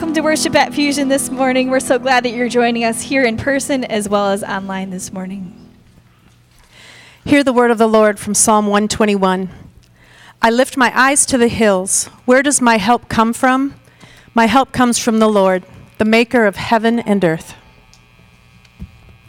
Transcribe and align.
welcome 0.00 0.14
to 0.14 0.22
worship 0.22 0.54
at 0.54 0.72
Fusion 0.72 1.08
this 1.08 1.28
morning. 1.28 1.68
We're 1.68 1.78
so 1.78 1.98
glad 1.98 2.24
that 2.24 2.30
you're 2.30 2.48
joining 2.48 2.84
us 2.84 3.02
here 3.02 3.22
in 3.22 3.36
person 3.36 3.84
as 3.84 4.08
well 4.08 4.30
as 4.30 4.42
online 4.42 4.88
this 4.88 5.12
morning. 5.12 5.76
Hear 7.22 7.44
the 7.44 7.52
word 7.52 7.70
of 7.70 7.76
the 7.76 7.86
Lord 7.86 8.18
from 8.18 8.32
Psalm 8.32 8.64
121. 8.64 9.50
I 10.40 10.48
lift 10.48 10.78
my 10.78 10.90
eyes 10.98 11.26
to 11.26 11.36
the 11.36 11.48
hills. 11.48 12.06
Where 12.24 12.42
does 12.42 12.62
my 12.62 12.78
help 12.78 13.10
come 13.10 13.34
from? 13.34 13.74
My 14.32 14.46
help 14.46 14.72
comes 14.72 14.98
from 14.98 15.18
the 15.18 15.28
Lord, 15.28 15.64
the 15.98 16.06
maker 16.06 16.46
of 16.46 16.56
heaven 16.56 16.98
and 17.00 17.22
earth. 17.22 17.54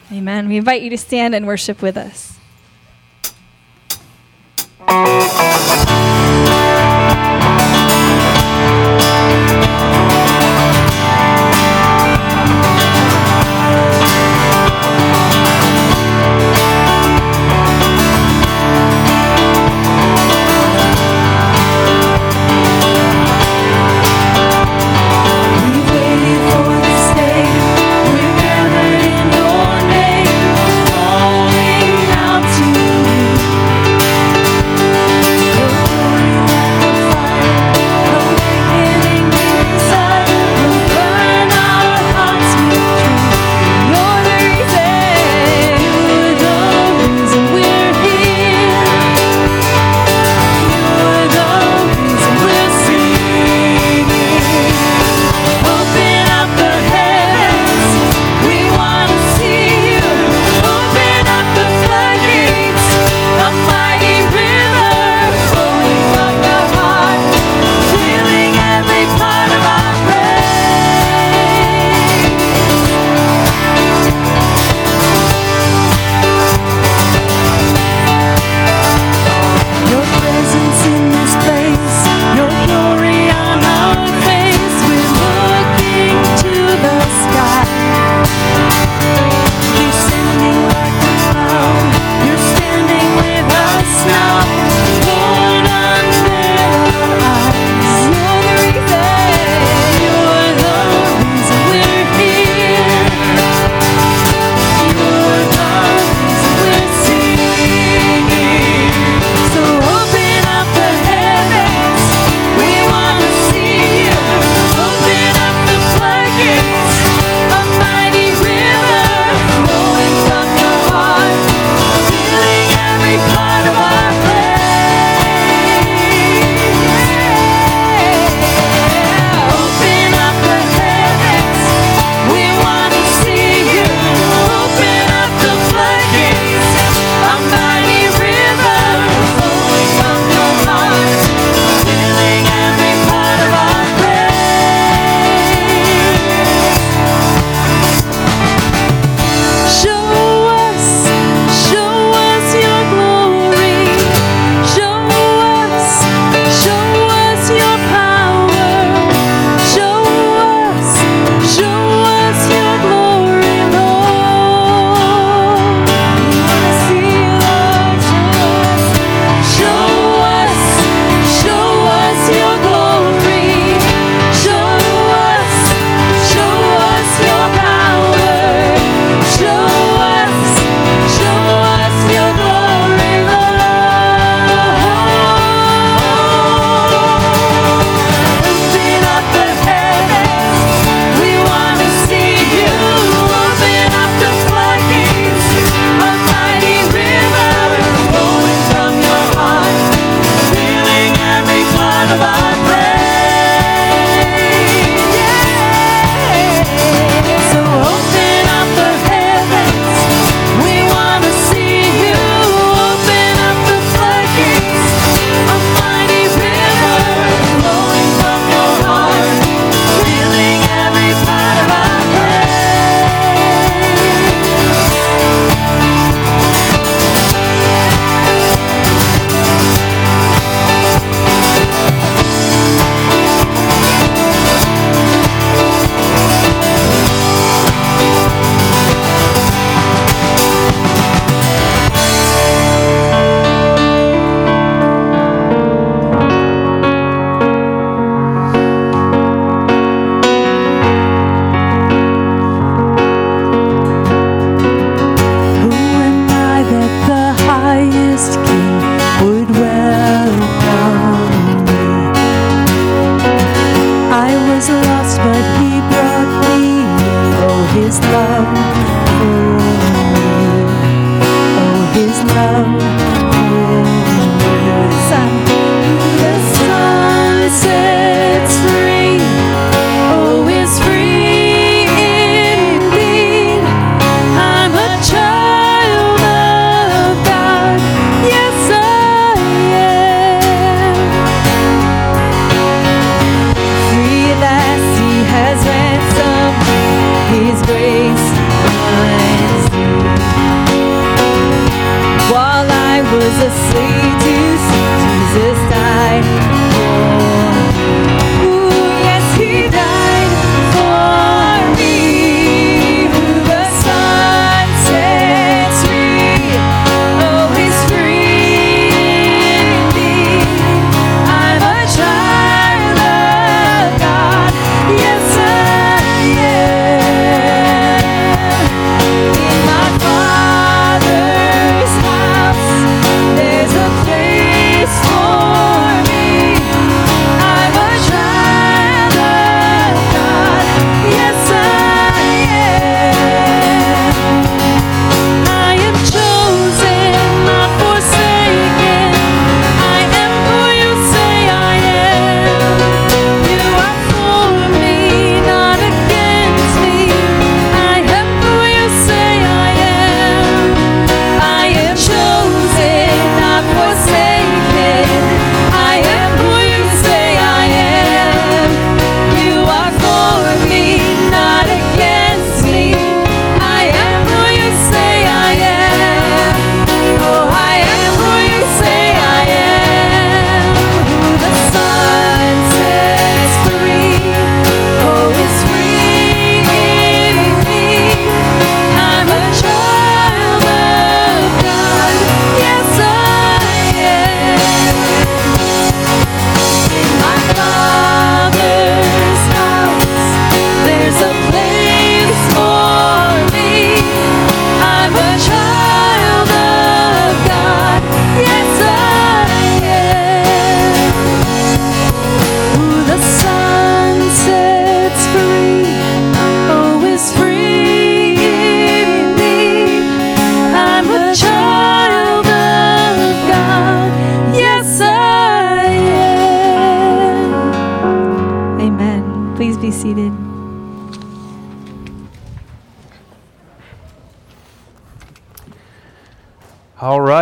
Amen. 0.10 0.48
We 0.48 0.56
invite 0.56 0.84
you 0.84 0.90
to 0.92 0.98
stand 0.98 1.36
and 1.36 1.46
worship 1.46 1.82
with 1.82 1.98
us. 1.98 2.40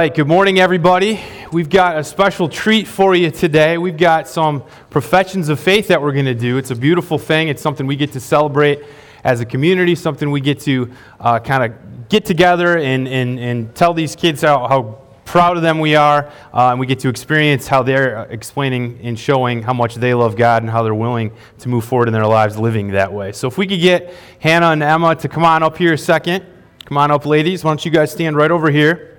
Right, 0.09 0.15
good 0.15 0.27
morning, 0.27 0.59
everybody. 0.59 1.19
We've 1.51 1.69
got 1.69 1.99
a 1.99 2.03
special 2.03 2.49
treat 2.49 2.87
for 2.87 3.13
you 3.13 3.29
today. 3.29 3.77
We've 3.77 3.95
got 3.95 4.27
some 4.27 4.63
professions 4.89 5.49
of 5.49 5.59
faith 5.59 5.89
that 5.89 6.01
we're 6.01 6.13
going 6.13 6.25
to 6.25 6.33
do. 6.33 6.57
It's 6.57 6.71
a 6.71 6.75
beautiful 6.75 7.19
thing, 7.19 7.47
it's 7.47 7.61
something 7.61 7.85
we 7.85 7.95
get 7.95 8.13
to 8.13 8.19
celebrate 8.19 8.81
as 9.23 9.39
a 9.39 9.45
community, 9.45 9.93
something 9.93 10.31
we 10.31 10.41
get 10.41 10.61
to 10.61 10.91
uh, 11.19 11.37
kind 11.37 11.63
of 11.71 12.09
get 12.09 12.25
together 12.25 12.79
and, 12.79 13.07
and, 13.07 13.39
and 13.39 13.75
tell 13.75 13.93
these 13.93 14.15
kids 14.15 14.41
how, 14.41 14.67
how 14.67 14.99
proud 15.25 15.57
of 15.57 15.61
them 15.61 15.77
we 15.77 15.95
are, 15.95 16.25
uh, 16.55 16.71
and 16.71 16.79
we 16.79 16.87
get 16.87 16.97
to 17.01 17.09
experience 17.09 17.67
how 17.67 17.83
they're 17.83 18.23
explaining 18.31 18.99
and 19.03 19.19
showing 19.19 19.61
how 19.61 19.73
much 19.73 19.93
they 19.93 20.15
love 20.15 20.35
God 20.35 20.63
and 20.63 20.71
how 20.71 20.81
they're 20.81 20.95
willing 20.95 21.31
to 21.59 21.69
move 21.69 21.85
forward 21.85 22.07
in 22.07 22.15
their 22.15 22.25
lives 22.25 22.57
living 22.57 22.87
that 22.93 23.13
way. 23.13 23.31
So, 23.31 23.47
if 23.47 23.59
we 23.59 23.67
could 23.67 23.79
get 23.79 24.11
Hannah 24.39 24.71
and 24.71 24.81
Emma 24.81 25.15
to 25.17 25.29
come 25.29 25.45
on 25.45 25.61
up 25.61 25.77
here 25.77 25.93
a 25.93 25.97
second. 25.99 26.45
Come 26.85 26.97
on 26.97 27.11
up, 27.11 27.27
ladies. 27.27 27.63
Why 27.63 27.69
don't 27.69 27.85
you 27.85 27.91
guys 27.91 28.11
stand 28.11 28.35
right 28.35 28.49
over 28.49 28.71
here? 28.71 29.18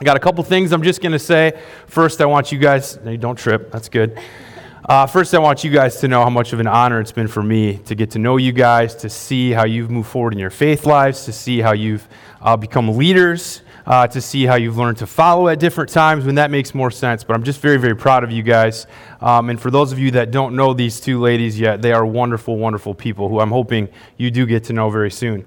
I 0.00 0.04
got 0.04 0.16
a 0.16 0.20
couple 0.20 0.42
things 0.44 0.72
I'm 0.72 0.82
just 0.82 1.02
going 1.02 1.12
to 1.12 1.18
say. 1.18 1.60
First, 1.86 2.22
I 2.22 2.24
want 2.24 2.50
you 2.50 2.58
guys, 2.58 2.98
no, 3.04 3.14
don't 3.18 3.36
trip, 3.36 3.70
that's 3.70 3.90
good. 3.90 4.18
Uh, 4.88 5.06
first, 5.06 5.34
I 5.34 5.38
want 5.38 5.62
you 5.62 5.70
guys 5.70 6.00
to 6.00 6.08
know 6.08 6.22
how 6.22 6.30
much 6.30 6.54
of 6.54 6.58
an 6.58 6.66
honor 6.66 7.00
it's 7.00 7.12
been 7.12 7.28
for 7.28 7.42
me 7.42 7.76
to 7.84 7.94
get 7.94 8.12
to 8.12 8.18
know 8.18 8.38
you 8.38 8.50
guys, 8.52 8.94
to 8.94 9.10
see 9.10 9.50
how 9.50 9.66
you've 9.66 9.90
moved 9.90 10.08
forward 10.08 10.32
in 10.32 10.38
your 10.38 10.48
faith 10.48 10.86
lives, 10.86 11.26
to 11.26 11.34
see 11.34 11.60
how 11.60 11.72
you've 11.72 12.08
uh, 12.40 12.56
become 12.56 12.96
leaders, 12.96 13.60
uh, 13.84 14.06
to 14.06 14.22
see 14.22 14.46
how 14.46 14.54
you've 14.54 14.78
learned 14.78 14.96
to 14.96 15.06
follow 15.06 15.48
at 15.48 15.60
different 15.60 15.90
times 15.90 16.24
when 16.24 16.36
that 16.36 16.50
makes 16.50 16.74
more 16.74 16.90
sense. 16.90 17.22
But 17.22 17.36
I'm 17.36 17.42
just 17.42 17.60
very, 17.60 17.76
very 17.76 17.94
proud 17.94 18.24
of 18.24 18.30
you 18.30 18.42
guys. 18.42 18.86
Um, 19.20 19.50
and 19.50 19.60
for 19.60 19.70
those 19.70 19.92
of 19.92 19.98
you 19.98 20.12
that 20.12 20.30
don't 20.30 20.56
know 20.56 20.72
these 20.72 20.98
two 20.98 21.20
ladies 21.20 21.60
yet, 21.60 21.82
they 21.82 21.92
are 21.92 22.06
wonderful, 22.06 22.56
wonderful 22.56 22.94
people 22.94 23.28
who 23.28 23.38
I'm 23.38 23.50
hoping 23.50 23.90
you 24.16 24.30
do 24.30 24.46
get 24.46 24.64
to 24.64 24.72
know 24.72 24.88
very 24.88 25.10
soon. 25.10 25.46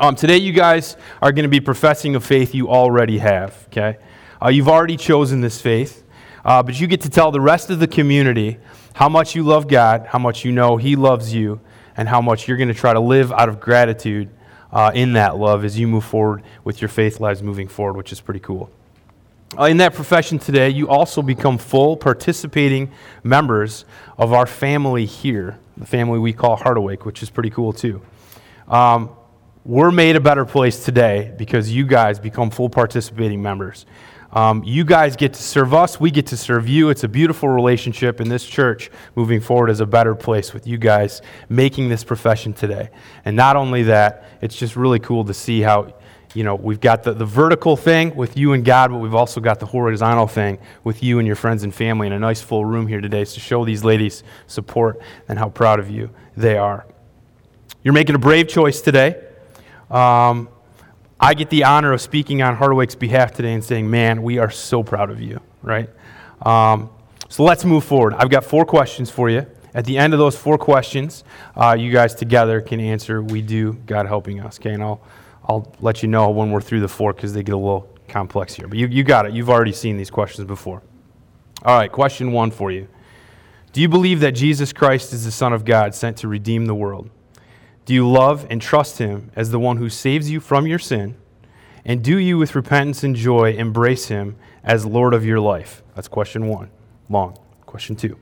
Um, 0.00 0.14
today, 0.14 0.36
you 0.36 0.52
guys 0.52 0.96
are 1.20 1.32
going 1.32 1.42
to 1.42 1.48
be 1.48 1.58
professing 1.58 2.14
a 2.14 2.20
faith 2.20 2.54
you 2.54 2.68
already 2.68 3.18
have, 3.18 3.66
okay? 3.66 3.98
Uh, 4.40 4.46
you've 4.46 4.68
already 4.68 4.96
chosen 4.96 5.40
this 5.40 5.60
faith, 5.60 6.04
uh, 6.44 6.62
but 6.62 6.78
you 6.78 6.86
get 6.86 7.00
to 7.00 7.10
tell 7.10 7.32
the 7.32 7.40
rest 7.40 7.68
of 7.68 7.80
the 7.80 7.88
community 7.88 8.58
how 8.94 9.08
much 9.08 9.34
you 9.34 9.42
love 9.42 9.66
God, 9.66 10.06
how 10.06 10.20
much 10.20 10.44
you 10.44 10.52
know 10.52 10.76
He 10.76 10.94
loves 10.94 11.34
you, 11.34 11.58
and 11.96 12.08
how 12.08 12.20
much 12.20 12.46
you're 12.46 12.56
going 12.56 12.68
to 12.68 12.74
try 12.74 12.92
to 12.92 13.00
live 13.00 13.32
out 13.32 13.48
of 13.48 13.58
gratitude 13.58 14.30
uh, 14.70 14.92
in 14.94 15.14
that 15.14 15.36
love 15.36 15.64
as 15.64 15.76
you 15.76 15.88
move 15.88 16.04
forward 16.04 16.44
with 16.62 16.80
your 16.80 16.88
faith 16.88 17.18
lives 17.18 17.42
moving 17.42 17.66
forward, 17.66 17.96
which 17.96 18.12
is 18.12 18.20
pretty 18.20 18.40
cool. 18.40 18.70
Uh, 19.58 19.64
in 19.64 19.78
that 19.78 19.94
profession 19.94 20.38
today, 20.38 20.70
you 20.70 20.88
also 20.88 21.22
become 21.22 21.58
full 21.58 21.96
participating 21.96 22.92
members 23.24 23.84
of 24.16 24.32
our 24.32 24.46
family 24.46 25.06
here, 25.06 25.58
the 25.76 25.86
family 25.86 26.20
we 26.20 26.32
call 26.32 26.54
Heart 26.54 26.76
Awake, 26.76 27.04
which 27.04 27.20
is 27.20 27.30
pretty 27.30 27.50
cool 27.50 27.72
too. 27.72 28.00
Um, 28.68 29.10
we're 29.68 29.90
made 29.90 30.16
a 30.16 30.20
better 30.20 30.46
place 30.46 30.82
today 30.82 31.30
because 31.36 31.70
you 31.70 31.84
guys 31.84 32.18
become 32.18 32.48
full 32.48 32.70
participating 32.70 33.42
members. 33.42 33.84
Um, 34.32 34.64
you 34.64 34.82
guys 34.82 35.14
get 35.14 35.34
to 35.34 35.42
serve 35.42 35.74
us, 35.74 36.00
we 36.00 36.10
get 36.10 36.28
to 36.28 36.38
serve 36.38 36.66
you. 36.66 36.88
It's 36.88 37.04
a 37.04 37.08
beautiful 37.08 37.50
relationship, 37.50 38.18
in 38.18 38.30
this 38.30 38.46
church 38.46 38.90
moving 39.14 39.42
forward 39.42 39.68
is 39.68 39.80
a 39.80 39.86
better 39.86 40.14
place 40.14 40.54
with 40.54 40.66
you 40.66 40.78
guys 40.78 41.20
making 41.50 41.90
this 41.90 42.02
profession 42.02 42.54
today. 42.54 42.88
And 43.26 43.36
not 43.36 43.56
only 43.56 43.82
that, 43.82 44.24
it's 44.40 44.56
just 44.56 44.74
really 44.74 45.00
cool 45.00 45.22
to 45.26 45.34
see 45.34 45.60
how, 45.60 45.92
you 46.32 46.44
know, 46.44 46.54
we've 46.54 46.80
got 46.80 47.02
the, 47.02 47.12
the 47.12 47.26
vertical 47.26 47.76
thing 47.76 48.16
with 48.16 48.38
you 48.38 48.54
and 48.54 48.64
God, 48.64 48.90
but 48.90 49.00
we've 49.00 49.14
also 49.14 49.38
got 49.38 49.60
the 49.60 49.66
horizontal 49.66 50.28
thing 50.28 50.58
with 50.82 51.02
you 51.02 51.18
and 51.18 51.26
your 51.26 51.36
friends 51.36 51.62
and 51.62 51.74
family 51.74 52.06
in 52.06 52.14
a 52.14 52.18
nice 52.18 52.40
full 52.40 52.64
room 52.64 52.86
here 52.86 53.02
today 53.02 53.22
to 53.26 53.38
show 53.38 53.66
these 53.66 53.84
ladies 53.84 54.24
support 54.46 54.98
and 55.28 55.38
how 55.38 55.50
proud 55.50 55.78
of 55.78 55.90
you 55.90 56.08
they 56.38 56.56
are. 56.56 56.86
You're 57.84 57.92
making 57.92 58.14
a 58.14 58.18
brave 58.18 58.48
choice 58.48 58.80
today. 58.80 59.27
Um, 59.90 60.48
I 61.20 61.34
get 61.34 61.50
the 61.50 61.64
honor 61.64 61.92
of 61.92 62.00
speaking 62.00 62.42
on 62.42 62.56
Awake's 62.56 62.94
behalf 62.94 63.32
today 63.32 63.52
and 63.52 63.64
saying, 63.64 63.90
man, 63.90 64.22
we 64.22 64.38
are 64.38 64.50
so 64.50 64.82
proud 64.82 65.10
of 65.10 65.20
you, 65.20 65.40
right? 65.62 65.90
Um, 66.42 66.90
so 67.28 67.42
let's 67.42 67.64
move 67.64 67.84
forward. 67.84 68.14
I've 68.14 68.30
got 68.30 68.44
four 68.44 68.64
questions 68.64 69.10
for 69.10 69.28
you. 69.28 69.46
At 69.74 69.84
the 69.84 69.98
end 69.98 70.12
of 70.12 70.18
those 70.18 70.36
four 70.36 70.58
questions, 70.58 71.24
uh, 71.56 71.76
you 71.78 71.92
guys 71.92 72.14
together 72.14 72.60
can 72.60 72.80
answer, 72.80 73.22
we 73.22 73.42
do, 73.42 73.74
God 73.86 74.06
helping 74.06 74.40
us, 74.40 74.58
okay? 74.58 74.72
And 74.72 74.82
I'll, 74.82 75.00
I'll 75.44 75.74
let 75.80 76.02
you 76.02 76.08
know 76.08 76.30
when 76.30 76.50
we're 76.50 76.60
through 76.60 76.80
the 76.80 76.88
four 76.88 77.12
because 77.12 77.32
they 77.32 77.42
get 77.42 77.54
a 77.54 77.58
little 77.58 77.88
complex 78.08 78.54
here. 78.54 78.68
But 78.68 78.78
you, 78.78 78.86
you 78.86 79.04
got 79.04 79.26
it. 79.26 79.32
You've 79.32 79.50
already 79.50 79.72
seen 79.72 79.96
these 79.96 80.10
questions 80.10 80.46
before. 80.46 80.82
All 81.64 81.76
right, 81.76 81.90
question 81.90 82.32
one 82.32 82.50
for 82.50 82.70
you. 82.70 82.88
Do 83.72 83.80
you 83.80 83.88
believe 83.88 84.20
that 84.20 84.32
Jesus 84.32 84.72
Christ 84.72 85.12
is 85.12 85.24
the 85.24 85.30
Son 85.30 85.52
of 85.52 85.64
God 85.64 85.94
sent 85.94 86.16
to 86.18 86.28
redeem 86.28 86.66
the 86.66 86.74
world? 86.74 87.10
Do 87.88 87.94
you 87.94 88.06
love 88.06 88.46
and 88.50 88.60
trust 88.60 88.98
him 88.98 89.30
as 89.34 89.50
the 89.50 89.58
one 89.58 89.78
who 89.78 89.88
saves 89.88 90.30
you 90.30 90.40
from 90.40 90.66
your 90.66 90.78
sin? 90.78 91.16
And 91.86 92.04
do 92.04 92.18
you, 92.18 92.36
with 92.36 92.54
repentance 92.54 93.02
and 93.02 93.16
joy, 93.16 93.54
embrace 93.54 94.08
him 94.08 94.36
as 94.62 94.84
Lord 94.84 95.14
of 95.14 95.24
your 95.24 95.40
life? 95.40 95.82
That's 95.94 96.06
question 96.06 96.48
one. 96.48 96.68
Long. 97.08 97.38
Question 97.64 97.96
two. 97.96 98.18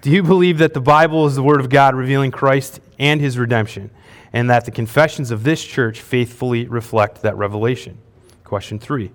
Do 0.00 0.10
you 0.10 0.24
believe 0.24 0.58
that 0.58 0.74
the 0.74 0.80
Bible 0.80 1.24
is 1.24 1.36
the 1.36 1.42
Word 1.44 1.60
of 1.60 1.68
God 1.68 1.94
revealing 1.94 2.32
Christ 2.32 2.80
and 2.98 3.20
his 3.20 3.38
redemption, 3.38 3.92
and 4.32 4.50
that 4.50 4.64
the 4.64 4.72
confessions 4.72 5.30
of 5.30 5.44
this 5.44 5.64
church 5.64 6.00
faithfully 6.00 6.66
reflect 6.66 7.22
that 7.22 7.36
revelation? 7.36 7.98
Question 8.42 8.80
three. 8.80 9.12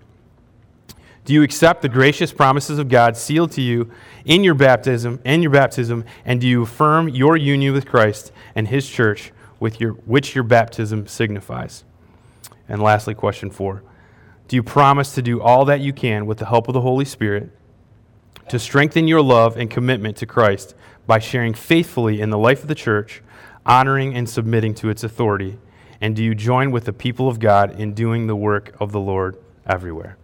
Do 1.25 1.33
you 1.33 1.43
accept 1.43 1.81
the 1.81 1.89
gracious 1.89 2.31
promises 2.31 2.79
of 2.79 2.87
God 2.87 3.17
sealed 3.17 3.51
to 3.51 3.61
you 3.61 3.91
in 4.23 4.45
your 4.45 4.55
baptism 4.55 5.19
and 5.25 5.43
your 5.43 5.51
baptism, 5.51 6.05
and 6.23 6.39
do 6.39 6.47
you 6.47 6.61
affirm 6.61 7.09
your 7.09 7.35
union 7.35 7.73
with 7.73 7.85
Christ 7.85 8.31
and 8.55 8.65
his 8.65 8.89
church 8.89 9.33
with 9.59 9.79
your, 9.79 9.91
which 9.91 10.35
your 10.35 10.43
baptism 10.43 11.07
signifies. 11.07 11.83
And 12.67 12.81
lastly, 12.81 13.13
question 13.13 13.49
four 13.49 13.83
Do 14.47 14.55
you 14.55 14.63
promise 14.63 15.13
to 15.15 15.21
do 15.21 15.41
all 15.41 15.65
that 15.65 15.79
you 15.81 15.93
can 15.93 16.25
with 16.25 16.37
the 16.37 16.45
help 16.45 16.67
of 16.67 16.73
the 16.73 16.81
Holy 16.81 17.05
Spirit 17.05 17.49
to 18.47 18.59
strengthen 18.59 19.07
your 19.07 19.21
love 19.21 19.57
and 19.57 19.69
commitment 19.69 20.17
to 20.17 20.25
Christ 20.25 20.75
by 21.05 21.19
sharing 21.19 21.53
faithfully 21.53 22.21
in 22.21 22.29
the 22.29 22.37
life 22.37 22.61
of 22.61 22.67
the 22.67 22.75
church, 22.75 23.21
honoring 23.65 24.15
and 24.15 24.29
submitting 24.29 24.73
to 24.75 24.89
its 24.89 25.03
authority? 25.03 25.57
And 26.01 26.15
do 26.15 26.23
you 26.23 26.33
join 26.33 26.71
with 26.71 26.85
the 26.85 26.93
people 26.93 27.27
of 27.27 27.39
God 27.39 27.79
in 27.79 27.93
doing 27.93 28.27
the 28.27 28.35
work 28.35 28.75
of 28.79 28.91
the 28.91 28.99
Lord 28.99 29.37
everywhere? 29.67 30.17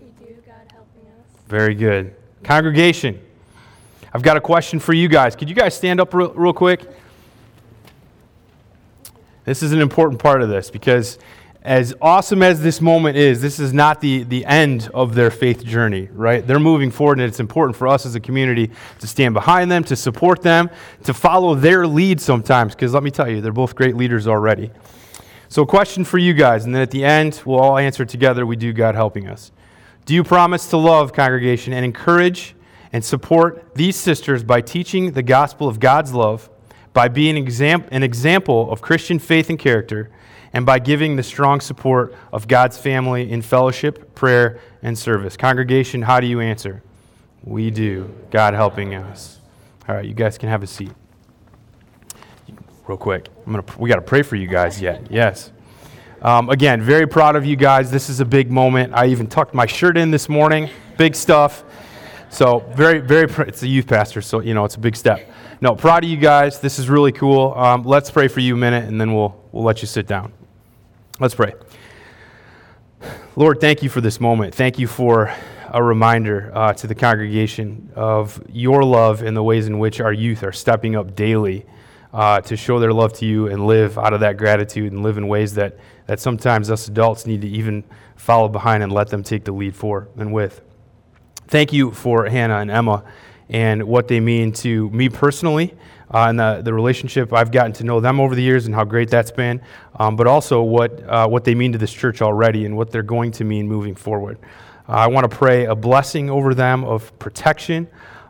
We 0.00 0.08
do, 0.26 0.34
God 0.46 0.54
helping 0.70 1.06
us. 1.06 1.24
Very 1.48 1.74
good. 1.74 2.14
Congregation, 2.42 3.20
I've 4.12 4.22
got 4.22 4.36
a 4.36 4.40
question 4.40 4.78
for 4.78 4.92
you 4.92 5.08
guys. 5.08 5.36
Could 5.36 5.48
you 5.48 5.54
guys 5.54 5.74
stand 5.74 6.00
up 6.00 6.12
real, 6.12 6.32
real 6.32 6.52
quick? 6.52 6.86
This 9.50 9.64
is 9.64 9.72
an 9.72 9.80
important 9.80 10.20
part 10.22 10.42
of 10.42 10.48
this 10.48 10.70
because, 10.70 11.18
as 11.64 11.92
awesome 12.00 12.40
as 12.40 12.62
this 12.62 12.80
moment 12.80 13.16
is, 13.16 13.42
this 13.42 13.58
is 13.58 13.72
not 13.72 14.00
the, 14.00 14.22
the 14.22 14.46
end 14.46 14.88
of 14.94 15.16
their 15.16 15.32
faith 15.32 15.64
journey, 15.64 16.08
right? 16.12 16.46
They're 16.46 16.60
moving 16.60 16.92
forward, 16.92 17.18
and 17.18 17.26
it's 17.26 17.40
important 17.40 17.74
for 17.74 17.88
us 17.88 18.06
as 18.06 18.14
a 18.14 18.20
community 18.20 18.70
to 19.00 19.08
stand 19.08 19.34
behind 19.34 19.68
them, 19.68 19.82
to 19.82 19.96
support 19.96 20.42
them, 20.42 20.70
to 21.02 21.12
follow 21.12 21.56
their 21.56 21.84
lead 21.84 22.20
sometimes, 22.20 22.76
because 22.76 22.94
let 22.94 23.02
me 23.02 23.10
tell 23.10 23.28
you, 23.28 23.40
they're 23.40 23.50
both 23.50 23.74
great 23.74 23.96
leaders 23.96 24.28
already. 24.28 24.70
So, 25.48 25.62
a 25.62 25.66
question 25.66 26.04
for 26.04 26.18
you 26.18 26.32
guys, 26.32 26.64
and 26.64 26.72
then 26.72 26.82
at 26.82 26.92
the 26.92 27.04
end, 27.04 27.42
we'll 27.44 27.58
all 27.58 27.76
answer 27.76 28.04
together. 28.04 28.46
We 28.46 28.54
do 28.54 28.72
God 28.72 28.94
helping 28.94 29.26
us. 29.26 29.50
Do 30.06 30.14
you 30.14 30.22
promise 30.22 30.70
to 30.70 30.76
love, 30.76 31.12
congregation, 31.12 31.72
and 31.72 31.84
encourage 31.84 32.54
and 32.92 33.04
support 33.04 33.74
these 33.74 33.96
sisters 33.96 34.44
by 34.44 34.60
teaching 34.60 35.10
the 35.10 35.24
gospel 35.24 35.66
of 35.66 35.80
God's 35.80 36.14
love? 36.14 36.48
By 36.92 37.08
being 37.08 37.36
an, 37.36 37.42
exam- 37.42 37.84
an 37.90 38.02
example 38.02 38.70
of 38.70 38.80
Christian 38.80 39.18
faith 39.18 39.48
and 39.50 39.58
character, 39.58 40.10
and 40.52 40.66
by 40.66 40.78
giving 40.78 41.16
the 41.16 41.22
strong 41.22 41.60
support 41.60 42.14
of 42.32 42.48
God's 42.48 42.76
family 42.76 43.30
in 43.30 43.42
fellowship, 43.42 44.14
prayer, 44.14 44.60
and 44.82 44.98
service. 44.98 45.36
Congregation, 45.36 46.02
how 46.02 46.18
do 46.20 46.26
you 46.26 46.40
answer? 46.40 46.82
We 47.44 47.70
do. 47.70 48.12
God 48.30 48.54
helping 48.54 48.94
us. 48.94 49.38
All 49.88 49.94
right, 49.94 50.04
you 50.04 50.14
guys 50.14 50.38
can 50.38 50.48
have 50.48 50.62
a 50.62 50.66
seat. 50.66 50.90
Real 52.86 52.98
quick, 52.98 53.28
I'm 53.46 53.52
gonna, 53.52 53.64
we 53.78 53.88
got 53.88 53.96
to 53.96 54.02
pray 54.02 54.22
for 54.22 54.34
you 54.34 54.48
guys 54.48 54.80
yet. 54.80 55.10
Yes. 55.10 55.52
Um, 56.22 56.50
again, 56.50 56.82
very 56.82 57.06
proud 57.06 57.36
of 57.36 57.46
you 57.46 57.56
guys. 57.56 57.90
This 57.90 58.10
is 58.10 58.20
a 58.20 58.24
big 58.24 58.50
moment. 58.50 58.92
I 58.94 59.06
even 59.06 59.26
tucked 59.26 59.54
my 59.54 59.66
shirt 59.66 59.96
in 59.96 60.10
this 60.10 60.28
morning. 60.28 60.68
Big 60.98 61.14
stuff. 61.14 61.64
So 62.28 62.60
very, 62.74 62.98
very. 62.98 63.26
It's 63.48 63.62
a 63.62 63.68
youth 63.68 63.86
pastor, 63.86 64.20
so 64.20 64.40
you 64.40 64.52
know 64.52 64.64
it's 64.64 64.74
a 64.74 64.80
big 64.80 64.96
step. 64.96 65.30
No, 65.62 65.76
proud 65.76 66.04
of 66.04 66.08
you 66.08 66.16
guys. 66.16 66.58
This 66.58 66.78
is 66.78 66.88
really 66.88 67.12
cool. 67.12 67.52
Um, 67.54 67.82
let's 67.82 68.10
pray 68.10 68.28
for 68.28 68.40
you 68.40 68.54
a 68.54 68.56
minute, 68.56 68.88
and 68.88 68.98
then 68.98 69.12
we'll, 69.12 69.38
we'll 69.52 69.62
let 69.62 69.82
you 69.82 69.86
sit 69.86 70.06
down. 70.06 70.32
Let's 71.18 71.34
pray. 71.34 71.52
Lord, 73.36 73.60
thank 73.60 73.82
you 73.82 73.90
for 73.90 74.00
this 74.00 74.20
moment. 74.20 74.54
Thank 74.54 74.78
you 74.78 74.86
for 74.86 75.30
a 75.68 75.82
reminder 75.82 76.50
uh, 76.54 76.72
to 76.72 76.86
the 76.86 76.94
congregation 76.94 77.92
of 77.94 78.42
your 78.48 78.82
love 78.82 79.20
and 79.20 79.36
the 79.36 79.42
ways 79.42 79.66
in 79.66 79.78
which 79.78 80.00
our 80.00 80.14
youth 80.14 80.42
are 80.44 80.52
stepping 80.52 80.96
up 80.96 81.14
daily 81.14 81.66
uh, 82.14 82.40
to 82.40 82.56
show 82.56 82.78
their 82.78 82.94
love 82.94 83.12
to 83.18 83.26
you 83.26 83.48
and 83.48 83.66
live 83.66 83.98
out 83.98 84.14
of 84.14 84.20
that 84.20 84.38
gratitude 84.38 84.92
and 84.92 85.02
live 85.02 85.18
in 85.18 85.28
ways 85.28 85.52
that, 85.54 85.76
that 86.06 86.20
sometimes 86.20 86.70
us 86.70 86.88
adults 86.88 87.26
need 87.26 87.42
to 87.42 87.48
even 87.48 87.84
follow 88.16 88.48
behind 88.48 88.82
and 88.82 88.90
let 88.90 89.08
them 89.08 89.22
take 89.22 89.44
the 89.44 89.52
lead 89.52 89.76
for 89.76 90.08
and 90.16 90.32
with. 90.32 90.62
Thank 91.48 91.70
you 91.70 91.90
for 91.90 92.24
Hannah 92.24 92.60
and 92.60 92.70
Emma 92.70 93.04
and 93.50 93.82
what 93.84 94.08
they 94.08 94.20
mean 94.20 94.52
to 94.52 94.88
me 94.90 95.08
personally 95.08 95.74
uh, 96.12 96.26
and 96.28 96.38
the, 96.38 96.62
the 96.64 96.72
relationship 96.72 97.32
I've 97.32 97.52
gotten 97.52 97.72
to 97.74 97.84
know 97.84 98.00
them 98.00 98.20
over 98.20 98.34
the 98.34 98.42
years 98.42 98.66
and 98.66 98.74
how 98.74 98.84
great 98.84 99.10
that's 99.10 99.30
been, 99.30 99.60
um, 99.96 100.16
but 100.16 100.26
also 100.26 100.62
what, 100.62 101.02
uh, 101.04 101.28
what 101.28 101.44
they 101.44 101.54
mean 101.54 101.72
to 101.72 101.78
this 101.78 101.92
church 101.92 102.22
already 102.22 102.64
and 102.64 102.76
what 102.76 102.90
they're 102.90 103.02
going 103.02 103.32
to 103.32 103.44
mean 103.44 103.68
moving 103.68 103.94
forward. 103.94 104.38
Uh, 104.88 104.92
I 104.92 105.06
want 105.06 105.30
to 105.30 105.36
pray 105.36 105.66
a 105.66 105.74
blessing 105.74 106.30
over 106.30 106.54
them 106.54 106.84
of 106.84 107.16
protection, 107.18 107.88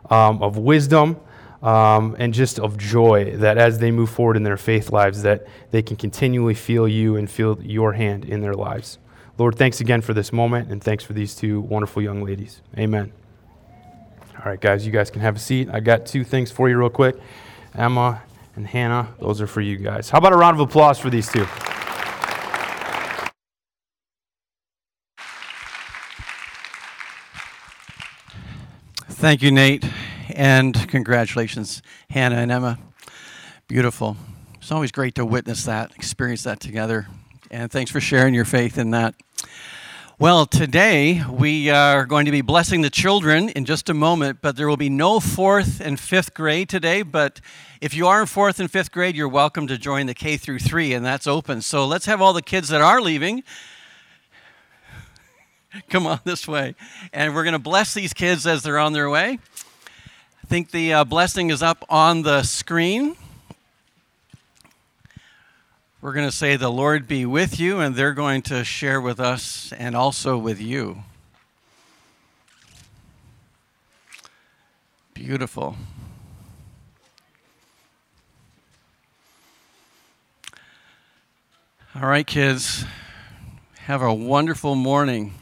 um, 0.09 0.43
of 0.43 0.57
wisdom, 0.57 1.19
um, 1.63 2.15
and 2.19 2.33
just 2.33 2.59
of 2.59 2.77
joy 2.77 3.37
that 3.37 3.57
as 3.57 3.79
they 3.79 3.91
move 3.91 4.09
forward 4.09 4.35
in 4.35 4.43
their 4.43 4.57
faith 4.57 4.91
lives, 4.91 5.21
that 5.21 5.47
they 5.69 5.81
can 5.81 5.95
continually 5.95 6.55
feel 6.55 6.87
you 6.87 7.15
and 7.15 7.29
feel 7.29 7.61
your 7.61 7.93
hand 7.93 8.25
in 8.25 8.41
their 8.41 8.55
lives. 8.55 8.97
Lord, 9.37 9.55
thanks 9.55 9.79
again 9.79 10.01
for 10.01 10.13
this 10.13 10.33
moment, 10.33 10.71
and 10.71 10.83
thanks 10.83 11.03
for 11.03 11.13
these 11.13 11.35
two 11.35 11.61
wonderful 11.61 12.01
young 12.01 12.23
ladies. 12.23 12.61
Amen. 12.77 13.20
All 14.43 14.49
right, 14.49 14.59
guys, 14.59 14.87
you 14.87 14.91
guys 14.91 15.11
can 15.11 15.21
have 15.21 15.35
a 15.35 15.39
seat. 15.39 15.69
I 15.71 15.81
got 15.81 16.07
two 16.07 16.23
things 16.23 16.49
for 16.49 16.67
you, 16.67 16.75
real 16.75 16.89
quick. 16.89 17.15
Emma 17.75 18.23
and 18.55 18.65
Hannah, 18.65 19.13
those 19.19 19.39
are 19.39 19.45
for 19.45 19.61
you 19.61 19.77
guys. 19.77 20.09
How 20.09 20.17
about 20.17 20.33
a 20.33 20.35
round 20.35 20.59
of 20.59 20.61
applause 20.61 20.97
for 20.97 21.11
these 21.11 21.31
two? 21.31 21.45
Thank 29.11 29.43
you, 29.43 29.51
Nate, 29.51 29.85
and 30.33 30.89
congratulations, 30.89 31.83
Hannah 32.09 32.37
and 32.37 32.51
Emma. 32.51 32.79
Beautiful. 33.67 34.17
It's 34.55 34.71
always 34.71 34.91
great 34.91 35.13
to 35.15 35.25
witness 35.25 35.65
that, 35.65 35.91
experience 35.95 36.41
that 36.45 36.59
together, 36.59 37.05
and 37.51 37.71
thanks 37.71 37.91
for 37.91 38.01
sharing 38.01 38.33
your 38.33 38.45
faith 38.45 38.79
in 38.79 38.89
that. 38.89 39.13
Well, 40.21 40.45
today 40.45 41.23
we 41.27 41.71
are 41.71 42.05
going 42.05 42.25
to 42.25 42.31
be 42.31 42.41
blessing 42.41 42.81
the 42.81 42.91
children 42.91 43.49
in 43.49 43.65
just 43.65 43.89
a 43.89 43.95
moment, 43.95 44.37
but 44.39 44.55
there 44.55 44.67
will 44.67 44.77
be 44.77 44.87
no 44.87 45.19
fourth 45.19 45.81
and 45.81 45.99
fifth 45.99 46.35
grade 46.35 46.69
today. 46.69 47.01
But 47.01 47.41
if 47.81 47.95
you 47.95 48.05
are 48.05 48.21
in 48.21 48.27
fourth 48.27 48.59
and 48.59 48.69
fifth 48.69 48.91
grade, 48.91 49.15
you're 49.15 49.27
welcome 49.27 49.65
to 49.65 49.79
join 49.79 50.05
the 50.05 50.13
K 50.13 50.37
through 50.37 50.59
three, 50.59 50.93
and 50.93 51.03
that's 51.03 51.25
open. 51.25 51.63
So 51.63 51.87
let's 51.87 52.05
have 52.05 52.21
all 52.21 52.33
the 52.33 52.43
kids 52.43 52.69
that 52.69 52.81
are 52.81 53.01
leaving 53.01 53.41
come 55.89 56.05
on 56.05 56.19
this 56.23 56.47
way. 56.47 56.75
And 57.11 57.33
we're 57.33 57.43
going 57.43 57.53
to 57.53 57.57
bless 57.57 57.95
these 57.95 58.13
kids 58.13 58.45
as 58.45 58.61
they're 58.61 58.77
on 58.77 58.93
their 58.93 59.09
way. 59.09 59.39
I 60.43 60.47
think 60.47 60.69
the 60.69 60.93
uh, 60.93 61.03
blessing 61.03 61.49
is 61.49 61.63
up 61.63 61.83
on 61.89 62.21
the 62.21 62.43
screen. 62.43 63.15
We're 66.01 66.13
going 66.13 66.27
to 66.27 66.35
say, 66.35 66.55
The 66.55 66.71
Lord 66.71 67.07
be 67.07 67.27
with 67.27 67.59
you, 67.59 67.79
and 67.79 67.95
they're 67.95 68.15
going 68.15 68.41
to 68.43 68.63
share 68.63 68.99
with 68.99 69.19
us 69.19 69.71
and 69.77 69.95
also 69.95 70.35
with 70.35 70.59
you. 70.59 71.03
Beautiful. 75.13 75.75
All 81.93 82.07
right, 82.07 82.25
kids, 82.25 82.83
have 83.81 84.01
a 84.01 84.11
wonderful 84.11 84.73
morning. 84.73 85.35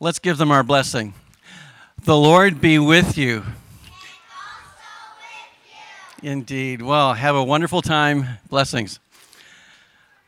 Let's 0.00 0.18
give 0.18 0.38
them 0.38 0.50
our 0.50 0.64
blessing. 0.64 1.14
The 2.02 2.16
Lord 2.16 2.60
be 2.60 2.80
with 2.80 3.16
you. 3.16 3.44
Indeed. 6.20 6.82
Well, 6.82 7.14
have 7.14 7.36
a 7.36 7.44
wonderful 7.44 7.80
time. 7.80 8.38
Blessings. 8.48 8.98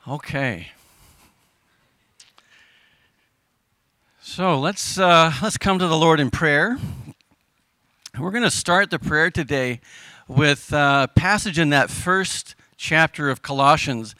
Okay. 0.08 0.68
So 4.20 4.60
let's 4.60 4.98
uh, 5.00 5.32
let's 5.42 5.58
come 5.58 5.80
to 5.80 5.88
the 5.88 5.96
Lord 5.96 6.20
in 6.20 6.30
prayer. 6.30 6.78
We're 8.16 8.30
going 8.30 8.44
to 8.44 8.50
start 8.52 8.90
the 8.90 9.00
prayer 9.00 9.32
today 9.32 9.80
with 10.28 10.72
a 10.72 11.10
passage 11.16 11.58
in 11.58 11.70
that 11.70 11.90
first 11.90 12.54
chapter 12.76 13.30
of 13.30 13.42
Colossians. 13.42 14.14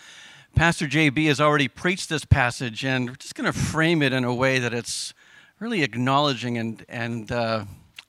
Pastor 0.57 0.87
JB 0.87 1.29
has 1.29 1.40
already 1.40 1.68
preached 1.68 2.09
this 2.09 2.25
passage, 2.25 2.85
and 2.85 3.11
we're 3.11 3.14
just 3.14 3.37
going 3.37 3.51
to 3.51 3.57
frame 3.57 4.03
it 4.03 4.12
in 4.12 4.25
a 4.25 4.35
way 4.35 4.59
that 4.59 4.75
it's 4.75 5.14
really 5.61 5.85
acknowledging 5.85 6.59
and 6.59 6.85
and 6.88 7.31
uh, 7.31 7.64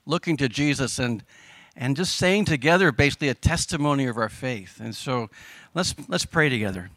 looking 0.07 0.35
to 0.37 0.49
Jesus 0.49 0.97
and 0.97 1.23
and 1.75 1.95
just 1.95 2.15
saying 2.15 2.45
together 2.45 2.91
basically 2.91 3.29
a 3.29 3.35
testimony 3.35 4.07
of 4.07 4.17
our 4.17 4.29
faith. 4.29 4.79
And 4.81 4.95
so 4.95 5.29
let's 5.75 5.93
let's 6.07 6.25
pray 6.25 6.49
together. 6.49 6.89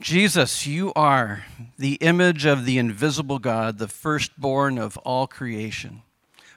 Jesus, 0.00 0.66
you 0.66 0.94
are 0.96 1.44
the 1.78 1.96
image 1.96 2.46
of 2.46 2.64
the 2.64 2.78
invisible 2.78 3.38
God, 3.38 3.76
the 3.76 3.86
firstborn 3.86 4.78
of 4.78 4.96
all 4.98 5.26
creation. 5.26 6.00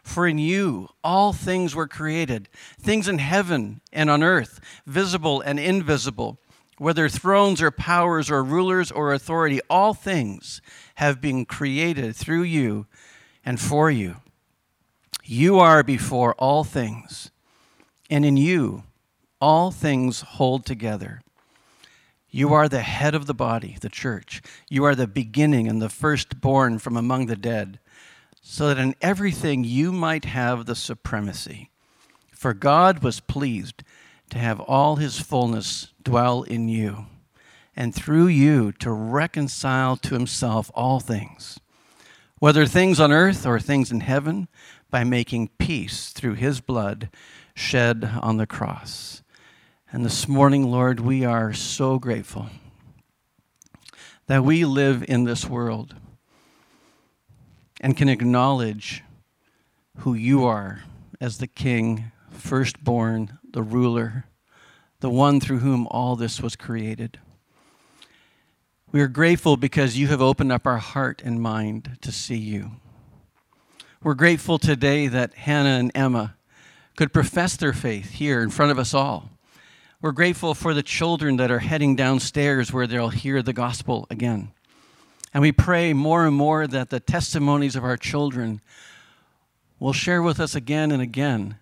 For 0.01 0.25
in 0.25 0.37
you 0.37 0.87
all 1.03 1.33
things 1.33 1.75
were 1.75 1.87
created, 1.87 2.47
things 2.79 3.09
in 3.09 3.17
heaven 3.17 3.81
and 3.91 4.09
on 4.09 4.23
earth, 4.23 4.61
visible 4.85 5.41
and 5.41 5.59
invisible, 5.59 6.37
whether 6.77 7.09
thrones 7.09 7.61
or 7.61 7.69
powers 7.69 8.31
or 8.31 8.41
rulers 8.41 8.91
or 8.91 9.13
authority, 9.13 9.59
all 9.69 9.93
things 9.93 10.61
have 10.95 11.19
been 11.19 11.43
created 11.43 12.15
through 12.15 12.43
you 12.43 12.85
and 13.45 13.59
for 13.59 13.91
you. 13.91 14.15
You 15.25 15.59
are 15.59 15.83
before 15.83 16.33
all 16.35 16.63
things, 16.63 17.29
and 18.09 18.23
in 18.23 18.37
you 18.37 18.83
all 19.41 19.69
things 19.69 20.21
hold 20.21 20.65
together. 20.65 21.22
You 22.35 22.51
are 22.51 22.67
the 22.67 22.81
head 22.81 23.13
of 23.13 23.27
the 23.27 23.35
body, 23.35 23.77
the 23.79 23.89
church. 23.89 24.41
You 24.67 24.85
are 24.85 24.95
the 24.95 25.05
beginning 25.05 25.67
and 25.67 25.79
the 25.79 25.87
firstborn 25.87 26.79
from 26.79 26.97
among 26.97 27.27
the 27.27 27.35
dead, 27.35 27.77
so 28.41 28.67
that 28.69 28.79
in 28.79 28.95
everything 29.03 29.63
you 29.63 29.91
might 29.91 30.25
have 30.25 30.65
the 30.65 30.73
supremacy. 30.73 31.69
For 32.31 32.55
God 32.55 33.03
was 33.03 33.19
pleased 33.19 33.83
to 34.31 34.39
have 34.39 34.59
all 34.59 34.95
his 34.95 35.19
fullness 35.19 35.93
dwell 36.01 36.41
in 36.41 36.67
you, 36.67 37.05
and 37.75 37.93
through 37.93 38.27
you 38.27 38.71
to 38.79 38.89
reconcile 38.89 39.95
to 39.97 40.15
himself 40.15 40.71
all 40.73 40.99
things, 40.99 41.59
whether 42.39 42.65
things 42.65 42.99
on 42.99 43.11
earth 43.11 43.45
or 43.45 43.59
things 43.59 43.91
in 43.91 43.99
heaven, 43.99 44.47
by 44.89 45.03
making 45.03 45.49
peace 45.59 46.09
through 46.09 46.33
his 46.33 46.61
blood 46.61 47.11
shed 47.53 48.11
on 48.23 48.37
the 48.37 48.47
cross. 48.47 49.22
And 49.93 50.03
this 50.03 50.27
morning, 50.27 50.71
Lord, 50.71 50.99
we 51.01 51.23
are 51.23 51.53
so 51.53 51.99
grateful 51.99 52.47
that 54.25 54.43
we 54.43 54.65
live 54.65 55.05
in 55.07 55.25
this 55.25 55.45
world 55.45 55.93
and 57.79 57.95
can 57.95 58.09
acknowledge 58.09 59.03
who 59.97 60.15
you 60.15 60.45
are 60.45 60.83
as 61.21 61.37
the 61.37 61.45
King, 61.45 62.11
firstborn, 62.31 63.37
the 63.47 63.61
ruler, 63.61 64.25
the 64.99 65.11
one 65.11 65.39
through 65.39 65.59
whom 65.59 65.85
all 65.91 66.15
this 66.15 66.41
was 66.41 66.55
created. 66.55 67.19
We 68.91 68.99
are 68.99 69.07
grateful 69.07 69.57
because 69.57 69.95
you 69.95 70.07
have 70.07 70.23
opened 70.23 70.51
up 70.51 70.65
our 70.65 70.79
heart 70.79 71.21
and 71.23 71.39
mind 71.39 71.99
to 72.01 72.11
see 72.11 72.37
you. 72.37 72.71
We're 74.01 74.15
grateful 74.15 74.57
today 74.57 75.05
that 75.05 75.35
Hannah 75.35 75.77
and 75.77 75.91
Emma 75.93 76.35
could 76.97 77.13
profess 77.13 77.55
their 77.55 77.73
faith 77.73 78.13
here 78.13 78.41
in 78.41 78.49
front 78.49 78.71
of 78.71 78.79
us 78.79 78.95
all. 78.95 79.29
We're 80.03 80.11
grateful 80.11 80.53
for 80.53 80.73
the 80.73 80.83
children 80.83 81.37
that 81.37 81.49
are 81.49 81.59
heading 81.59 81.95
downstairs 81.95 82.73
where 82.73 82.85
they'll 82.85 83.07
hear 83.07 83.41
the 83.41 83.53
gospel 83.53 84.05
again. 84.09 84.51
And 85.33 85.41
we 85.41 85.53
pray 85.53 85.93
more 85.93 86.25
and 86.27 86.35
more 86.35 86.67
that 86.67 86.89
the 86.89 86.99
testimonies 86.99 87.77
of 87.77 87.85
our 87.85 87.95
children 87.95 88.59
will 89.79 89.93
share 89.93 90.21
with 90.21 90.41
us 90.41 90.55
again 90.55 90.91
and 90.91 91.01
again 91.01 91.55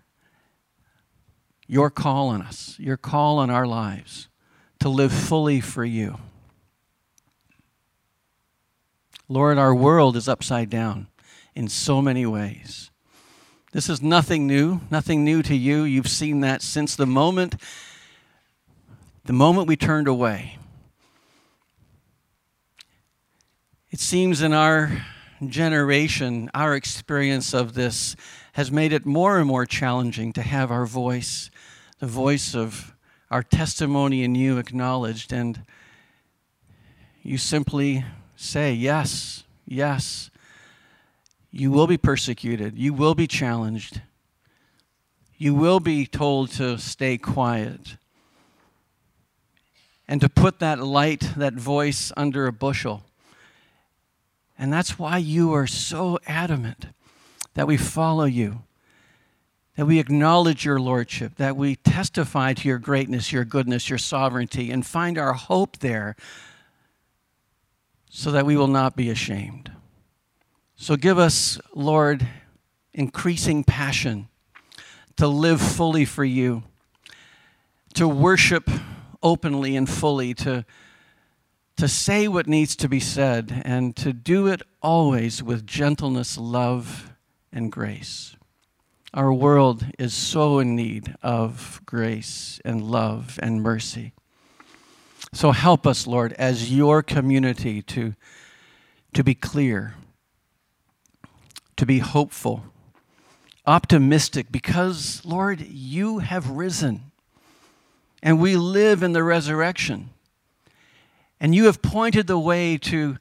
your 1.68 1.92
call 1.92 2.30
on 2.30 2.42
us, 2.42 2.78
your 2.80 2.98
call 2.98 3.38
on 3.38 3.52
our 3.52 3.68
lives 3.68 4.28
to 4.80 4.90
live 4.90 5.14
fully 5.14 5.62
for 5.62 5.86
you. 5.86 6.18
Lord, 9.30 9.60
our 9.60 9.76
world 9.76 10.18
is 10.18 10.28
upside 10.28 10.72
down 10.72 11.10
in 11.54 11.68
so 11.68 12.02
many 12.02 12.26
ways. 12.26 12.90
This 13.72 13.88
is 13.88 14.02
nothing 14.02 14.48
new, 14.48 14.82
nothing 14.90 15.24
new 15.24 15.44
to 15.44 15.56
you. 15.56 15.84
You've 15.84 16.10
seen 16.10 16.40
that 16.40 16.64
since 16.64 16.96
the 16.96 17.06
moment 17.06 17.56
the 19.26 19.34
moment 19.34 19.68
we 19.68 19.76
turned 19.76 20.08
away. 20.08 20.58
It 23.92 24.00
seems 24.00 24.42
in 24.42 24.54
our 24.54 25.06
generation, 25.46 26.50
our 26.54 26.76
experience 26.76 27.54
of 27.54 27.74
this 27.74 28.16
has 28.54 28.72
made 28.72 28.94
it 28.94 29.06
more 29.06 29.38
and 29.38 29.48
more 29.48 29.66
challenging 29.66 30.34
to 30.34 30.42
have 30.42 30.72
our 30.72 30.86
voice, 30.86 31.52
the 32.00 32.08
voice 32.08 32.56
of 32.56 32.96
our 33.30 33.44
testimony 33.44 34.24
in 34.24 34.34
you 34.36 34.58
acknowledged. 34.58 35.32
And 35.32 35.66
you 37.22 37.38
simply 37.38 38.06
say, 38.36 38.74
Yes, 38.74 39.44
yes. 39.66 40.30
You 41.54 41.70
will 41.70 41.88
be 41.88 41.98
persecuted. 41.98 42.78
You 42.78 42.94
will 42.94 43.14
be 43.14 43.28
challenged. 43.28 44.02
You 45.38 45.54
will 45.54 45.82
be 45.82 46.06
told 46.06 46.52
to 46.52 46.78
stay 46.78 47.18
quiet 47.18 47.98
and 50.12 50.20
to 50.20 50.28
put 50.28 50.60
that 50.60 50.80
light, 50.80 51.22
that 51.38 51.54
voice 51.54 52.12
under 52.18 52.46
a 52.46 52.52
bushel. 52.52 53.02
And 54.60 54.72
that's 54.72 55.00
why 55.00 55.18
you 55.18 55.54
are 55.54 55.66
so 55.66 56.20
adamant 56.28 56.88
that 57.54 57.66
we 57.66 57.78
follow 57.78 58.26
you, 58.26 58.64
that 59.78 59.86
we 59.86 60.00
acknowledge 60.00 60.66
your 60.66 60.82
lordship, 60.82 61.36
that 61.36 61.56
we 61.56 61.78
testify 61.78 62.52
to 62.52 62.68
your 62.68 62.78
greatness, 62.78 63.32
your 63.32 63.46
goodness, 63.46 63.90
your 63.90 63.98
sovereignty, 63.98 64.70
and 64.70 64.86
find 64.86 65.18
our 65.18 65.32
hope 65.32 65.78
there 65.78 66.18
so 68.10 68.32
that 68.32 68.46
we 68.46 68.58
will 68.58 68.68
not 68.68 68.98
be 68.98 69.10
ashamed. 69.10 69.72
So 70.76 70.98
give 70.98 71.18
us, 71.20 71.58
Lord, 71.74 72.28
increasing 72.94 73.64
passion 73.64 74.28
to 75.16 75.30
live 75.30 75.62
fully 75.62 76.04
for 76.04 76.26
you, 76.26 76.64
to 77.94 78.10
worship 78.10 78.70
openly 79.24 79.76
and 79.76 79.90
fully, 79.90 80.34
to, 80.36 80.66
to 81.78 81.88
say 81.88 82.28
what 82.28 82.48
needs 82.48 82.76
to 82.78 82.90
be 82.90 83.00
said, 83.00 83.62
and 83.66 83.96
to 83.98 84.14
do 84.14 84.48
it 84.48 84.62
always 84.82 85.42
with 85.42 85.66
gentleness, 85.66 86.38
love, 86.38 87.14
and 87.52 87.72
grace. 87.72 88.36
Our 89.14 89.34
world 89.34 89.86
is 90.00 90.14
so 90.14 90.60
in 90.60 90.76
need 90.76 91.16
of 91.22 91.82
grace 91.86 92.62
and 92.64 92.82
love 92.82 93.38
and 93.44 93.62
mercy. 93.62 94.14
So 95.34 95.52
help 95.52 95.86
us, 95.86 96.08
Lord, 96.08 96.34
as 96.34 96.74
your 96.74 97.04
community 97.04 97.82
to, 97.84 98.16
to 99.14 99.24
be 99.24 99.36
clear, 99.36 99.96
to 101.78 101.86
be 101.86 102.00
hopeful, 102.00 102.64
optimistic, 103.66 104.52
because, 104.52 105.22
Lord, 105.26 105.62
you 105.62 106.20
have 106.20 106.50
risen 106.50 107.11
and 108.22 108.40
we 108.40 108.56
live 108.56 109.04
in 109.04 109.14
the 109.14 109.24
resurrection. 109.24 110.10
And 111.40 111.56
you 111.56 111.66
have 111.66 111.82
pointed 111.82 112.28
the 112.28 112.40
way 112.40 112.78
to 112.78 113.18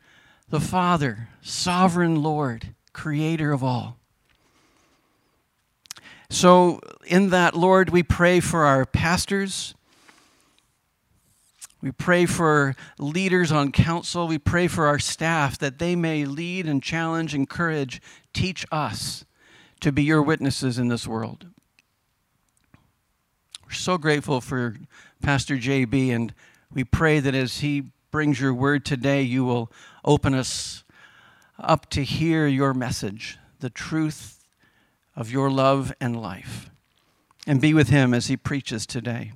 the 0.48 0.60
Father, 0.60 1.28
sovereign 1.40 2.22
Lord, 2.22 2.74
creator 2.92 3.52
of 3.52 3.64
all. 3.64 3.96
So, 6.28 6.80
in 7.06 7.30
that, 7.30 7.56
Lord, 7.56 7.90
we 7.90 8.02
pray 8.02 8.40
for 8.40 8.64
our 8.64 8.84
pastors 8.84 9.74
we 11.82 11.92
pray 11.92 12.26
for 12.26 12.74
leaders 12.98 13.50
on 13.50 13.72
council. 13.72 14.26
We 14.26 14.38
pray 14.38 14.68
for 14.68 14.86
our 14.86 14.98
staff 14.98 15.58
that 15.58 15.78
they 15.78 15.96
may 15.96 16.24
lead 16.26 16.66
and 16.66 16.82
challenge, 16.82 17.34
encourage, 17.34 18.02
teach 18.34 18.66
us 18.70 19.24
to 19.80 19.90
be 19.90 20.02
your 20.02 20.22
witnesses 20.22 20.78
in 20.78 20.88
this 20.88 21.06
world. 21.06 21.46
We're 23.70 23.74
so 23.74 23.98
grateful 23.98 24.40
for 24.40 24.74
Pastor 25.22 25.54
JB, 25.54 26.10
and 26.10 26.34
we 26.74 26.82
pray 26.82 27.20
that 27.20 27.36
as 27.36 27.58
he 27.58 27.84
brings 28.10 28.40
your 28.40 28.52
word 28.52 28.84
today, 28.84 29.22
you 29.22 29.44
will 29.44 29.70
open 30.04 30.34
us 30.34 30.82
up 31.56 31.88
to 31.90 32.02
hear 32.02 32.48
your 32.48 32.74
message, 32.74 33.38
the 33.60 33.70
truth 33.70 34.42
of 35.14 35.30
your 35.30 35.52
love 35.52 35.92
and 36.00 36.20
life, 36.20 36.68
and 37.46 37.60
be 37.60 37.72
with 37.72 37.90
him 37.90 38.12
as 38.12 38.26
he 38.26 38.36
preaches 38.36 38.86
today. 38.86 39.30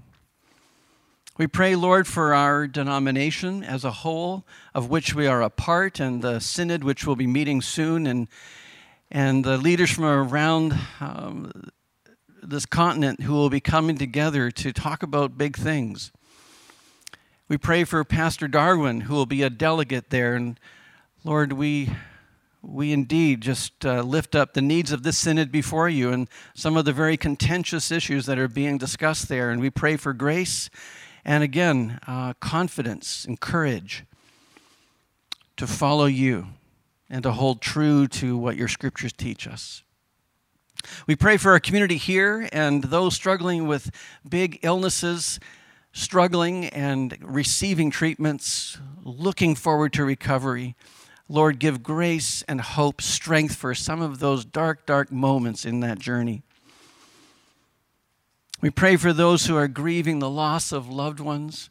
We 1.38 1.46
pray, 1.46 1.76
Lord, 1.76 2.08
for 2.08 2.34
our 2.34 2.66
denomination 2.66 3.62
as 3.62 3.84
a 3.84 3.92
whole, 3.92 4.44
of 4.74 4.90
which 4.90 5.14
we 5.14 5.28
are 5.28 5.42
a 5.42 5.50
part, 5.50 6.00
and 6.00 6.22
the 6.22 6.40
synod, 6.40 6.82
which 6.82 7.06
will 7.06 7.14
be 7.14 7.28
meeting 7.28 7.62
soon, 7.62 8.04
and, 8.04 8.26
and 9.12 9.44
the 9.44 9.58
leaders 9.58 9.92
from 9.92 10.06
around 10.06 10.76
um, 10.98 11.70
this 12.48 12.66
continent 12.66 13.22
who 13.22 13.32
will 13.32 13.50
be 13.50 13.60
coming 13.60 13.96
together 13.96 14.50
to 14.50 14.72
talk 14.72 15.02
about 15.02 15.38
big 15.38 15.56
things. 15.56 16.12
We 17.48 17.58
pray 17.58 17.84
for 17.84 18.04
Pastor 18.04 18.48
Darwin, 18.48 19.02
who 19.02 19.14
will 19.14 19.26
be 19.26 19.42
a 19.42 19.50
delegate 19.50 20.10
there. 20.10 20.34
And 20.34 20.58
Lord, 21.24 21.54
we, 21.54 21.90
we 22.62 22.92
indeed 22.92 23.40
just 23.40 23.84
uh, 23.84 24.02
lift 24.02 24.34
up 24.34 24.54
the 24.54 24.62
needs 24.62 24.92
of 24.92 25.02
this 25.02 25.18
synod 25.18 25.50
before 25.50 25.88
you 25.88 26.12
and 26.12 26.28
some 26.54 26.76
of 26.76 26.84
the 26.84 26.92
very 26.92 27.16
contentious 27.16 27.90
issues 27.90 28.26
that 28.26 28.38
are 28.38 28.48
being 28.48 28.78
discussed 28.78 29.28
there. 29.28 29.50
And 29.50 29.60
we 29.60 29.70
pray 29.70 29.96
for 29.96 30.12
grace 30.12 30.68
and 31.24 31.42
again, 31.42 32.00
uh, 32.06 32.34
confidence 32.34 33.24
and 33.24 33.40
courage 33.40 34.04
to 35.56 35.66
follow 35.66 36.04
you 36.04 36.48
and 37.08 37.22
to 37.22 37.32
hold 37.32 37.62
true 37.62 38.06
to 38.08 38.36
what 38.36 38.56
your 38.56 38.68
scriptures 38.68 39.12
teach 39.12 39.46
us. 39.46 39.82
We 41.06 41.16
pray 41.16 41.36
for 41.36 41.52
our 41.52 41.60
community 41.60 41.96
here 41.96 42.48
and 42.52 42.82
those 42.84 43.14
struggling 43.14 43.66
with 43.66 43.90
big 44.28 44.60
illnesses, 44.62 45.40
struggling 45.92 46.66
and 46.66 47.16
receiving 47.20 47.90
treatments, 47.90 48.78
looking 49.02 49.54
forward 49.54 49.92
to 49.94 50.04
recovery. 50.04 50.74
Lord, 51.28 51.58
give 51.58 51.82
grace 51.82 52.42
and 52.48 52.60
hope, 52.60 53.00
strength 53.00 53.54
for 53.54 53.74
some 53.74 54.02
of 54.02 54.18
those 54.18 54.44
dark, 54.44 54.84
dark 54.86 55.10
moments 55.10 55.64
in 55.64 55.80
that 55.80 55.98
journey. 55.98 56.42
We 58.60 58.70
pray 58.70 58.96
for 58.96 59.12
those 59.12 59.46
who 59.46 59.56
are 59.56 59.68
grieving 59.68 60.18
the 60.18 60.30
loss 60.30 60.72
of 60.72 60.88
loved 60.88 61.20
ones. 61.20 61.70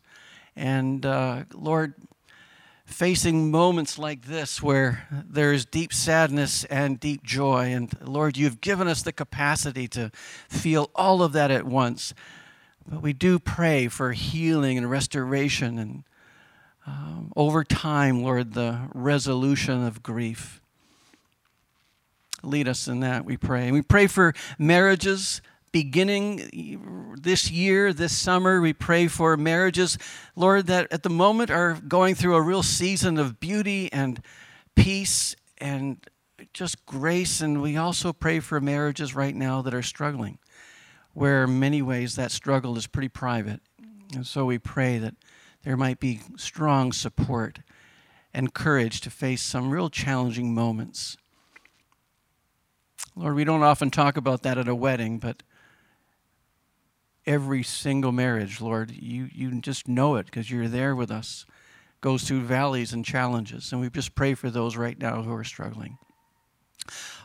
And 0.55 1.05
uh, 1.05 1.45
Lord, 1.53 1.95
facing 2.93 3.49
moments 3.49 3.97
like 3.97 4.25
this 4.25 4.61
where 4.61 5.07
there 5.11 5.51
is 5.51 5.65
deep 5.65 5.91
sadness 5.91 6.63
and 6.65 6.99
deep 6.99 7.23
joy. 7.23 7.73
And 7.73 7.91
Lord, 8.01 8.37
you've 8.37 8.61
given 8.61 8.87
us 8.87 9.01
the 9.01 9.11
capacity 9.11 9.87
to 9.89 10.11
feel 10.47 10.91
all 10.95 11.23
of 11.23 11.33
that 11.33 11.51
at 11.51 11.65
once. 11.65 12.13
But 12.87 13.01
we 13.01 13.11
do 13.11 13.39
pray 13.39 13.87
for 13.87 14.11
healing 14.11 14.77
and 14.77 14.89
restoration 14.89 15.79
and 15.79 16.03
um, 16.85 17.31
over 17.35 17.63
time, 17.63 18.23
Lord, 18.23 18.53
the 18.53 18.89
resolution 18.93 19.85
of 19.85 20.03
grief. 20.03 20.61
Lead 22.43 22.67
us 22.67 22.89
in 22.89 22.99
that, 22.99 23.23
we 23.23 23.37
pray. 23.37 23.63
And 23.63 23.73
we 23.73 23.81
pray 23.81 24.05
for 24.07 24.33
marriages 24.59 25.41
beginning 25.73 27.17
this 27.21 27.51
year, 27.51 27.91
this 27.91 28.17
summer. 28.17 28.61
We 28.61 28.71
pray 28.71 29.07
for 29.07 29.35
marriages, 29.35 29.97
Lord, 30.37 30.67
that 30.67 30.87
at 30.93 31.03
the 31.03 31.09
moment 31.09 31.51
are 31.51 31.73
going 31.73 32.15
through 32.15 32.35
a 32.35 32.41
real 32.41 32.63
season 32.63 33.17
of 33.17 33.41
beauty 33.41 33.91
and 33.91 34.21
peace 34.75 35.35
and 35.57 35.97
just 36.53 36.85
grace. 36.85 37.41
And 37.41 37.61
we 37.61 37.75
also 37.75 38.13
pray 38.13 38.39
for 38.39 38.61
marriages 38.61 39.13
right 39.13 39.35
now 39.35 39.61
that 39.63 39.73
are 39.73 39.83
struggling, 39.83 40.37
where 41.13 41.43
in 41.43 41.59
many 41.59 41.81
ways 41.81 42.15
that 42.15 42.31
struggle 42.31 42.77
is 42.77 42.87
pretty 42.87 43.09
private. 43.09 43.59
And 44.13 44.25
so 44.25 44.45
we 44.45 44.59
pray 44.59 44.99
that 44.99 45.15
there 45.63 45.75
might 45.75 45.99
be 45.99 46.21
strong 46.37 46.91
support 46.91 47.59
and 48.31 48.53
courage 48.53 49.01
to 49.01 49.09
face 49.09 49.41
some 49.41 49.71
real 49.71 49.89
challenging 49.89 50.53
moments. 50.53 51.17
Lord, 53.15 53.35
we 53.35 53.43
don't 53.43 53.63
often 53.63 53.89
talk 53.89 54.17
about 54.17 54.43
that 54.43 54.57
at 54.57 54.67
a 54.67 54.75
wedding, 54.75 55.19
but 55.19 55.41
every 57.25 57.63
single 57.63 58.11
marriage, 58.11 58.61
Lord. 58.61 58.91
You, 58.91 59.29
you 59.31 59.59
just 59.61 59.87
know 59.87 60.15
it 60.15 60.25
because 60.25 60.49
you're 60.49 60.67
there 60.67 60.95
with 60.95 61.11
us. 61.11 61.45
Goes 62.01 62.23
through 62.23 62.41
valleys 62.41 62.93
and 62.93 63.05
challenges. 63.05 63.71
And 63.71 63.79
we 63.79 63.89
just 63.89 64.15
pray 64.15 64.33
for 64.33 64.49
those 64.49 64.75
right 64.75 64.99
now 64.99 65.21
who 65.21 65.33
are 65.33 65.43
struggling. 65.43 65.97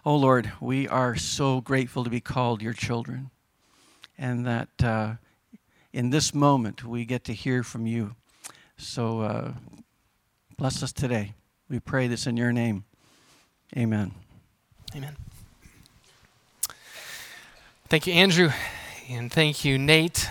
Oh, 0.04 0.16
Lord, 0.16 0.52
we 0.60 0.86
are 0.86 1.16
so 1.16 1.60
grateful 1.60 2.04
to 2.04 2.10
be 2.10 2.20
called 2.20 2.62
your 2.62 2.72
children. 2.72 3.30
And 4.16 4.46
that 4.46 4.82
uh, 4.82 5.14
in 5.92 6.10
this 6.10 6.32
moment 6.32 6.84
we 6.84 7.04
get 7.04 7.24
to 7.24 7.32
hear 7.32 7.62
from 7.62 7.86
you. 7.86 8.14
So 8.76 9.20
uh, 9.20 9.52
bless 10.56 10.82
us 10.82 10.92
today. 10.92 11.34
We 11.68 11.80
pray 11.80 12.06
this 12.06 12.26
in 12.26 12.36
your 12.36 12.52
name. 12.52 12.84
Amen. 13.76 14.12
Amen. 14.94 15.16
Thank 17.88 18.06
you, 18.06 18.14
Andrew 18.14 18.50
and 19.10 19.32
thank 19.32 19.64
you, 19.64 19.78
Nate. 19.78 20.28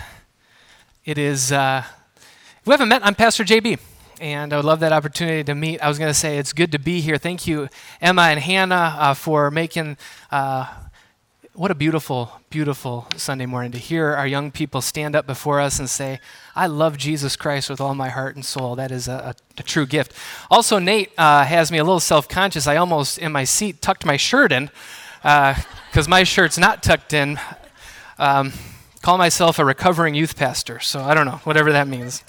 It 1.04 1.18
is, 1.18 1.50
uh, 1.50 1.82
if 2.60 2.66
we 2.66 2.70
haven't 2.72 2.88
met, 2.88 3.04
I'm 3.04 3.16
Pastor 3.16 3.42
JB, 3.42 3.80
and 4.20 4.52
I 4.52 4.56
would 4.56 4.64
love 4.64 4.78
that 4.80 4.92
opportunity 4.92 5.42
to 5.42 5.54
meet. 5.56 5.80
I 5.80 5.88
was 5.88 5.98
going 5.98 6.10
to 6.10 6.18
say 6.18 6.38
it's 6.38 6.52
good 6.52 6.70
to 6.72 6.78
be 6.78 7.00
here. 7.00 7.18
Thank 7.18 7.48
you, 7.48 7.68
Emma 8.00 8.22
and 8.22 8.38
Hannah, 8.38 8.94
uh, 8.98 9.14
for 9.14 9.50
making. 9.50 9.96
Uh, 10.30 10.72
what 11.54 11.72
a 11.72 11.74
beautiful, 11.74 12.40
beautiful 12.50 13.08
Sunday 13.16 13.46
morning 13.46 13.72
to 13.72 13.78
hear 13.78 14.12
our 14.12 14.28
young 14.28 14.52
people 14.52 14.80
stand 14.80 15.16
up 15.16 15.26
before 15.26 15.60
us 15.60 15.80
and 15.80 15.90
say, 15.90 16.20
I 16.54 16.68
love 16.68 16.96
Jesus 16.96 17.34
Christ 17.34 17.68
with 17.68 17.80
all 17.80 17.96
my 17.96 18.10
heart 18.10 18.36
and 18.36 18.44
soul. 18.44 18.76
That 18.76 18.92
is 18.92 19.08
a, 19.08 19.12
a, 19.12 19.34
a 19.58 19.62
true 19.64 19.86
gift. 19.86 20.12
Also, 20.52 20.78
Nate 20.78 21.10
uh, 21.18 21.44
has 21.44 21.72
me 21.72 21.78
a 21.78 21.84
little 21.84 21.98
self 21.98 22.28
conscious. 22.28 22.68
I 22.68 22.76
almost, 22.76 23.18
in 23.18 23.32
my 23.32 23.42
seat, 23.42 23.82
tucked 23.82 24.04
my 24.04 24.16
shirt 24.16 24.52
in 24.52 24.70
because 25.20 26.06
uh, 26.06 26.10
my 26.10 26.22
shirt's 26.22 26.58
not 26.58 26.84
tucked 26.84 27.12
in. 27.12 27.40
Um, 28.18 28.52
call 29.02 29.16
myself 29.16 29.58
a 29.58 29.64
recovering 29.64 30.14
youth 30.14 30.36
pastor, 30.36 30.80
so 30.80 31.00
I 31.00 31.14
don't 31.14 31.26
know, 31.26 31.40
whatever 31.44 31.72
that 31.72 31.86
means. 31.86 32.24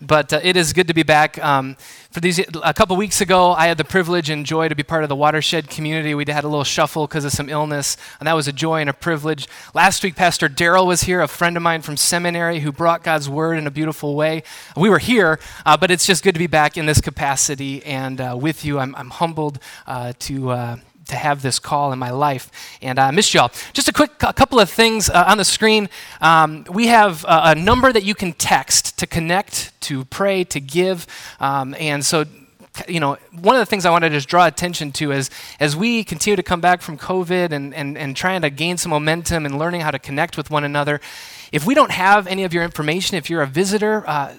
But 0.00 0.32
uh, 0.32 0.40
it 0.42 0.56
is 0.56 0.72
good 0.72 0.88
to 0.88 0.94
be 0.94 1.04
back. 1.04 1.42
Um, 1.42 1.76
for 2.10 2.20
these, 2.20 2.40
a 2.62 2.74
couple 2.74 2.96
weeks 2.96 3.20
ago, 3.20 3.52
I 3.52 3.68
had 3.68 3.78
the 3.78 3.84
privilege 3.84 4.28
and 4.28 4.44
joy 4.44 4.68
to 4.68 4.74
be 4.74 4.82
part 4.82 5.02
of 5.02 5.08
the 5.08 5.16
Watershed 5.16 5.70
community. 5.70 6.14
We 6.14 6.24
had 6.26 6.44
a 6.44 6.48
little 6.48 6.64
shuffle 6.64 7.06
because 7.06 7.24
of 7.24 7.32
some 7.32 7.48
illness, 7.48 7.96
and 8.18 8.26
that 8.26 8.34
was 8.34 8.48
a 8.48 8.52
joy 8.52 8.80
and 8.80 8.90
a 8.90 8.92
privilege. 8.92 9.46
Last 9.72 10.02
week, 10.02 10.16
Pastor 10.16 10.48
Daryl 10.48 10.86
was 10.86 11.02
here, 11.04 11.20
a 11.20 11.28
friend 11.28 11.56
of 11.56 11.62
mine 11.62 11.82
from 11.82 11.96
seminary 11.96 12.60
who 12.60 12.72
brought 12.72 13.04
God's 13.04 13.28
word 13.28 13.56
in 13.56 13.66
a 13.66 13.70
beautiful 13.70 14.14
way. 14.14 14.42
We 14.76 14.90
were 14.90 14.98
here, 14.98 15.38
uh, 15.64 15.76
but 15.76 15.90
it's 15.90 16.06
just 16.06 16.24
good 16.24 16.34
to 16.34 16.40
be 16.40 16.48
back 16.48 16.76
in 16.76 16.86
this 16.86 17.00
capacity 17.00 17.84
and 17.84 18.20
uh, 18.20 18.36
with 18.38 18.64
you. 18.64 18.80
I'm, 18.80 18.94
I'm 18.96 19.10
humbled 19.10 19.60
uh, 19.86 20.12
to 20.20 20.50
uh, 20.50 20.76
to 21.06 21.16
have 21.16 21.42
this 21.42 21.58
call 21.58 21.92
in 21.92 21.98
my 21.98 22.10
life. 22.10 22.50
And 22.82 22.98
I 22.98 23.10
missed 23.10 23.34
y'all. 23.34 23.50
Just 23.72 23.88
a 23.88 23.92
quick 23.92 24.10
a 24.22 24.32
couple 24.32 24.60
of 24.60 24.70
things 24.70 25.08
uh, 25.08 25.24
on 25.26 25.38
the 25.38 25.44
screen. 25.44 25.88
Um, 26.20 26.64
we 26.70 26.86
have 26.88 27.24
a, 27.24 27.40
a, 27.44 27.54
number 27.54 27.92
that 27.92 28.04
you 28.04 28.14
can 28.14 28.32
text 28.32 28.98
to 28.98 29.06
connect, 29.06 29.78
to 29.82 30.04
pray, 30.06 30.44
to 30.44 30.60
give. 30.60 31.06
Um, 31.40 31.74
and 31.78 32.04
so 32.04 32.24
you 32.88 32.98
know, 32.98 33.16
one 33.40 33.54
of 33.54 33.60
the 33.60 33.66
things 33.66 33.86
I 33.86 33.90
want 33.90 34.02
to 34.02 34.10
just 34.10 34.28
draw 34.28 34.46
attention 34.46 34.90
to 34.92 35.12
is 35.12 35.30
as 35.60 35.76
we 35.76 36.02
continue 36.02 36.36
to 36.36 36.42
come 36.42 36.60
back 36.60 36.82
from 36.82 36.98
COVID 36.98 37.52
and, 37.52 37.72
and, 37.72 37.96
and 37.96 38.16
trying 38.16 38.42
to 38.42 38.50
gain 38.50 38.78
some 38.78 38.90
momentum 38.90 39.46
and 39.46 39.58
learning 39.58 39.82
how 39.82 39.92
to 39.92 39.98
connect 39.98 40.36
with 40.36 40.50
one 40.50 40.64
another, 40.64 41.00
if 41.52 41.64
we 41.64 41.74
don't 41.74 41.92
have 41.92 42.26
any 42.26 42.42
of 42.42 42.52
your 42.52 42.64
information, 42.64 43.16
if 43.16 43.30
you're 43.30 43.42
a 43.42 43.46
visitor, 43.46 44.02
uh, 44.08 44.34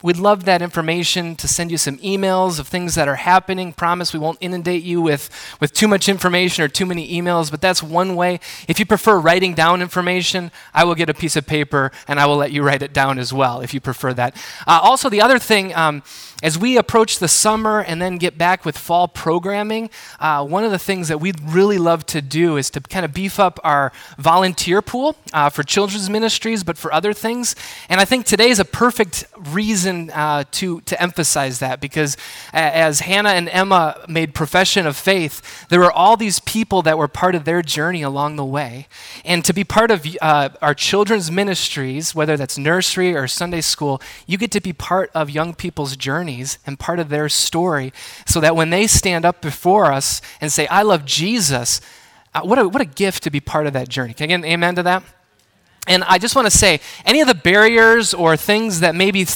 We'd 0.00 0.16
love 0.16 0.44
that 0.44 0.62
information 0.62 1.34
to 1.34 1.48
send 1.48 1.72
you 1.72 1.76
some 1.76 1.98
emails 1.98 2.60
of 2.60 2.68
things 2.68 2.94
that 2.94 3.08
are 3.08 3.16
happening. 3.16 3.72
Promise 3.72 4.12
we 4.12 4.20
won't 4.20 4.38
inundate 4.40 4.84
you 4.84 5.02
with, 5.02 5.28
with 5.58 5.72
too 5.72 5.88
much 5.88 6.08
information 6.08 6.62
or 6.62 6.68
too 6.68 6.86
many 6.86 7.20
emails, 7.20 7.50
but 7.50 7.60
that's 7.60 7.82
one 7.82 8.14
way. 8.14 8.38
If 8.68 8.78
you 8.78 8.86
prefer 8.86 9.18
writing 9.18 9.54
down 9.54 9.82
information, 9.82 10.52
I 10.72 10.84
will 10.84 10.94
get 10.94 11.10
a 11.10 11.14
piece 11.14 11.34
of 11.34 11.48
paper 11.48 11.90
and 12.06 12.20
I 12.20 12.26
will 12.26 12.36
let 12.36 12.52
you 12.52 12.62
write 12.62 12.82
it 12.82 12.92
down 12.92 13.18
as 13.18 13.32
well 13.32 13.60
if 13.60 13.74
you 13.74 13.80
prefer 13.80 14.14
that. 14.14 14.36
Uh, 14.68 14.78
also, 14.80 15.08
the 15.08 15.20
other 15.20 15.40
thing, 15.40 15.74
um, 15.74 16.04
as 16.44 16.56
we 16.56 16.76
approach 16.76 17.18
the 17.18 17.26
summer 17.26 17.80
and 17.80 18.00
then 18.00 18.18
get 18.18 18.38
back 18.38 18.64
with 18.64 18.78
fall 18.78 19.08
programming, 19.08 19.90
uh, 20.20 20.46
one 20.46 20.62
of 20.62 20.70
the 20.70 20.78
things 20.78 21.08
that 21.08 21.18
we'd 21.18 21.40
really 21.42 21.78
love 21.78 22.06
to 22.06 22.22
do 22.22 22.56
is 22.56 22.70
to 22.70 22.80
kind 22.80 23.04
of 23.04 23.12
beef 23.12 23.40
up 23.40 23.58
our 23.64 23.90
volunteer 24.16 24.80
pool 24.80 25.16
uh, 25.32 25.48
for 25.50 25.64
children's 25.64 26.08
ministries, 26.08 26.62
but 26.62 26.78
for 26.78 26.92
other 26.92 27.12
things. 27.12 27.56
And 27.88 28.00
I 28.00 28.04
think 28.04 28.26
today 28.26 28.50
is 28.50 28.60
a 28.60 28.64
perfect 28.64 29.24
reason 29.36 29.87
uh, 29.88 30.44
to, 30.52 30.80
to 30.82 31.02
emphasize 31.02 31.58
that 31.58 31.80
because 31.80 32.16
as 32.52 33.00
Hannah 33.00 33.30
and 33.30 33.48
Emma 33.48 34.04
made 34.08 34.34
profession 34.34 34.86
of 34.86 34.96
faith, 34.96 35.66
there 35.68 35.80
were 35.80 35.92
all 35.92 36.16
these 36.16 36.40
people 36.40 36.82
that 36.82 36.98
were 36.98 37.08
part 37.08 37.34
of 37.34 37.44
their 37.44 37.62
journey 37.62 38.02
along 38.02 38.36
the 38.36 38.44
way. 38.44 38.88
And 39.24 39.44
to 39.44 39.52
be 39.52 39.64
part 39.64 39.90
of 39.90 40.06
uh, 40.20 40.50
our 40.60 40.74
children's 40.74 41.30
ministries, 41.30 42.14
whether 42.14 42.36
that's 42.36 42.58
nursery 42.58 43.14
or 43.14 43.26
Sunday 43.26 43.60
school, 43.60 44.00
you 44.26 44.38
get 44.38 44.50
to 44.52 44.60
be 44.60 44.72
part 44.72 45.10
of 45.14 45.30
young 45.30 45.54
people's 45.54 45.96
journeys 45.96 46.58
and 46.66 46.78
part 46.78 46.98
of 46.98 47.08
their 47.08 47.28
story 47.28 47.92
so 48.26 48.40
that 48.40 48.56
when 48.56 48.70
they 48.70 48.86
stand 48.86 49.24
up 49.24 49.40
before 49.40 49.92
us 49.92 50.20
and 50.40 50.52
say, 50.52 50.66
I 50.68 50.82
love 50.82 51.04
Jesus, 51.04 51.80
uh, 52.34 52.42
what, 52.42 52.58
a, 52.58 52.68
what 52.68 52.82
a 52.82 52.86
gift 52.86 53.22
to 53.24 53.30
be 53.30 53.40
part 53.40 53.66
of 53.66 53.72
that 53.72 53.88
journey. 53.88 54.14
Can 54.14 54.24
I 54.24 54.26
get 54.28 54.34
an 54.36 54.44
amen 54.44 54.74
to 54.76 54.82
that? 54.84 55.02
And 55.88 56.04
I 56.04 56.18
just 56.18 56.36
want 56.36 56.46
to 56.46 56.56
say, 56.56 56.80
any 57.04 57.20
of 57.22 57.26
the 57.26 57.34
barriers 57.34 58.12
or 58.12 58.36
things 58.36 58.80
that 58.80 58.94
maybe 58.94 59.26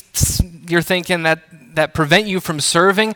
you're 0.69 0.83
thinking 0.83 1.23
that, 1.25 1.41
that 1.75 1.95
prevent 1.95 2.27
you 2.27 2.41
from 2.41 2.61
serving, 2.61 3.15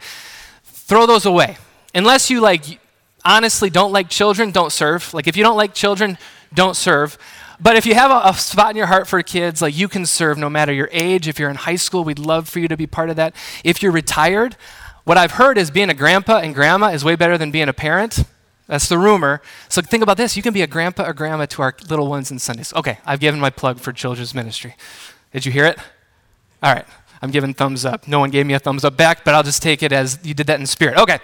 throw 0.65 1.07
those 1.07 1.27
away. 1.27 1.59
Unless 1.95 2.31
you 2.31 2.41
like, 2.41 2.81
honestly 3.25 3.69
don't 3.69 3.93
like 3.93 4.09
children, 4.09 4.51
don't 4.51 4.73
serve. 4.73 5.13
Like 5.13 5.27
if 5.29 5.37
you 5.37 5.43
don't 5.43 5.57
like 5.57 5.75
children, 5.75 6.17
don't 6.55 6.77
serve. 6.77 7.19
But 7.61 7.77
if 7.77 7.87
you 7.87 7.95
have 7.95 8.11
a, 8.11 8.29
a, 8.29 8.35
spot 8.35 8.71
in 8.71 8.77
your 8.77 8.87
heart 8.87 9.07
for 9.07 9.23
kids, 9.23 9.61
like 9.63 9.77
you 9.77 9.89
can 9.89 10.07
serve 10.07 10.39
no 10.39 10.49
matter 10.51 10.73
your 10.73 10.89
age. 10.93 11.29
If 11.29 11.39
you're 11.39 11.51
in 11.51 11.57
high 11.57 11.77
school, 11.77 12.05
we'd 12.05 12.19
love 12.19 12.49
for 12.49 12.59
you 12.59 12.69
to 12.69 12.77
be 12.77 12.87
part 12.87 13.11
of 13.11 13.17
that. 13.17 13.35
If 13.65 13.83
you're 13.83 13.93
retired, 13.93 14.57
what 15.05 15.17
I've 15.17 15.33
heard 15.33 15.59
is 15.59 15.71
being 15.71 15.91
a 15.91 15.95
grandpa 15.95 16.39
and 16.39 16.55
grandma 16.55 16.89
is 16.89 17.05
way 17.05 17.17
better 17.17 17.39
than 17.39 17.51
being 17.51 17.69
a 17.69 17.73
parent. 17.73 18.25
That's 18.67 18.89
the 18.89 18.99
rumor. 18.99 19.43
So 19.69 19.81
think 19.81 20.03
about 20.03 20.17
this. 20.17 20.37
You 20.37 20.43
can 20.43 20.53
be 20.53 20.63
a 20.63 20.67
grandpa 20.67 21.07
or 21.07 21.13
grandma 21.13 21.47
to 21.47 21.63
our 21.63 21.75
little 21.89 22.09
ones 22.09 22.31
in 22.31 22.39
Sundays. 22.39 22.73
Okay, 22.75 22.99
I've 23.07 23.21
given 23.21 23.39
my 23.39 23.51
plug 23.51 23.79
for 23.79 23.93
children's 23.93 24.35
ministry. 24.35 24.75
Did 25.33 25.47
you 25.47 25.53
hear 25.53 25.67
it? 25.67 25.79
All 26.63 26.75
right. 26.75 26.87
I'm 27.23 27.31
giving 27.31 27.55
thumbs 27.55 27.85
up. 27.85 28.07
No 28.07 28.21
one 28.21 28.31
gave 28.31 28.47
me 28.47 28.55
a 28.55 28.59
thumbs 28.59 28.85
up 28.85 28.97
back, 28.97 29.25
but 29.25 29.35
I'll 29.35 29.43
just 29.43 29.63
take 29.63 29.83
it 29.83 29.93
as 29.93 30.19
you 30.23 30.35
did 30.35 30.47
that 30.49 30.61
in 30.61 30.67
spirit. 30.67 30.99
Okay. 30.99 31.19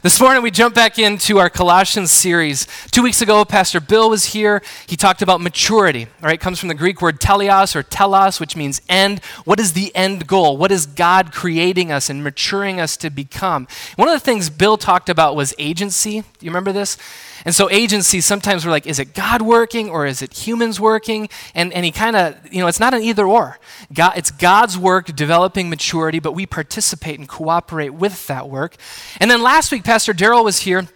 This 0.00 0.20
morning 0.20 0.42
we 0.42 0.50
jump 0.50 0.74
back 0.74 0.98
into 0.98 1.38
our 1.38 1.50
Colossians 1.50 2.12
series. 2.12 2.66
Two 2.90 3.02
weeks 3.02 3.20
ago, 3.20 3.44
Pastor 3.44 3.80
Bill 3.80 4.10
was 4.10 4.26
here. 4.26 4.62
He 4.86 4.96
talked 4.96 5.22
about 5.22 5.40
maturity. 5.40 6.04
All 6.04 6.26
right, 6.26 6.34
it 6.34 6.40
comes 6.40 6.60
from 6.60 6.68
the 6.68 6.74
Greek 6.74 7.02
word 7.02 7.20
teleios 7.20 7.74
or 7.74 7.82
telos, 7.82 8.38
which 8.38 8.54
means 8.54 8.80
end. 8.88 9.24
What 9.44 9.58
is 9.58 9.72
the 9.72 9.94
end 9.96 10.26
goal? 10.26 10.56
What 10.56 10.70
is 10.70 10.86
God 10.86 11.32
creating 11.32 11.90
us 11.90 12.08
and 12.08 12.22
maturing 12.22 12.80
us 12.80 12.96
to 12.98 13.10
become? 13.10 13.66
One 13.96 14.08
of 14.08 14.14
the 14.14 14.24
things 14.24 14.50
Bill 14.50 14.76
talked 14.76 15.08
about 15.08 15.34
was 15.34 15.54
agency. 15.58 16.20
Do 16.20 16.46
you 16.46 16.50
remember 16.50 16.72
this? 16.72 16.96
And 17.44 17.54
so 17.54 17.70
agency, 17.70 18.20
sometimes 18.20 18.64
we're 18.64 18.70
like, 18.70 18.86
is 18.86 18.98
it 18.98 19.14
God 19.14 19.42
working 19.42 19.88
or 19.88 20.06
is 20.06 20.22
it 20.22 20.46
humans 20.46 20.80
working? 20.80 21.28
And, 21.54 21.72
and 21.72 21.84
he 21.84 21.90
kind 21.90 22.16
of, 22.16 22.36
you 22.52 22.60
know, 22.60 22.66
it's 22.66 22.80
not 22.80 22.94
an 22.94 23.02
either 23.02 23.26
or. 23.26 23.58
God, 23.92 24.14
it's 24.16 24.30
God's 24.30 24.76
work 24.76 25.14
developing 25.14 25.68
maturity, 25.70 26.18
but 26.18 26.32
we 26.32 26.46
participate 26.46 27.18
and 27.18 27.28
cooperate 27.28 27.90
with 27.90 28.26
that 28.26 28.48
work. 28.48 28.76
And 29.20 29.30
then 29.30 29.42
last 29.42 29.72
week, 29.72 29.84
Pastor 29.84 30.12
Daryl 30.12 30.44
was 30.44 30.60
here 30.60 30.88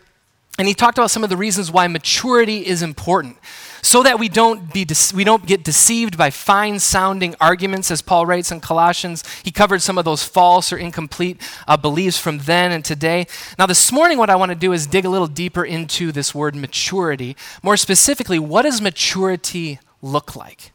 and 0.58 0.68
he 0.68 0.74
talked 0.74 0.98
about 0.98 1.10
some 1.10 1.24
of 1.24 1.30
the 1.30 1.36
reasons 1.36 1.70
why 1.70 1.86
maturity 1.88 2.66
is 2.66 2.82
important 2.82 3.38
so 3.82 4.02
that 4.04 4.18
we 4.18 4.28
don't, 4.28 4.72
be 4.72 4.84
de- 4.84 5.12
we 5.14 5.24
don't 5.24 5.44
get 5.44 5.64
deceived 5.64 6.16
by 6.16 6.30
fine 6.30 6.78
sounding 6.78 7.34
arguments, 7.40 7.90
as 7.90 8.00
Paul 8.00 8.26
writes 8.26 8.52
in 8.52 8.60
Colossians. 8.60 9.24
He 9.42 9.50
covered 9.50 9.82
some 9.82 9.98
of 9.98 10.04
those 10.04 10.22
false 10.22 10.72
or 10.72 10.76
incomplete 10.78 11.40
uh, 11.66 11.76
beliefs 11.76 12.16
from 12.16 12.38
then 12.38 12.70
and 12.70 12.84
today. 12.84 13.26
Now, 13.58 13.66
this 13.66 13.90
morning, 13.90 14.18
what 14.18 14.30
I 14.30 14.36
want 14.36 14.50
to 14.50 14.56
do 14.56 14.72
is 14.72 14.86
dig 14.86 15.04
a 15.04 15.10
little 15.10 15.26
deeper 15.26 15.64
into 15.64 16.12
this 16.12 16.32
word 16.32 16.54
maturity. 16.54 17.36
More 17.62 17.76
specifically, 17.76 18.38
what 18.38 18.62
does 18.62 18.80
maturity 18.80 19.80
look 20.00 20.36
like? 20.36 20.72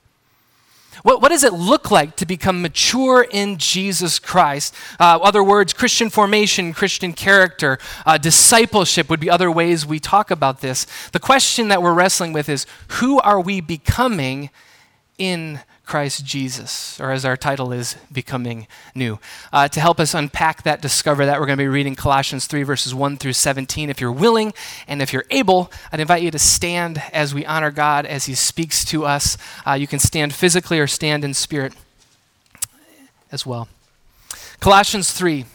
What, 1.03 1.21
what 1.21 1.29
does 1.29 1.43
it 1.43 1.53
look 1.53 1.91
like 1.91 2.15
to 2.17 2.25
become 2.25 2.61
mature 2.61 3.25
in 3.29 3.57
Jesus 3.57 4.19
Christ? 4.19 4.73
Uh, 4.99 5.19
other 5.21 5.43
words, 5.43 5.73
Christian 5.73 6.09
formation, 6.09 6.73
Christian 6.73 7.13
character, 7.13 7.77
uh, 8.05 8.17
discipleship 8.17 9.09
would 9.09 9.19
be 9.19 9.29
other 9.29 9.51
ways 9.51 9.85
we 9.85 9.99
talk 9.99 10.31
about 10.31 10.61
this. 10.61 10.85
The 11.11 11.19
question 11.19 11.67
that 11.67 11.81
we're 11.81 11.93
wrestling 11.93 12.33
with 12.33 12.49
is 12.49 12.65
who 12.87 13.19
are 13.19 13.39
we 13.39 13.61
becoming 13.61 14.49
in 15.17 15.59
Christ 15.87 16.25
Jesus, 16.25 16.99
or 16.99 17.11
as 17.11 17.23
our 17.23 17.37
title 17.37 17.71
is, 17.71 17.95
Becoming 18.11 18.67
New. 18.93 19.19
Uh, 19.53 19.69
to 19.69 19.79
help 19.79 20.01
us 20.01 20.13
unpack 20.13 20.63
that, 20.63 20.81
discover 20.81 21.25
that, 21.25 21.39
we're 21.39 21.45
going 21.45 21.57
to 21.57 21.63
be 21.63 21.67
reading 21.69 21.95
Colossians 21.95 22.45
3, 22.45 22.63
verses 22.63 22.93
1 22.93 23.15
through 23.15 23.33
17. 23.33 23.89
If 23.89 24.01
you're 24.01 24.11
willing 24.11 24.53
and 24.85 25.01
if 25.01 25.13
you're 25.13 25.23
able, 25.31 25.71
I'd 25.91 26.01
invite 26.01 26.21
you 26.21 26.29
to 26.29 26.37
stand 26.37 27.01
as 27.13 27.33
we 27.33 27.45
honor 27.45 27.71
God 27.71 28.05
as 28.05 28.25
He 28.25 28.35
speaks 28.35 28.83
to 28.85 29.05
us. 29.05 29.37
Uh, 29.65 29.73
you 29.73 29.87
can 29.87 29.99
stand 29.99 30.35
physically 30.35 30.77
or 30.77 30.87
stand 30.87 31.23
in 31.23 31.33
spirit 31.33 31.73
as 33.31 33.45
well. 33.45 33.69
Colossians 34.59 35.13
3, 35.13 35.45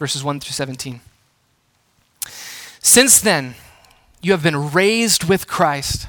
verses 0.00 0.24
1 0.24 0.40
through 0.40 0.52
17. 0.52 1.00
Since 2.80 3.20
then, 3.20 3.54
you 4.20 4.32
have 4.32 4.42
been 4.42 4.72
raised 4.72 5.22
with 5.22 5.46
Christ. 5.46 6.08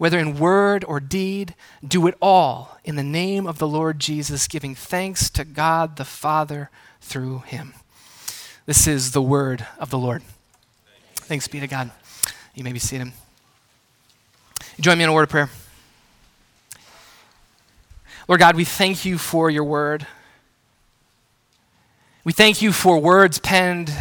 whether 0.00 0.18
in 0.18 0.38
word 0.38 0.82
or 0.84 0.98
deed, 0.98 1.54
do 1.86 2.06
it 2.06 2.14
all 2.22 2.78
in 2.86 2.96
the 2.96 3.02
name 3.02 3.46
of 3.46 3.58
the 3.58 3.68
Lord 3.68 3.98
Jesus, 3.98 4.48
giving 4.48 4.74
thanks 4.74 5.28
to 5.28 5.44
God 5.44 5.96
the 5.96 6.06
Father 6.06 6.70
through 7.02 7.40
him. 7.40 7.74
This 8.64 8.86
is 8.86 9.10
the 9.10 9.20
word 9.20 9.66
of 9.78 9.90
the 9.90 9.98
Lord. 9.98 10.22
Thanks 11.16 11.48
be 11.48 11.60
to 11.60 11.66
God. 11.66 11.90
You 12.54 12.64
may 12.64 12.72
be 12.72 12.78
seated. 12.78 13.12
Join 14.80 14.96
me 14.96 15.04
in 15.04 15.10
a 15.10 15.12
word 15.12 15.24
of 15.24 15.28
prayer. 15.28 15.50
Lord 18.26 18.40
God, 18.40 18.56
we 18.56 18.64
thank 18.64 19.04
you 19.04 19.18
for 19.18 19.50
your 19.50 19.64
word. 19.64 20.06
We 22.24 22.32
thank 22.32 22.62
you 22.62 22.72
for 22.72 22.98
words 22.98 23.38
penned 23.38 23.92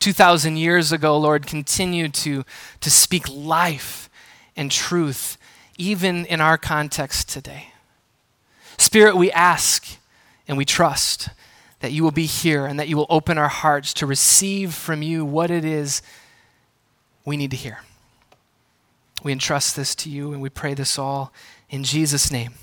2,000 0.00 0.56
years 0.56 0.90
ago, 0.90 1.16
Lord, 1.16 1.46
continue 1.46 2.08
to, 2.08 2.42
to 2.80 2.90
speak 2.90 3.28
life 3.28 4.09
and 4.56 4.70
truth, 4.70 5.38
even 5.78 6.24
in 6.26 6.40
our 6.40 6.58
context 6.58 7.28
today. 7.28 7.72
Spirit, 8.76 9.16
we 9.16 9.30
ask 9.32 9.98
and 10.48 10.56
we 10.56 10.64
trust 10.64 11.28
that 11.80 11.92
you 11.92 12.02
will 12.02 12.10
be 12.10 12.26
here 12.26 12.66
and 12.66 12.78
that 12.78 12.88
you 12.88 12.96
will 12.96 13.06
open 13.08 13.38
our 13.38 13.48
hearts 13.48 13.94
to 13.94 14.06
receive 14.06 14.74
from 14.74 15.02
you 15.02 15.24
what 15.24 15.50
it 15.50 15.64
is 15.64 16.02
we 17.24 17.36
need 17.36 17.50
to 17.50 17.56
hear. 17.56 17.80
We 19.22 19.32
entrust 19.32 19.76
this 19.76 19.94
to 19.96 20.10
you 20.10 20.32
and 20.32 20.40
we 20.40 20.48
pray 20.48 20.74
this 20.74 20.98
all 20.98 21.32
in 21.68 21.84
Jesus' 21.84 22.30
name. 22.30 22.54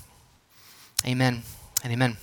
Amen 1.06 1.42
and 1.82 1.92
amen. 1.92 2.16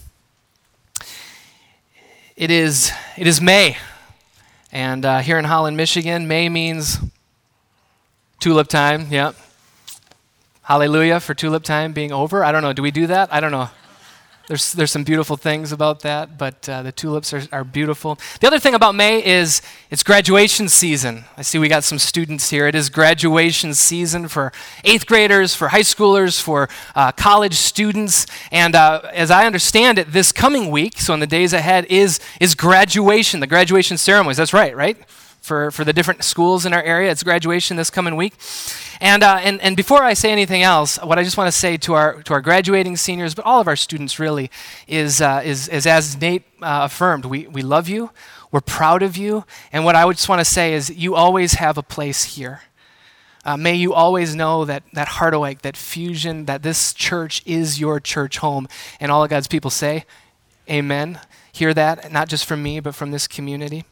It 2.36 2.52
is, 2.52 2.92
it 3.18 3.28
is 3.28 3.40
May, 3.40 3.78
and 4.70 5.06
uh, 5.06 5.20
here 5.20 5.40
in 5.40 5.46
Holland, 5.46 5.78
Michigan, 5.78 6.28
May 6.28 6.50
means 6.50 7.00
tulip 8.42 8.68
time. 8.68 9.08
Yep. 9.10 9.36
Hallelujah 10.66 11.20
for 11.20 11.36
tulip 11.36 11.62
time 11.62 11.94
being 11.94 12.12
over. 12.12 12.44
I 12.44 12.52
don't 12.52 12.64
know. 12.64 12.74
Do 12.74 12.82
we 12.82 12.90
do 12.90 13.06
that? 13.06 13.32
I 13.32 13.40
don't 13.40 13.52
know. 13.52 13.70
There's, 14.48 14.74
there's 14.74 14.90
some 14.90 15.04
beautiful 15.04 15.38
things 15.38 15.72
about 15.72 16.00
that, 16.00 16.40
but 16.40 16.68
uh, 16.68 16.82
the 16.82 16.92
tulips 16.92 17.34
are, 17.34 17.44
are 17.52 17.64
beautiful. 17.64 18.18
The 18.42 18.48
other 18.48 18.58
thing 18.58 18.74
about 18.74 18.96
May 18.96 19.24
is 19.24 19.62
it's 19.92 20.02
graduation 20.02 20.68
season. 20.68 21.26
I 21.38 21.44
see 21.44 21.60
we 21.60 21.68
got 21.68 21.84
some 21.84 22.00
students 22.00 22.50
here. 22.50 22.68
It 22.68 22.74
is 22.74 22.90
graduation 22.90 23.76
season 23.76 24.28
for 24.28 24.52
eighth 24.84 25.06
graders, 25.06 25.54
for 25.54 25.68
high 25.68 25.82
schoolers, 25.82 26.42
for 26.42 26.68
uh, 26.96 27.12
college 27.12 27.54
students. 27.54 28.26
And 28.52 28.74
uh, 28.74 29.02
as 29.14 29.30
I 29.30 29.46
understand 29.46 30.00
it, 30.00 30.14
this 30.14 30.32
coming 30.32 30.72
week, 30.72 31.00
so 31.00 31.14
in 31.14 31.20
the 31.20 31.28
days 31.28 31.54
ahead, 31.54 31.86
is, 31.92 32.20
is 32.42 32.56
graduation, 32.56 33.40
the 33.40 33.46
graduation 33.46 34.00
ceremonies. 34.00 34.38
That's 34.38 34.54
right, 34.54 34.76
right? 34.76 34.98
For, 35.46 35.70
for 35.70 35.84
the 35.84 35.94
different 35.94 36.24
schools 36.24 36.66
in 36.66 36.74
our 36.74 36.82
area, 36.82 37.12
it's 37.12 37.22
graduation 37.22 37.78
this 37.78 37.92
coming 37.92 38.16
week. 38.16 38.34
And, 39.00 39.22
uh, 39.22 39.40
and, 39.44 39.62
and 39.62 39.78
before 39.78 40.04
I 40.04 40.16
say 40.16 40.32
anything 40.32 40.64
else, 40.64 40.98
what 40.98 41.20
I 41.20 41.24
just 41.24 41.38
want 41.38 41.50
to 41.50 41.58
say 41.58 41.78
to 41.78 41.94
our, 41.94 42.24
to 42.24 42.34
our 42.34 42.42
graduating 42.42 42.98
seniors, 42.98 43.36
but 43.36 43.46
all 43.46 43.62
of 43.62 43.68
our 43.68 43.76
students 43.76 44.18
really, 44.20 44.50
is, 44.88 45.22
uh, 45.22 45.44
is, 45.46 45.68
is 45.68 45.86
as 45.86 46.20
Nate 46.20 46.42
uh, 46.64 46.90
affirmed, 46.90 47.26
we, 47.26 47.46
we 47.46 47.62
love 47.62 47.88
you, 47.88 48.10
we're 48.52 48.60
proud 48.60 49.04
of 49.04 49.18
you, 49.18 49.46
and 49.72 49.86
what 49.86 49.96
I 49.96 50.04
would 50.04 50.16
just 50.16 50.30
want 50.30 50.40
to 50.40 50.46
say 50.46 50.74
is 50.74 50.90
you 50.90 51.14
always 51.14 51.54
have 51.54 51.78
a 51.78 51.84
place 51.84 52.24
here. 52.24 52.62
Uh, 53.46 53.56
may 53.56 53.76
you 53.76 53.94
always 53.94 54.36
know 54.36 54.66
that, 54.66 54.82
that 54.94 55.08
Harderwyk, 55.08 55.62
that 55.62 55.78
fusion, 55.78 56.46
that 56.46 56.64
this 56.64 56.92
church 56.92 57.44
is 57.46 57.80
your 57.80 58.00
church 58.00 58.40
home. 58.40 58.68
And 59.00 59.12
all 59.12 59.24
of 59.24 59.30
God's 59.30 59.48
people 59.48 59.70
say, 59.70 60.06
Amen. 60.68 61.20
Hear 61.54 61.72
that, 61.76 62.12
not 62.12 62.28
just 62.28 62.46
from 62.46 62.64
me, 62.64 62.80
but 62.80 62.96
from 62.96 63.12
this 63.12 63.28
community. 63.28 63.86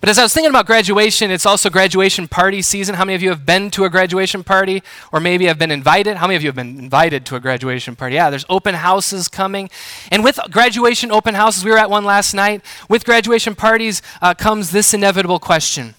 But 0.00 0.08
as 0.08 0.18
I 0.18 0.22
was 0.22 0.34
thinking 0.34 0.50
about 0.50 0.66
graduation, 0.66 1.30
it's 1.30 1.46
also 1.46 1.70
graduation 1.70 2.28
party 2.28 2.62
season. 2.62 2.94
How 2.94 3.04
many 3.04 3.14
of 3.14 3.22
you 3.22 3.30
have 3.30 3.46
been 3.46 3.70
to 3.72 3.84
a 3.84 3.90
graduation 3.90 4.44
party 4.44 4.82
or 5.12 5.20
maybe 5.20 5.46
have 5.46 5.58
been 5.58 5.70
invited? 5.70 6.16
How 6.16 6.26
many 6.26 6.36
of 6.36 6.42
you 6.42 6.48
have 6.48 6.56
been 6.56 6.78
invited 6.78 7.24
to 7.26 7.36
a 7.36 7.40
graduation 7.40 7.96
party? 7.96 8.16
Yeah, 8.16 8.30
there's 8.30 8.44
open 8.48 8.74
houses 8.74 9.28
coming. 9.28 9.70
And 10.10 10.22
with 10.22 10.38
graduation 10.50 11.10
open 11.10 11.34
houses, 11.34 11.64
we 11.64 11.70
were 11.70 11.78
at 11.78 11.90
one 11.90 12.04
last 12.04 12.34
night. 12.34 12.62
With 12.88 13.04
graduation 13.04 13.54
parties 13.54 14.02
uh, 14.20 14.34
comes 14.34 14.70
this 14.70 14.92
inevitable 14.92 15.38
question. 15.38 15.94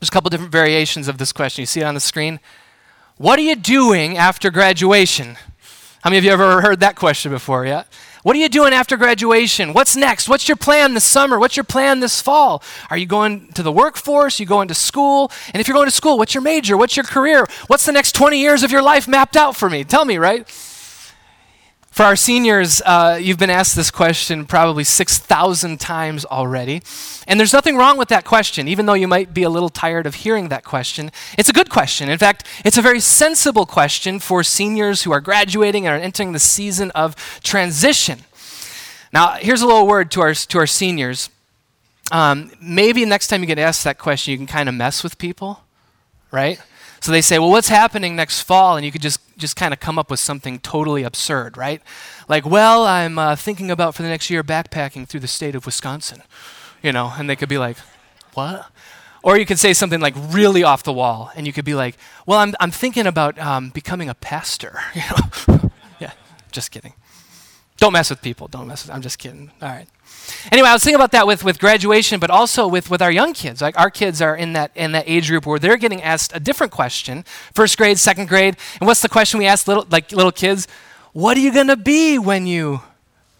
There's 0.00 0.08
a 0.08 0.12
couple 0.12 0.30
different 0.30 0.52
variations 0.52 1.08
of 1.08 1.18
this 1.18 1.32
question. 1.32 1.62
You 1.62 1.66
see 1.66 1.80
it 1.80 1.84
on 1.84 1.94
the 1.94 2.00
screen? 2.00 2.40
What 3.16 3.38
are 3.38 3.42
you 3.42 3.56
doing 3.56 4.18
after 4.18 4.50
graduation? 4.50 5.36
How 6.02 6.10
many 6.10 6.18
of 6.18 6.24
you 6.24 6.30
ever 6.30 6.60
heard 6.60 6.80
that 6.80 6.96
question 6.96 7.32
before? 7.32 7.64
Yeah? 7.66 7.84
What 8.26 8.34
are 8.34 8.40
you 8.40 8.48
doing 8.48 8.72
after 8.72 8.96
graduation? 8.96 9.72
What's 9.72 9.94
next? 9.94 10.28
What's 10.28 10.48
your 10.48 10.56
plan 10.56 10.94
this 10.94 11.04
summer? 11.04 11.38
What's 11.38 11.56
your 11.56 11.62
plan 11.62 12.00
this 12.00 12.20
fall? 12.20 12.60
Are 12.90 12.96
you 12.96 13.06
going 13.06 13.46
to 13.52 13.62
the 13.62 13.70
workforce? 13.70 14.40
Are 14.40 14.42
you 14.42 14.48
going 14.48 14.66
to 14.66 14.74
school? 14.74 15.30
And 15.54 15.60
if 15.60 15.68
you're 15.68 15.76
going 15.76 15.86
to 15.86 15.92
school, 15.92 16.18
what's 16.18 16.34
your 16.34 16.42
major? 16.42 16.76
What's 16.76 16.96
your 16.96 17.04
career? 17.04 17.46
What's 17.68 17.86
the 17.86 17.92
next 17.92 18.16
20 18.16 18.40
years 18.40 18.64
of 18.64 18.72
your 18.72 18.82
life 18.82 19.06
mapped 19.06 19.36
out 19.36 19.54
for 19.54 19.70
me? 19.70 19.84
Tell 19.84 20.04
me, 20.04 20.18
right? 20.18 20.44
For 21.96 22.02
our 22.02 22.14
seniors, 22.14 22.82
uh, 22.84 23.18
you've 23.18 23.38
been 23.38 23.48
asked 23.48 23.74
this 23.74 23.90
question 23.90 24.44
probably 24.44 24.84
6,000 24.84 25.80
times 25.80 26.26
already. 26.26 26.82
And 27.26 27.40
there's 27.40 27.54
nothing 27.54 27.78
wrong 27.78 27.96
with 27.96 28.08
that 28.08 28.26
question, 28.26 28.68
even 28.68 28.84
though 28.84 28.92
you 28.92 29.08
might 29.08 29.32
be 29.32 29.44
a 29.44 29.48
little 29.48 29.70
tired 29.70 30.04
of 30.04 30.16
hearing 30.16 30.50
that 30.50 30.62
question. 30.62 31.10
It's 31.38 31.48
a 31.48 31.54
good 31.54 31.70
question. 31.70 32.10
In 32.10 32.18
fact, 32.18 32.46
it's 32.66 32.76
a 32.76 32.82
very 32.82 33.00
sensible 33.00 33.64
question 33.64 34.20
for 34.20 34.42
seniors 34.42 35.04
who 35.04 35.10
are 35.10 35.22
graduating 35.22 35.86
and 35.86 35.98
are 35.98 36.04
entering 36.04 36.32
the 36.32 36.38
season 36.38 36.90
of 36.90 37.16
transition. 37.42 38.24
Now, 39.10 39.36
here's 39.40 39.62
a 39.62 39.66
little 39.66 39.86
word 39.86 40.10
to 40.10 40.20
our, 40.20 40.34
to 40.34 40.58
our 40.58 40.66
seniors. 40.66 41.30
Um, 42.12 42.52
maybe 42.60 43.06
next 43.06 43.28
time 43.28 43.40
you 43.40 43.46
get 43.46 43.58
asked 43.58 43.84
that 43.84 43.96
question, 43.96 44.32
you 44.32 44.36
can 44.36 44.46
kind 44.46 44.68
of 44.68 44.74
mess 44.74 45.02
with 45.02 45.16
people, 45.16 45.62
right? 46.30 46.60
So 47.06 47.12
they 47.12 47.22
say, 47.22 47.38
well, 47.38 47.50
what's 47.50 47.68
happening 47.68 48.16
next 48.16 48.42
fall? 48.42 48.76
And 48.76 48.84
you 48.84 48.90
could 48.90 49.00
just, 49.00 49.20
just 49.38 49.54
kind 49.54 49.72
of 49.72 49.78
come 49.78 49.96
up 49.96 50.10
with 50.10 50.18
something 50.18 50.58
totally 50.58 51.04
absurd, 51.04 51.56
right? 51.56 51.80
Like, 52.28 52.44
well, 52.44 52.84
I'm 52.84 53.16
uh, 53.16 53.36
thinking 53.36 53.70
about 53.70 53.94
for 53.94 54.02
the 54.02 54.08
next 54.08 54.28
year 54.28 54.42
backpacking 54.42 55.06
through 55.06 55.20
the 55.20 55.28
state 55.28 55.54
of 55.54 55.66
Wisconsin, 55.66 56.24
you 56.82 56.90
know, 56.90 57.12
and 57.16 57.30
they 57.30 57.36
could 57.36 57.48
be 57.48 57.58
like, 57.58 57.76
what? 58.34 58.72
Or 59.22 59.38
you 59.38 59.46
could 59.46 59.60
say 59.60 59.72
something 59.72 60.00
like 60.00 60.16
really 60.16 60.64
off 60.64 60.82
the 60.82 60.92
wall, 60.92 61.30
and 61.36 61.46
you 61.46 61.52
could 61.52 61.64
be 61.64 61.76
like, 61.76 61.96
well, 62.26 62.40
I'm, 62.40 62.56
I'm 62.58 62.72
thinking 62.72 63.06
about 63.06 63.38
um, 63.38 63.70
becoming 63.70 64.08
a 64.08 64.14
pastor, 64.16 64.80
you 64.96 65.02
know? 65.02 65.70
yeah, 66.00 66.10
just 66.50 66.72
kidding. 66.72 66.94
Don't 67.76 67.92
mess 67.92 68.10
with 68.10 68.20
people. 68.20 68.48
Don't 68.48 68.66
mess 68.66 68.84
with, 68.84 68.92
I'm 68.92 69.02
just 69.02 69.20
kidding. 69.20 69.52
All 69.62 69.68
right. 69.68 69.86
Anyway, 70.50 70.68
I 70.68 70.72
was 70.72 70.82
thinking 70.82 70.96
about 70.96 71.12
that 71.12 71.26
with, 71.26 71.44
with 71.44 71.58
graduation, 71.58 72.20
but 72.20 72.30
also 72.30 72.66
with, 72.66 72.90
with 72.90 73.02
our 73.02 73.10
young 73.10 73.32
kids. 73.32 73.60
Like 73.60 73.78
our 73.78 73.90
kids 73.90 74.20
are 74.20 74.36
in 74.36 74.52
that 74.54 74.70
in 74.74 74.92
that 74.92 75.04
age 75.06 75.28
group 75.28 75.46
where 75.46 75.58
they're 75.58 75.76
getting 75.76 76.02
asked 76.02 76.34
a 76.34 76.40
different 76.40 76.72
question. 76.72 77.24
First 77.54 77.76
grade, 77.76 77.98
second 77.98 78.28
grade. 78.28 78.56
And 78.80 78.86
what's 78.86 79.02
the 79.02 79.08
question 79.08 79.38
we 79.38 79.46
ask 79.46 79.66
little 79.68 79.86
like 79.90 80.12
little 80.12 80.32
kids? 80.32 80.68
What 81.12 81.36
are 81.36 81.40
you 81.40 81.52
gonna 81.52 81.76
be 81.76 82.18
when 82.18 82.46
you 82.46 82.80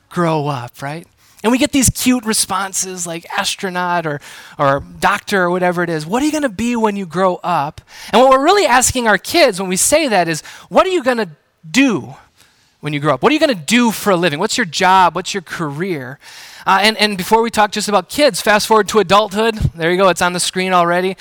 grow 0.09 0.47
up, 0.47 0.81
right? 0.81 1.07
And 1.43 1.53
we 1.53 1.59
get 1.59 1.71
these 1.71 1.91
cute 1.91 2.25
responses 2.25 3.07
like 3.07 3.25
astronaut 3.39 4.07
or, 4.07 4.21
or 4.59 4.83
doctor 4.99 5.43
or 5.43 5.51
whatever 5.51 5.83
it 5.83 5.91
is. 5.91 6.05
What 6.07 6.23
are 6.23 6.27
you 6.27 6.33
going 6.33 6.43
to 6.43 6.49
be 6.49 6.75
when 6.75 6.97
you 6.97 7.07
grow 7.07 7.37
up? 7.45 7.81
And 8.13 8.21
what 8.21 8.31
we're 8.31 8.43
really 8.43 8.67
asking 8.67 9.07
our 9.07 9.19
kids 9.19 9.61
when 9.61 9.69
we 9.69 9.77
say 9.77 10.09
that 10.09 10.27
is, 10.27 10.41
what 10.71 10.87
are 10.87 10.91
you 10.91 11.05
going 11.05 11.19
to 11.19 11.29
do 11.71 12.17
when 12.81 12.93
you 12.93 13.01
grow 13.01 13.15
up? 13.15 13.23
What 13.23 13.31
are 13.31 13.35
you 13.35 13.41
going 13.41 13.57
to 13.57 13.65
do 13.65 13.91
for 13.91 14.11
a 14.11 14.17
living? 14.17 14.39
What's 14.39 14.57
your 14.57 14.67
job? 14.67 15.15
What's 15.15 15.35
your 15.35 15.43
career? 15.43 16.19
Uh, 16.67 16.81
and, 16.83 16.97
and 16.97 17.17
before 17.17 17.43
we 17.43 17.51
talk 17.51 17.73
just 17.73 17.89
about 17.89 18.09
kids, 18.09 18.41
fast 18.41 18.67
forward 18.67 18.89
to 18.89 18.99
adulthood. 18.99 19.55
There 19.75 19.91
you 19.91 19.97
go, 19.97 20.09
it's 20.09 20.23
on 20.23 20.33
the 20.33 20.41
screen 20.41 20.73
already. 20.73 21.17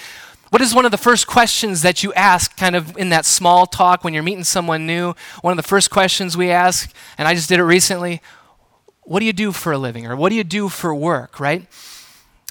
What 0.49 0.61
is 0.61 0.73
one 0.73 0.85
of 0.85 0.91
the 0.91 0.97
first 0.97 1.27
questions 1.27 1.81
that 1.81 2.03
you 2.03 2.13
ask, 2.13 2.55
kind 2.55 2.75
of 2.75 2.97
in 2.97 3.09
that 3.09 3.25
small 3.25 3.65
talk 3.65 4.03
when 4.03 4.13
you're 4.13 4.23
meeting 4.23 4.43
someone 4.43 4.85
new? 4.85 5.15
One 5.41 5.51
of 5.51 5.57
the 5.57 5.67
first 5.67 5.89
questions 5.89 6.37
we 6.37 6.51
ask, 6.51 6.93
and 7.17 7.27
I 7.27 7.33
just 7.33 7.49
did 7.49 7.59
it 7.59 7.63
recently 7.63 8.21
what 9.05 9.19
do 9.19 9.25
you 9.25 9.33
do 9.33 9.51
for 9.51 9.71
a 9.71 9.77
living? 9.77 10.07
Or 10.07 10.15
what 10.15 10.29
do 10.29 10.35
you 10.35 10.43
do 10.43 10.67
for 10.67 10.93
work, 10.93 11.39
right? 11.39 11.65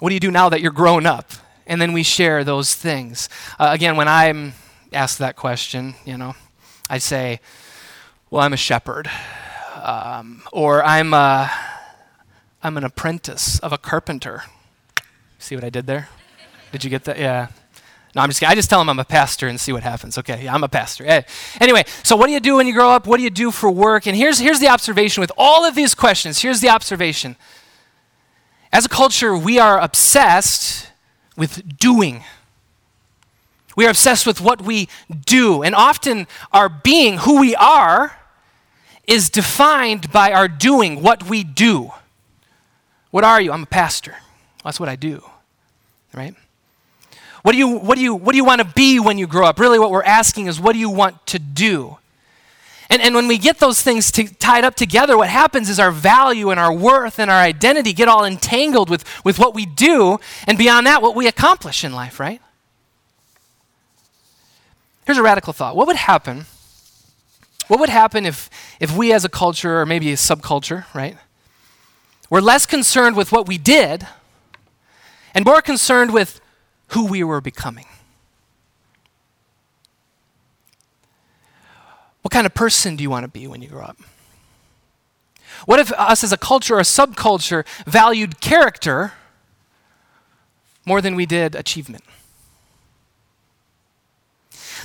What 0.00 0.08
do 0.08 0.14
you 0.14 0.20
do 0.20 0.30
now 0.30 0.48
that 0.48 0.60
you're 0.60 0.72
grown 0.72 1.04
up? 1.04 1.32
And 1.66 1.80
then 1.80 1.92
we 1.92 2.02
share 2.02 2.44
those 2.44 2.74
things. 2.74 3.28
Uh, 3.58 3.70
again, 3.72 3.96
when 3.96 4.08
I'm 4.08 4.54
asked 4.92 5.18
that 5.18 5.34
question, 5.34 5.94
you 6.04 6.16
know, 6.16 6.34
I 6.88 6.98
say, 6.98 7.40
well, 8.34 8.42
I'm 8.42 8.52
a 8.52 8.56
shepherd. 8.56 9.08
Um, 9.80 10.42
or 10.52 10.82
I'm 10.82 11.14
a, 11.14 11.52
I'm 12.64 12.76
an 12.76 12.82
apprentice 12.82 13.60
of 13.60 13.72
a 13.72 13.78
carpenter. 13.78 14.42
See 15.38 15.54
what 15.54 15.62
I 15.62 15.70
did 15.70 15.86
there? 15.86 16.08
Did 16.72 16.82
you 16.82 16.90
get 16.90 17.04
that? 17.04 17.16
Yeah. 17.16 17.46
No, 18.12 18.22
I'm 18.22 18.28
just 18.28 18.40
kidding. 18.40 18.50
I 18.50 18.56
just 18.56 18.68
tell 18.68 18.80
them 18.80 18.90
I'm 18.90 18.98
a 18.98 19.04
pastor 19.04 19.46
and 19.46 19.60
see 19.60 19.72
what 19.72 19.84
happens. 19.84 20.18
Okay, 20.18 20.46
yeah, 20.46 20.52
I'm 20.52 20.64
a 20.64 20.68
pastor. 20.68 21.04
Hey. 21.04 21.24
Anyway, 21.60 21.84
so 22.02 22.16
what 22.16 22.26
do 22.26 22.32
you 22.32 22.40
do 22.40 22.56
when 22.56 22.66
you 22.66 22.72
grow 22.72 22.90
up? 22.90 23.06
What 23.06 23.18
do 23.18 23.22
you 23.22 23.30
do 23.30 23.52
for 23.52 23.70
work? 23.70 24.08
And 24.08 24.16
here's, 24.16 24.40
here's 24.40 24.58
the 24.58 24.66
observation 24.66 25.20
with 25.20 25.30
all 25.38 25.64
of 25.64 25.76
these 25.76 25.94
questions. 25.94 26.42
Here's 26.42 26.58
the 26.58 26.70
observation. 26.70 27.36
As 28.72 28.84
a 28.84 28.88
culture, 28.88 29.38
we 29.38 29.60
are 29.60 29.78
obsessed 29.78 30.90
with 31.36 31.78
doing. 31.78 32.24
We 33.76 33.86
are 33.86 33.90
obsessed 33.90 34.26
with 34.26 34.40
what 34.40 34.60
we 34.60 34.88
do. 35.24 35.62
And 35.62 35.72
often 35.72 36.26
our 36.52 36.68
being, 36.68 37.18
who 37.18 37.38
we 37.38 37.54
are, 37.54 38.18
is 39.06 39.30
defined 39.30 40.10
by 40.10 40.32
our 40.32 40.48
doing, 40.48 41.02
what 41.02 41.28
we 41.28 41.44
do. 41.44 41.92
What 43.10 43.24
are 43.24 43.40
you? 43.40 43.52
I'm 43.52 43.62
a 43.62 43.66
pastor. 43.66 44.16
That's 44.64 44.80
what 44.80 44.88
I 44.88 44.96
do. 44.96 45.22
Right? 46.12 46.34
What 47.42 47.52
do 47.52 47.58
you, 47.58 47.68
what 47.68 47.96
do 47.96 48.02
you, 48.02 48.14
what 48.14 48.32
do 48.32 48.36
you 48.36 48.44
want 48.44 48.60
to 48.60 48.66
be 48.74 48.98
when 48.98 49.18
you 49.18 49.26
grow 49.26 49.46
up? 49.46 49.60
Really, 49.60 49.78
what 49.78 49.90
we're 49.90 50.02
asking 50.02 50.46
is, 50.46 50.58
what 50.58 50.72
do 50.72 50.78
you 50.78 50.88
want 50.88 51.26
to 51.26 51.38
do? 51.38 51.98
And, 52.88 53.02
and 53.02 53.14
when 53.14 53.28
we 53.28 53.38
get 53.38 53.58
those 53.58 53.82
things 53.82 54.10
tied 54.10 54.64
up 54.64 54.76
together, 54.76 55.16
what 55.16 55.28
happens 55.28 55.68
is 55.68 55.78
our 55.78 55.90
value 55.90 56.50
and 56.50 56.60
our 56.60 56.72
worth 56.72 57.18
and 57.18 57.30
our 57.30 57.40
identity 57.40 57.92
get 57.92 58.08
all 58.08 58.24
entangled 58.24 58.88
with, 58.88 59.04
with 59.24 59.38
what 59.38 59.54
we 59.54 59.66
do, 59.66 60.18
and 60.46 60.56
beyond 60.56 60.86
that, 60.86 61.02
what 61.02 61.14
we 61.14 61.26
accomplish 61.26 61.84
in 61.84 61.92
life, 61.92 62.18
right? 62.20 62.40
Here's 65.06 65.18
a 65.18 65.22
radical 65.22 65.52
thought. 65.52 65.76
What 65.76 65.86
would 65.86 65.96
happen? 65.96 66.46
What 67.68 67.80
would 67.80 67.88
happen 67.88 68.26
if, 68.26 68.50
if 68.78 68.96
we 68.96 69.12
as 69.12 69.24
a 69.24 69.28
culture, 69.28 69.80
or 69.80 69.86
maybe 69.86 70.12
a 70.12 70.16
subculture, 70.16 70.84
right, 70.94 71.16
were 72.28 72.40
less 72.40 72.66
concerned 72.66 73.16
with 73.16 73.32
what 73.32 73.48
we 73.48 73.58
did 73.58 74.06
and 75.34 75.44
more 75.44 75.62
concerned 75.62 76.12
with 76.12 76.40
who 76.88 77.06
we 77.06 77.24
were 77.24 77.40
becoming? 77.40 77.86
What 82.22 82.32
kind 82.32 82.46
of 82.46 82.54
person 82.54 82.96
do 82.96 83.02
you 83.02 83.10
want 83.10 83.24
to 83.24 83.28
be 83.28 83.46
when 83.46 83.60
you 83.60 83.68
grow 83.68 83.84
up? 83.84 83.98
What 85.66 85.78
if 85.78 85.92
us 85.92 86.24
as 86.24 86.32
a 86.32 86.36
culture 86.36 86.76
or 86.76 86.80
a 86.80 86.82
subculture 86.82 87.66
valued 87.86 88.40
character 88.40 89.12
more 90.86 91.00
than 91.00 91.14
we 91.14 91.26
did 91.26 91.54
achievement? 91.54 92.04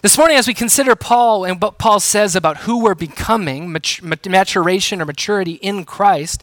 This 0.01 0.17
morning, 0.17 0.37
as 0.37 0.47
we 0.47 0.53
consider 0.53 0.95
Paul 0.95 1.43
and 1.43 1.61
what 1.61 1.77
Paul 1.77 1.99
says 1.99 2.33
about 2.33 2.59
who 2.59 2.81
we're 2.81 2.95
becoming, 2.95 3.75
maturation 4.25 5.01
or 5.01 5.05
maturity 5.05 5.53
in 5.55 5.83
Christ, 5.83 6.41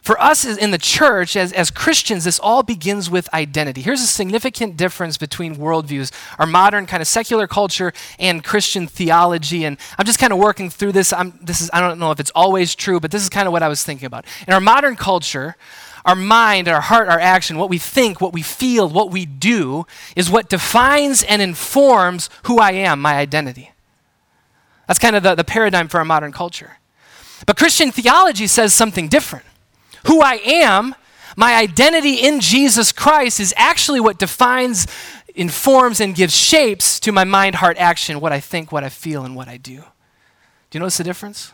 for 0.00 0.18
us 0.18 0.46
in 0.46 0.70
the 0.70 0.78
church, 0.78 1.36
as, 1.36 1.52
as 1.52 1.70
Christians, 1.70 2.24
this 2.24 2.38
all 2.38 2.62
begins 2.62 3.10
with 3.10 3.28
identity. 3.34 3.82
Here's 3.82 4.00
a 4.00 4.06
significant 4.06 4.78
difference 4.78 5.18
between 5.18 5.56
worldviews 5.56 6.10
our 6.38 6.46
modern 6.46 6.86
kind 6.86 7.02
of 7.02 7.06
secular 7.06 7.46
culture 7.46 7.92
and 8.18 8.42
Christian 8.42 8.86
theology. 8.86 9.66
And 9.66 9.76
I'm 9.98 10.06
just 10.06 10.18
kind 10.18 10.32
of 10.32 10.38
working 10.38 10.70
through 10.70 10.92
this. 10.92 11.12
I'm, 11.12 11.38
this 11.42 11.60
is, 11.60 11.68
I 11.74 11.80
don't 11.80 11.98
know 11.98 12.12
if 12.12 12.18
it's 12.18 12.32
always 12.34 12.74
true, 12.74 12.98
but 12.98 13.10
this 13.10 13.22
is 13.22 13.28
kind 13.28 13.46
of 13.46 13.52
what 13.52 13.62
I 13.62 13.68
was 13.68 13.84
thinking 13.84 14.06
about. 14.06 14.24
In 14.48 14.54
our 14.54 14.60
modern 14.60 14.96
culture, 14.96 15.54
our 16.04 16.14
mind, 16.14 16.68
our 16.68 16.80
heart, 16.80 17.08
our 17.08 17.20
action, 17.20 17.58
what 17.58 17.70
we 17.70 17.78
think, 17.78 18.20
what 18.20 18.32
we 18.32 18.42
feel, 18.42 18.88
what 18.88 19.10
we 19.10 19.26
do, 19.26 19.86
is 20.16 20.30
what 20.30 20.48
defines 20.48 21.22
and 21.22 21.42
informs 21.42 22.30
who 22.44 22.58
I 22.58 22.72
am, 22.72 23.00
my 23.00 23.16
identity. 23.16 23.72
That's 24.86 24.98
kind 24.98 25.14
of 25.14 25.22
the, 25.22 25.34
the 25.34 25.44
paradigm 25.44 25.88
for 25.88 25.98
our 25.98 26.04
modern 26.04 26.32
culture. 26.32 26.78
But 27.46 27.56
Christian 27.56 27.90
theology 27.90 28.46
says 28.46 28.74
something 28.74 29.08
different. 29.08 29.44
Who 30.06 30.20
I 30.20 30.40
am, 30.44 30.94
my 31.36 31.54
identity 31.54 32.14
in 32.14 32.40
Jesus 32.40 32.92
Christ, 32.92 33.38
is 33.38 33.54
actually 33.56 34.00
what 34.00 34.18
defines, 34.18 34.86
informs, 35.34 36.00
and 36.00 36.14
gives 36.14 36.34
shapes 36.34 36.98
to 37.00 37.12
my 37.12 37.24
mind, 37.24 37.56
heart, 37.56 37.76
action, 37.78 38.20
what 38.20 38.32
I 38.32 38.40
think, 38.40 38.72
what 38.72 38.84
I 38.84 38.88
feel, 38.88 39.24
and 39.24 39.36
what 39.36 39.48
I 39.48 39.56
do. 39.56 39.76
Do 40.70 40.78
you 40.78 40.80
notice 40.80 40.98
the 40.98 41.04
difference? 41.04 41.52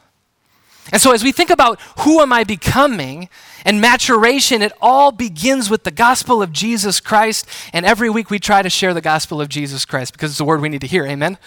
And 0.92 1.02
so, 1.02 1.12
as 1.12 1.24
we 1.24 1.32
think 1.32 1.50
about 1.50 1.80
who 2.00 2.20
am 2.20 2.32
I 2.32 2.44
becoming 2.44 3.28
and 3.64 3.80
maturation, 3.80 4.62
it 4.62 4.72
all 4.80 5.10
begins 5.10 5.68
with 5.68 5.84
the 5.84 5.90
gospel 5.90 6.42
of 6.42 6.52
Jesus 6.52 7.00
Christ. 7.00 7.46
And 7.72 7.84
every 7.84 8.08
week 8.08 8.30
we 8.30 8.38
try 8.38 8.62
to 8.62 8.70
share 8.70 8.94
the 8.94 9.00
gospel 9.00 9.40
of 9.40 9.48
Jesus 9.48 9.84
Christ 9.84 10.12
because 10.12 10.30
it's 10.30 10.38
the 10.38 10.44
word 10.44 10.60
we 10.60 10.68
need 10.68 10.82
to 10.82 10.86
hear. 10.86 11.04
Amen? 11.04 11.38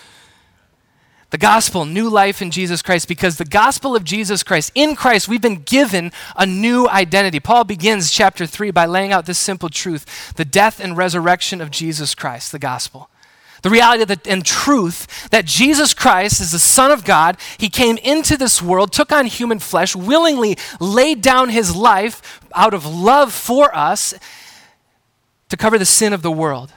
The 1.29 1.37
gospel, 1.37 1.85
new 1.85 2.09
life 2.09 2.41
in 2.41 2.49
Jesus 2.49 2.81
Christ, 2.81 3.07
because 3.07 3.37
the 3.37 3.45
gospel 3.45 3.95
of 3.95 4.03
Jesus 4.03 4.41
Christ, 4.41 4.71
in 4.73 4.95
Christ, 4.95 5.27
we've 5.27 5.39
been 5.39 5.61
given 5.61 6.11
a 6.35 6.45
new 6.45 6.89
identity. 6.89 7.39
Paul 7.39 7.65
begins 7.65 8.11
chapter 8.11 8.47
3 8.47 8.71
by 8.71 8.87
laying 8.87 9.13
out 9.13 9.27
this 9.27 9.37
simple 9.37 9.69
truth 9.69 10.33
the 10.35 10.45
death 10.45 10.79
and 10.79 10.97
resurrection 10.97 11.61
of 11.61 11.69
Jesus 11.69 12.15
Christ, 12.15 12.51
the 12.51 12.59
gospel. 12.59 13.09
The 13.61 13.69
reality 13.69 14.05
that, 14.05 14.27
and 14.27 14.45
truth 14.45 15.29
that 15.29 15.45
Jesus 15.45 15.93
Christ 15.93 16.41
is 16.41 16.51
the 16.51 16.59
Son 16.59 16.91
of 16.91 17.03
God. 17.03 17.37
He 17.57 17.69
came 17.69 17.97
into 17.97 18.37
this 18.37 18.61
world, 18.61 18.91
took 18.91 19.11
on 19.11 19.25
human 19.25 19.59
flesh, 19.59 19.95
willingly 19.95 20.57
laid 20.79 21.21
down 21.21 21.49
his 21.49 21.75
life 21.75 22.39
out 22.53 22.73
of 22.73 22.85
love 22.85 23.33
for 23.33 23.75
us 23.75 24.13
to 25.49 25.57
cover 25.57 25.77
the 25.77 25.85
sin 25.85 26.13
of 26.13 26.21
the 26.21 26.31
world. 26.31 26.73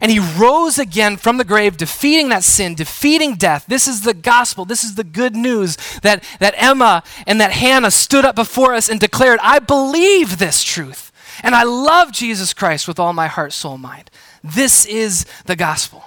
And 0.00 0.10
he 0.10 0.18
rose 0.18 0.78
again 0.78 1.16
from 1.16 1.38
the 1.38 1.44
grave, 1.44 1.76
defeating 1.76 2.28
that 2.28 2.44
sin, 2.44 2.74
defeating 2.74 3.36
death. 3.36 3.64
This 3.66 3.88
is 3.88 4.02
the 4.02 4.12
gospel. 4.12 4.64
This 4.64 4.84
is 4.84 4.94
the 4.94 5.04
good 5.04 5.34
news 5.34 5.76
that, 6.02 6.22
that 6.38 6.54
Emma 6.56 7.02
and 7.26 7.40
that 7.40 7.52
Hannah 7.52 7.90
stood 7.90 8.24
up 8.24 8.36
before 8.36 8.74
us 8.74 8.90
and 8.90 9.00
declared, 9.00 9.38
I 9.42 9.58
believe 9.58 10.38
this 10.38 10.62
truth. 10.62 11.12
And 11.42 11.54
I 11.54 11.62
love 11.62 12.12
Jesus 12.12 12.52
Christ 12.52 12.88
with 12.88 12.98
all 12.98 13.12
my 13.12 13.26
heart, 13.26 13.52
soul, 13.52 13.78
mind. 13.78 14.10
This 14.42 14.84
is 14.86 15.24
the 15.46 15.56
gospel. 15.56 16.04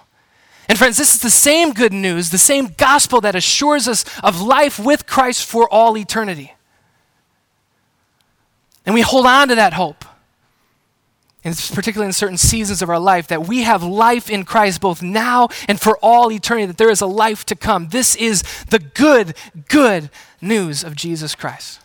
And 0.70 0.78
friends, 0.78 0.98
this 0.98 1.16
is 1.16 1.22
the 1.22 1.32
same 1.32 1.74
good 1.74 1.92
news, 1.92 2.30
the 2.30 2.38
same 2.38 2.76
gospel 2.78 3.20
that 3.22 3.36
assures 3.36 3.88
us 3.88 4.06
of 4.24 4.40
life 4.40 4.78
with 4.80 5.08
Christ 5.08 5.46
for 5.46 5.68
all 5.68 5.98
eternity. 5.98 6.54
And 8.86 8.94
we 8.94 9.02
hold 9.02 9.26
on 9.26 9.48
to 9.48 9.56
that 9.56 9.74
hope. 9.74 10.06
And 11.44 11.56
particularly 11.74 12.08
in 12.10 12.14
certain 12.14 12.38
seasons 12.38 12.84
of 12.84 12.90
our 12.90 13.00
life, 13.00 13.28
that 13.28 13.48
we 13.48 13.64
have 13.64 13.82
life 13.82 14.30
in 14.30 14.46
Christ 14.46 14.80
both 14.80 15.02
now 15.02 15.48
and 15.68 15.82
for 15.82 15.98
all 16.04 16.32
eternity, 16.32 16.68
that 16.68 16.78
there 16.78 16.92
is 16.92 17.02
a 17.02 17.08
life 17.08 17.46
to 17.48 17.56
come. 17.56 17.90
This 17.90 18.16
is 18.16 18.44
the 18.66 18.80
good, 18.80 19.36
good 19.70 20.12
news 20.40 20.84
of 20.84 20.96
Jesus 20.96 21.34
Christ. 21.34 21.80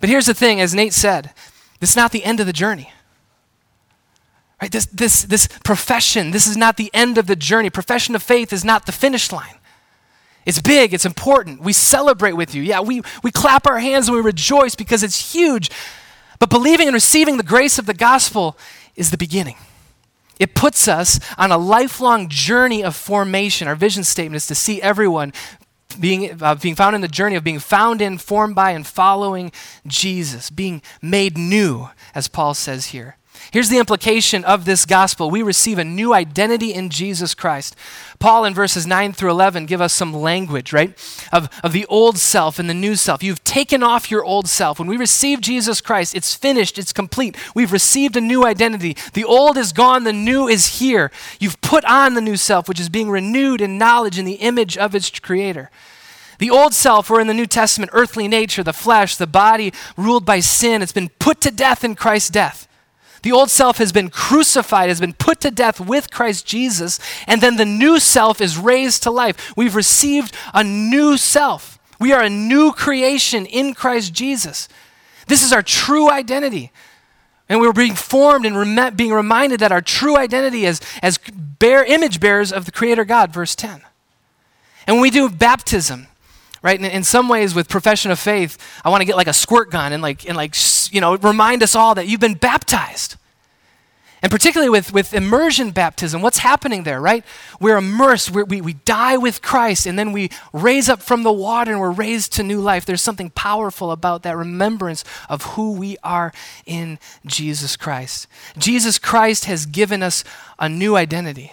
But 0.00 0.08
here's 0.08 0.26
the 0.26 0.34
thing, 0.34 0.60
as 0.62 0.74
Nate 0.74 0.94
said, 0.94 1.34
this 1.80 1.90
is 1.90 1.96
not 1.96 2.12
the 2.12 2.24
end 2.24 2.40
of 2.40 2.46
the 2.46 2.52
journey. 2.52 2.90
Right? 4.60 4.72
This, 4.72 4.86
this, 4.86 5.22
this 5.22 5.48
profession, 5.64 6.30
this 6.30 6.46
is 6.46 6.56
not 6.56 6.76
the 6.76 6.90
end 6.94 7.18
of 7.18 7.26
the 7.26 7.36
journey. 7.36 7.68
Profession 7.70 8.14
of 8.14 8.22
faith 8.22 8.52
is 8.52 8.64
not 8.64 8.86
the 8.86 8.92
finish 8.92 9.30
line. 9.30 9.56
It's 10.46 10.60
big, 10.60 10.94
it's 10.94 11.04
important. 11.04 11.60
We 11.60 11.72
celebrate 11.72 12.32
with 12.32 12.54
you. 12.54 12.62
Yeah, 12.62 12.80
we, 12.80 13.02
we 13.22 13.32
clap 13.32 13.66
our 13.66 13.80
hands 13.80 14.08
and 14.08 14.16
we 14.16 14.22
rejoice 14.22 14.76
because 14.76 15.02
it's 15.02 15.34
huge. 15.34 15.70
But 16.38 16.50
believing 16.50 16.86
and 16.86 16.94
receiving 16.94 17.36
the 17.36 17.42
grace 17.42 17.78
of 17.78 17.86
the 17.86 17.94
gospel 17.94 18.56
is 18.94 19.10
the 19.10 19.16
beginning. 19.16 19.56
It 20.38 20.54
puts 20.54 20.86
us 20.86 21.18
on 21.36 21.50
a 21.50 21.58
lifelong 21.58 22.28
journey 22.28 22.84
of 22.84 22.94
formation. 22.94 23.68
Our 23.68 23.74
vision 23.74 24.04
statement 24.04 24.36
is 24.36 24.46
to 24.46 24.54
see 24.54 24.80
everyone 24.80 25.32
being, 25.98 26.42
uh, 26.42 26.54
being 26.54 26.74
found 26.74 26.94
in 26.94 27.00
the 27.00 27.08
journey 27.08 27.36
of 27.36 27.44
being 27.44 27.58
found 27.58 28.02
in, 28.02 28.18
formed 28.18 28.54
by, 28.54 28.70
and 28.72 28.86
following 28.86 29.50
Jesus, 29.86 30.50
being 30.50 30.82
made 31.00 31.38
new, 31.38 31.88
as 32.14 32.28
Paul 32.28 32.54
says 32.54 32.86
here. 32.86 33.16
Here's 33.52 33.68
the 33.68 33.78
implication 33.78 34.44
of 34.44 34.64
this 34.64 34.84
gospel 34.86 35.30
we 35.30 35.42
receive 35.42 35.78
a 35.78 35.84
new 35.84 36.12
identity 36.12 36.72
in 36.72 36.90
Jesus 36.90 37.34
Christ. 37.34 37.76
Paul, 38.18 38.44
in 38.44 38.54
verses 38.54 38.86
9 38.86 39.12
through 39.12 39.30
11, 39.30 39.66
give 39.66 39.80
us 39.80 39.92
some 39.92 40.12
language, 40.12 40.72
right? 40.72 40.90
Of, 41.32 41.48
of 41.62 41.72
the 41.72 41.86
old 41.86 42.18
self 42.18 42.58
and 42.58 42.68
the 42.68 42.74
new 42.74 42.96
self. 42.96 43.22
You've 43.22 43.44
taken 43.44 43.82
off 43.82 44.10
your 44.10 44.24
old 44.24 44.48
self. 44.48 44.78
When 44.78 44.88
we 44.88 44.96
receive 44.96 45.40
Jesus 45.40 45.80
Christ, 45.80 46.14
it's 46.14 46.34
finished, 46.34 46.78
it's 46.78 46.92
complete. 46.92 47.36
We've 47.54 47.72
received 47.72 48.16
a 48.16 48.20
new 48.20 48.44
identity. 48.44 48.96
The 49.12 49.24
old 49.24 49.56
is 49.56 49.72
gone, 49.72 50.04
the 50.04 50.12
new 50.12 50.48
is 50.48 50.78
here. 50.78 51.10
You've 51.38 51.60
put 51.60 51.84
on 51.84 52.14
the 52.14 52.20
new 52.20 52.36
self, 52.36 52.68
which 52.68 52.80
is 52.80 52.88
being 52.88 53.10
renewed 53.10 53.60
in 53.60 53.78
knowledge 53.78 54.18
in 54.18 54.24
the 54.24 54.34
image 54.34 54.76
of 54.76 54.94
its 54.94 55.10
creator. 55.18 55.70
The 56.38 56.50
old 56.50 56.74
self, 56.74 57.10
or 57.10 57.20
in 57.20 57.26
the 57.26 57.34
New 57.34 57.46
Testament, 57.46 57.90
earthly 57.94 58.28
nature, 58.28 58.62
the 58.62 58.72
flesh, 58.72 59.16
the 59.16 59.26
body 59.26 59.72
ruled 59.96 60.26
by 60.26 60.40
sin, 60.40 60.82
it's 60.82 60.92
been 60.92 61.08
put 61.18 61.40
to 61.42 61.50
death 61.50 61.82
in 61.82 61.94
Christ's 61.94 62.30
death. 62.30 62.65
The 63.26 63.32
old 63.32 63.50
self 63.50 63.78
has 63.78 63.90
been 63.90 64.08
crucified, 64.08 64.88
has 64.88 65.00
been 65.00 65.12
put 65.12 65.40
to 65.40 65.50
death 65.50 65.80
with 65.80 66.12
Christ 66.12 66.46
Jesus, 66.46 67.00
and 67.26 67.40
then 67.40 67.56
the 67.56 67.64
new 67.64 67.98
self 67.98 68.40
is 68.40 68.56
raised 68.56 69.02
to 69.02 69.10
life. 69.10 69.52
We've 69.56 69.74
received 69.74 70.32
a 70.54 70.62
new 70.62 71.16
self. 71.16 71.80
We 71.98 72.12
are 72.12 72.22
a 72.22 72.30
new 72.30 72.70
creation 72.70 73.44
in 73.44 73.74
Christ 73.74 74.14
Jesus. 74.14 74.68
This 75.26 75.42
is 75.42 75.52
our 75.52 75.64
true 75.64 76.08
identity. 76.08 76.70
And 77.48 77.58
we're 77.58 77.72
being 77.72 77.96
formed 77.96 78.46
and 78.46 78.56
rem- 78.56 78.94
being 78.94 79.12
reminded 79.12 79.58
that 79.58 79.72
our 79.72 79.82
true 79.82 80.16
identity 80.16 80.64
is 80.64 80.80
as 81.02 81.18
bear 81.18 81.84
image 81.84 82.20
bearers 82.20 82.52
of 82.52 82.64
the 82.64 82.70
Creator 82.70 83.06
God, 83.06 83.32
verse 83.32 83.56
10. 83.56 83.80
And 84.86 84.94
when 84.94 85.02
we 85.02 85.10
do 85.10 85.28
baptism, 85.28 86.06
right, 86.62 86.78
in, 86.78 86.84
in 86.84 87.02
some 87.02 87.28
ways 87.28 87.56
with 87.56 87.68
profession 87.68 88.12
of 88.12 88.20
faith, 88.20 88.56
I 88.84 88.88
want 88.88 89.00
to 89.00 89.04
get 89.04 89.16
like 89.16 89.26
a 89.26 89.32
squirt 89.32 89.72
gun 89.72 89.92
and 89.92 90.00
like, 90.00 90.28
and 90.28 90.36
like 90.36 90.54
you 90.92 91.00
know, 91.00 91.16
remind 91.16 91.62
us 91.62 91.74
all 91.74 91.94
that 91.94 92.06
you've 92.06 92.20
been 92.20 92.34
baptized. 92.34 93.16
And 94.22 94.32
particularly 94.32 94.70
with, 94.70 94.92
with 94.92 95.12
immersion 95.12 95.70
baptism, 95.70 96.22
what's 96.22 96.38
happening 96.38 96.84
there, 96.84 97.00
right? 97.00 97.22
We're 97.60 97.76
immersed, 97.76 98.30
we're, 98.30 98.44
we 98.44 98.60
we 98.60 98.72
die 98.72 99.16
with 99.16 99.42
Christ, 99.42 99.86
and 99.86 99.98
then 99.98 100.10
we 100.10 100.30
raise 100.52 100.88
up 100.88 101.02
from 101.02 101.22
the 101.22 101.32
water 101.32 101.70
and 101.70 101.80
we're 101.80 101.92
raised 101.92 102.32
to 102.32 102.42
new 102.42 102.60
life. 102.60 102.86
There's 102.86 103.02
something 103.02 103.30
powerful 103.30 103.92
about 103.92 104.22
that 104.22 104.36
remembrance 104.36 105.04
of 105.28 105.42
who 105.42 105.72
we 105.74 105.96
are 106.02 106.32
in 106.64 106.98
Jesus 107.26 107.76
Christ. 107.76 108.26
Jesus 108.58 108.98
Christ 108.98 109.44
has 109.44 109.66
given 109.66 110.02
us 110.02 110.24
a 110.58 110.68
new 110.68 110.96
identity. 110.96 111.52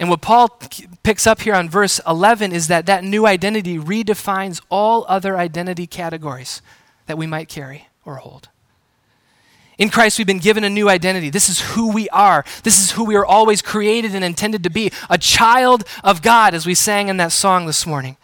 And 0.00 0.10
what 0.10 0.20
Paul 0.20 0.60
picks 1.02 1.26
up 1.26 1.40
here 1.40 1.54
on 1.54 1.70
verse 1.70 2.00
11 2.06 2.52
is 2.52 2.68
that 2.68 2.86
that 2.86 3.02
new 3.02 3.26
identity 3.26 3.78
redefines 3.78 4.60
all 4.68 5.06
other 5.08 5.38
identity 5.38 5.86
categories 5.86 6.60
that 7.06 7.18
we 7.18 7.26
might 7.26 7.48
carry 7.48 7.87
or 8.08 8.16
hold. 8.16 8.48
In 9.76 9.90
Christ, 9.90 10.18
we've 10.18 10.26
been 10.26 10.40
given 10.40 10.64
a 10.64 10.70
new 10.70 10.88
identity. 10.88 11.30
This 11.30 11.48
is 11.48 11.60
who 11.60 11.92
we 11.92 12.08
are. 12.08 12.44
This 12.64 12.80
is 12.80 12.92
who 12.92 13.04
we 13.04 13.14
are 13.14 13.24
always 13.24 13.62
created 13.62 14.12
and 14.12 14.24
intended 14.24 14.64
to 14.64 14.70
be 14.70 14.90
a 15.08 15.18
child 15.18 15.84
of 16.02 16.20
God, 16.20 16.52
as 16.52 16.66
we 16.66 16.74
sang 16.74 17.08
in 17.08 17.16
that 17.18 17.30
song 17.30 17.66
this 17.66 17.86
morning. 17.86 18.16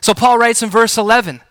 So, 0.00 0.14
Paul 0.14 0.38
writes 0.38 0.62
in 0.62 0.70
verse 0.70 0.96
11 0.96 1.42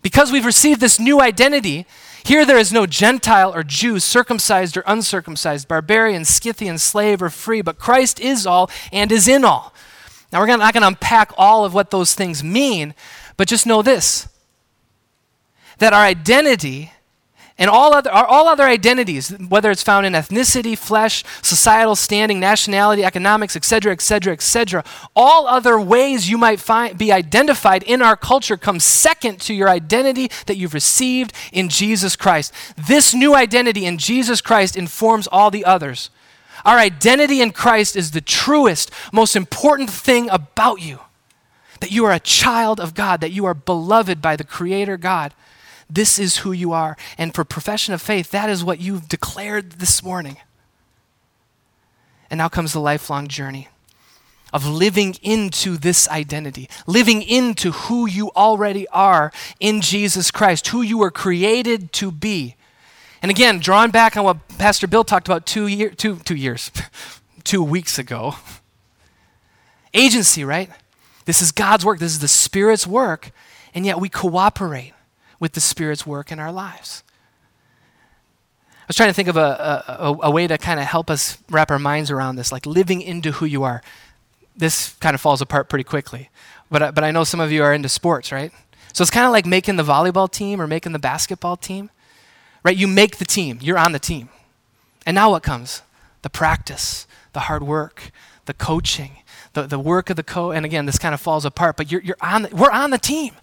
Because 0.00 0.30
we've 0.30 0.44
received 0.44 0.80
this 0.80 1.00
new 1.00 1.20
identity, 1.20 1.86
here 2.22 2.44
there 2.44 2.58
is 2.58 2.72
no 2.72 2.86
Gentile 2.86 3.52
or 3.52 3.64
Jew, 3.64 3.98
circumcised 3.98 4.76
or 4.76 4.84
uncircumcised, 4.86 5.66
barbarian, 5.66 6.24
Scythian, 6.24 6.78
slave 6.78 7.20
or 7.20 7.30
free, 7.30 7.62
but 7.62 7.78
Christ 7.78 8.20
is 8.20 8.46
all 8.46 8.70
and 8.92 9.10
is 9.10 9.26
in 9.26 9.44
all. 9.44 9.74
Now, 10.30 10.40
we're 10.40 10.46
not 10.56 10.74
going 10.74 10.82
to 10.82 10.88
unpack 10.88 11.32
all 11.36 11.64
of 11.64 11.74
what 11.74 11.90
those 11.90 12.14
things 12.14 12.44
mean, 12.44 12.94
but 13.36 13.48
just 13.48 13.66
know 13.66 13.82
this 13.82 14.28
that 15.78 15.92
our 15.92 16.02
identity 16.02 16.92
and 17.58 17.68
all 17.68 17.92
other, 17.92 18.10
all 18.10 18.46
other 18.46 18.64
identities, 18.64 19.30
whether 19.48 19.70
it's 19.70 19.82
found 19.82 20.06
in 20.06 20.12
ethnicity, 20.12 20.78
flesh, 20.78 21.24
societal 21.42 21.96
standing, 21.96 22.38
nationality, 22.38 23.04
economics, 23.04 23.56
etc., 23.56 23.92
etc., 23.92 24.32
etc., 24.32 24.84
all 25.16 25.48
other 25.48 25.78
ways 25.80 26.30
you 26.30 26.38
might 26.38 26.60
find, 26.60 26.96
be 26.96 27.10
identified 27.10 27.82
in 27.82 28.00
our 28.00 28.16
culture 28.16 28.56
come 28.56 28.78
second 28.78 29.40
to 29.40 29.52
your 29.52 29.68
identity 29.68 30.30
that 30.46 30.56
you've 30.56 30.74
received 30.74 31.32
in 31.52 31.68
Jesus 31.68 32.14
Christ. 32.14 32.54
This 32.76 33.12
new 33.12 33.34
identity 33.34 33.84
in 33.84 33.98
Jesus 33.98 34.40
Christ 34.40 34.76
informs 34.76 35.26
all 35.26 35.50
the 35.50 35.64
others. 35.64 36.10
Our 36.64 36.78
identity 36.78 37.40
in 37.40 37.52
Christ 37.52 37.96
is 37.96 38.12
the 38.12 38.20
truest, 38.20 38.90
most 39.12 39.34
important 39.34 39.90
thing 39.90 40.28
about 40.30 40.80
you. 40.80 41.00
That 41.80 41.92
you 41.92 42.04
are 42.04 42.12
a 42.12 42.20
child 42.20 42.80
of 42.80 42.94
God, 42.94 43.20
that 43.20 43.30
you 43.30 43.44
are 43.46 43.54
beloved 43.54 44.20
by 44.20 44.36
the 44.36 44.44
Creator 44.44 44.96
God. 44.96 45.34
This 45.90 46.18
is 46.18 46.38
who 46.38 46.52
you 46.52 46.72
are. 46.72 46.96
And 47.16 47.34
for 47.34 47.44
profession 47.44 47.94
of 47.94 48.02
faith, 48.02 48.30
that 48.30 48.50
is 48.50 48.62
what 48.62 48.80
you've 48.80 49.08
declared 49.08 49.72
this 49.72 50.02
morning. 50.02 50.36
And 52.30 52.38
now 52.38 52.48
comes 52.48 52.72
the 52.72 52.80
lifelong 52.80 53.28
journey 53.28 53.68
of 54.52 54.66
living 54.66 55.16
into 55.22 55.76
this 55.76 56.08
identity, 56.08 56.68
living 56.86 57.22
into 57.22 57.70
who 57.72 58.06
you 58.06 58.30
already 58.30 58.88
are 58.88 59.32
in 59.60 59.80
Jesus 59.80 60.30
Christ, 60.30 60.68
who 60.68 60.82
you 60.82 60.98
were 60.98 61.10
created 61.10 61.92
to 61.94 62.10
be. 62.10 62.56
And 63.20 63.30
again, 63.30 63.58
drawing 63.58 63.90
back 63.90 64.16
on 64.16 64.24
what 64.24 64.48
Pastor 64.58 64.86
Bill 64.86 65.04
talked 65.04 65.28
about 65.28 65.44
two, 65.44 65.66
year, 65.66 65.90
two, 65.90 66.16
two 66.16 66.36
years, 66.36 66.70
two 67.44 67.62
weeks 67.62 67.98
ago. 67.98 68.36
Agency, 69.92 70.44
right? 70.44 70.70
This 71.24 71.42
is 71.42 71.52
God's 71.52 71.84
work, 71.84 71.98
this 71.98 72.12
is 72.12 72.20
the 72.20 72.28
Spirit's 72.28 72.86
work, 72.86 73.32
and 73.74 73.84
yet 73.84 74.00
we 74.00 74.08
cooperate 74.08 74.92
with 75.40 75.52
the 75.52 75.60
Spirit's 75.60 76.06
work 76.06 76.32
in 76.32 76.38
our 76.38 76.52
lives. 76.52 77.02
I 78.72 78.88
was 78.88 78.96
trying 78.96 79.10
to 79.10 79.14
think 79.14 79.28
of 79.28 79.36
a, 79.36 79.84
a, 79.86 80.16
a 80.22 80.30
way 80.30 80.46
to 80.46 80.56
kind 80.56 80.80
of 80.80 80.86
help 80.86 81.10
us 81.10 81.38
wrap 81.50 81.70
our 81.70 81.78
minds 81.78 82.10
around 82.10 82.36
this, 82.36 82.50
like 82.50 82.64
living 82.64 83.02
into 83.02 83.32
who 83.32 83.44
you 83.44 83.62
are. 83.62 83.82
This 84.56 84.94
kind 84.94 85.14
of 85.14 85.20
falls 85.20 85.42
apart 85.42 85.68
pretty 85.68 85.84
quickly. 85.84 86.30
But, 86.70 86.94
but 86.94 87.04
I 87.04 87.10
know 87.10 87.24
some 87.24 87.40
of 87.40 87.52
you 87.52 87.62
are 87.62 87.74
into 87.74 87.88
sports, 87.88 88.32
right? 88.32 88.50
So 88.92 89.02
it's 89.02 89.10
kind 89.10 89.26
of 89.26 89.32
like 89.32 89.46
making 89.46 89.76
the 89.76 89.82
volleyball 89.82 90.30
team 90.30 90.60
or 90.60 90.66
making 90.66 90.92
the 90.92 90.98
basketball 90.98 91.56
team, 91.56 91.90
right? 92.64 92.76
You 92.76 92.88
make 92.88 93.18
the 93.18 93.24
team, 93.24 93.58
you're 93.60 93.78
on 93.78 93.92
the 93.92 93.98
team. 93.98 94.30
And 95.06 95.14
now 95.14 95.30
what 95.30 95.42
comes? 95.42 95.82
The 96.22 96.30
practice, 96.30 97.06
the 97.32 97.40
hard 97.40 97.62
work, 97.62 98.10
the 98.46 98.54
coaching, 98.54 99.18
the, 99.52 99.66
the 99.66 99.78
work 99.78 100.10
of 100.10 100.16
the 100.16 100.22
co. 100.22 100.50
And 100.50 100.64
again, 100.66 100.86
this 100.86 100.98
kind 100.98 101.14
of 101.14 101.20
falls 101.20 101.44
apart, 101.44 101.76
but 101.76 101.92
you're, 101.92 102.00
you're 102.00 102.16
on 102.20 102.42
the, 102.42 102.48
we're 102.56 102.70
on 102.70 102.90
the 102.90 102.98
team. 102.98 103.34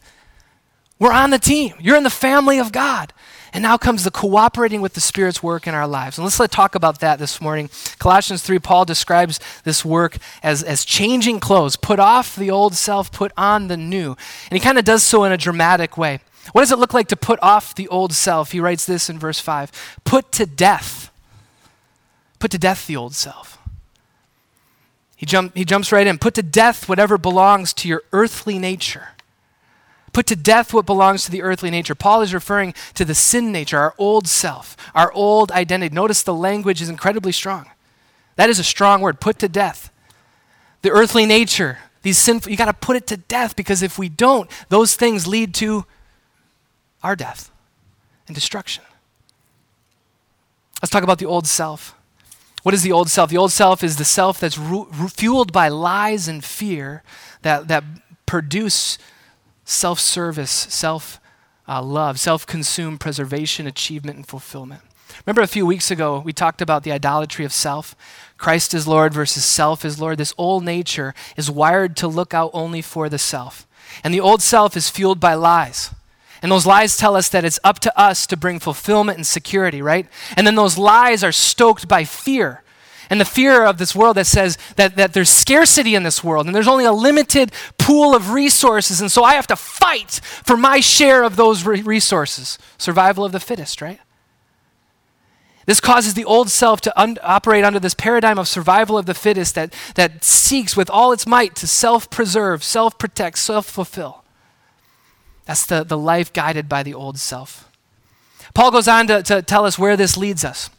We're 0.98 1.12
on 1.12 1.30
the 1.30 1.40
team. 1.40 1.74
You're 1.80 1.98
in 1.98 2.04
the 2.04 2.10
family 2.10 2.60
of 2.60 2.72
God. 2.72 3.14
And 3.52 3.62
now 3.62 3.78
comes 3.78 4.04
the 4.04 4.12
cooperating 4.12 4.82
with 4.82 4.96
the 4.96 5.02
Spirit's 5.02 5.42
work 5.42 5.66
in 5.66 5.74
our 5.74 5.88
lives. 5.88 6.18
And 6.18 6.26
let's 6.26 6.40
let 6.42 6.52
talk 6.52 6.76
about 6.76 7.00
that 7.00 7.20
this 7.20 7.40
morning. 7.40 7.70
Colossians 8.00 8.44
3, 8.44 8.60
Paul 8.60 8.84
describes 8.84 9.40
this 9.64 9.86
work 9.86 10.18
as, 10.44 10.62
as 10.62 10.84
changing 10.84 11.40
clothes. 11.40 11.78
Put 11.78 12.00
off 12.00 12.36
the 12.36 12.52
old 12.52 12.76
self, 12.76 13.14
put 13.14 13.32
on 13.38 13.68
the 13.68 13.78
new. 13.78 14.18
And 14.50 14.58
he 14.58 14.60
kind 14.60 14.78
of 14.78 14.84
does 14.84 15.04
so 15.04 15.24
in 15.24 15.32
a 15.32 15.38
dramatic 15.38 15.98
way. 15.98 16.20
What 16.52 16.62
does 16.62 16.72
it 16.74 16.80
look 16.80 16.94
like 16.94 17.08
to 17.08 17.16
put 17.16 17.40
off 17.42 17.76
the 17.76 17.88
old 17.88 18.12
self? 18.12 18.52
He 18.52 18.60
writes 18.60 18.86
this 18.86 19.10
in 19.10 19.18
verse 19.18 19.40
5 19.40 19.72
Put 20.04 20.34
to 20.34 20.46
death. 20.46 21.10
Put 22.40 22.52
to 22.52 22.58
death 22.58 22.88
the 22.88 22.98
old 22.98 23.16
self. 23.16 23.58
He, 25.16 25.26
jump, 25.26 25.56
he 25.56 25.64
jumps 25.64 25.94
right 25.94 26.06
in. 26.06 26.18
Put 26.18 26.34
to 26.34 26.44
death 26.44 26.90
whatever 26.90 27.18
belongs 27.18 27.74
to 27.76 27.88
your 27.88 28.04
earthly 28.12 28.60
nature 28.60 29.15
Put 30.16 30.28
to 30.28 30.38
death 30.38 30.74
what 30.74 30.86
belongs 30.86 31.26
to 31.26 31.32
the 31.32 31.42
earthly 31.42 31.70
nature. 31.70 31.94
Paul 31.94 32.22
is 32.22 32.34
referring 32.34 32.74
to 32.94 33.04
the 33.04 33.14
sin 33.14 33.52
nature, 33.52 33.78
our 33.78 33.94
old 33.98 34.30
self, 34.30 34.78
our 34.96 35.12
old 35.12 35.52
identity. 35.52 35.94
Notice 35.94 36.24
the 36.24 36.34
language 36.34 36.82
is 36.82 36.88
incredibly 36.88 37.34
strong. 37.34 37.70
That 38.38 38.50
is 38.50 38.58
a 38.58 38.64
strong 38.64 39.02
word. 39.02 39.20
Put 39.20 39.40
to 39.40 39.50
death. 39.50 39.92
The 40.84 40.90
earthly 40.90 41.26
nature, 41.26 41.80
these 42.02 42.18
sinful, 42.18 42.50
you 42.50 42.56
got 42.56 42.68
to 42.68 42.74
put 42.74 42.96
it 42.96 43.08
to 43.08 43.18
death 43.18 43.58
because 43.58 43.82
if 43.82 44.00
we 44.00 44.08
don't, 44.08 44.50
those 44.70 44.96
things 44.96 45.28
lead 45.28 45.54
to 45.56 45.86
our 47.04 47.18
death 47.18 47.52
and 48.26 48.34
destruction. 48.34 48.86
Let's 50.82 50.92
talk 50.92 51.04
about 51.04 51.20
the 51.20 51.26
old 51.26 51.46
self. 51.46 51.94
What 52.64 52.74
is 52.74 52.84
the 52.84 52.92
old 52.94 53.10
self? 53.10 53.32
The 53.32 53.38
old 53.38 53.52
self 53.52 53.84
is 53.84 53.98
the 53.98 54.06
self 54.06 54.40
that's 54.40 54.58
ru- 54.58 54.90
fueled 55.10 55.52
by 55.52 55.68
lies 55.68 56.30
and 56.30 56.42
fear 56.42 57.04
that, 57.42 57.68
that 57.68 57.84
produce 58.26 58.98
self 59.66 60.00
service, 60.00 60.52
self 60.52 61.20
uh, 61.68 61.82
love, 61.82 62.20
self 62.20 62.46
consumed 62.46 63.00
preservation, 63.00 63.68
achievement, 63.68 64.18
and 64.18 64.28
fulfillment. 64.28 64.82
Remember 65.26 65.42
a 65.42 65.48
few 65.48 65.66
weeks 65.66 65.92
ago, 65.92 66.20
we 66.20 66.34
talked 66.34 66.62
about 66.62 66.84
the 66.84 66.92
idolatry 66.92 67.46
of 67.46 67.54
self. 67.54 67.96
Christ 68.38 68.74
is 68.74 68.88
Lord 68.88 69.14
versus 69.14 69.44
self 69.44 69.84
is 69.86 70.00
Lord. 70.00 70.18
This 70.18 70.34
old 70.38 70.64
nature 70.64 71.14
is 71.36 71.50
wired 71.50 71.96
to 71.98 72.08
look 72.08 72.34
out 72.34 72.52
only 72.54 72.82
for 72.82 73.10
the 73.10 73.18
self. 73.18 73.68
And 74.04 74.14
the 74.14 74.20
old 74.20 74.42
self 74.42 74.76
is 74.76 74.90
fueled 74.90 75.20
by 75.20 75.34
lies. 75.34 75.92
And 76.42 76.52
those 76.52 76.66
lies 76.66 76.98
tell 76.98 77.16
us 77.16 77.30
that 77.30 77.46
it's 77.46 77.60
up 77.64 77.80
to 77.80 78.00
us 78.00 78.28
to 78.28 78.38
bring 78.38 78.60
fulfillment 78.60 79.18
and 79.18 79.26
security, 79.26 79.82
right? 79.82 80.08
And 80.36 80.46
then 80.46 80.56
those 80.56 80.78
lies 80.78 81.24
are 81.24 81.32
stoked 81.32 81.88
by 81.88 82.04
fear 82.04 82.62
and 83.10 83.20
the 83.20 83.26
fear 83.26 83.64
of 83.64 83.78
this 83.78 83.96
world 83.96 84.18
that 84.18 84.26
says 84.26 84.58
that, 84.76 84.96
that 84.96 85.14
there's 85.14 85.30
scarcity 85.30 85.96
in 85.96 86.04
this 86.04 86.24
world 86.24 86.46
and 86.46 86.56
there's 86.56 86.68
only 86.68 86.86
a 86.86 86.92
limited 86.92 87.52
pool 87.78 88.16
of 88.16 88.32
resources, 88.32 89.02
and 89.02 89.12
so 89.12 89.24
I 89.24 89.36
have 89.36 89.48
to 89.48 89.56
fight 89.56 90.22
for 90.24 90.58
my 90.58 90.80
share 90.80 91.24
of 91.24 91.36
those 91.36 91.66
re- 91.66 91.82
resources. 91.82 92.58
Survival 92.78 93.26
of 93.26 93.32
the 93.32 93.40
fittest, 93.40 93.82
right? 93.82 94.00
This 95.66 95.80
causes 95.80 96.14
the 96.14 96.26
old 96.26 96.50
self 96.50 96.82
to 96.82 97.00
un- 97.00 97.18
operate 97.24 97.64
under 97.64 97.80
this 97.80 97.96
paradigm 97.96 98.38
of 98.38 98.48
survival 98.48 98.98
of 98.98 99.08
the 99.08 99.14
fittest 99.14 99.56
that, 99.56 99.74
that 99.96 100.24
seeks 100.24 100.78
with 100.78 100.90
all 100.90 101.12
its 101.12 101.26
might 101.26 101.56
to 101.56 101.68
self 101.68 102.10
preserve, 102.10 102.64
self 102.64 102.98
protect, 103.00 103.40
self 103.40 103.66
fulfill. 103.66 104.24
That's 105.46 105.66
the, 105.66 105.84
the 105.84 105.98
life 105.98 106.34
guided 106.34 106.70
by 106.70 106.84
the 106.84 106.94
old 106.94 107.18
self. 107.20 107.70
Paul 108.54 108.72
goes 108.72 108.88
on 108.88 109.08
to, 109.08 109.22
to 109.24 109.42
tell 109.42 109.66
us 109.66 109.78
where 109.78 109.98
this 109.98 110.18
leads 110.18 110.46
us 110.46 110.70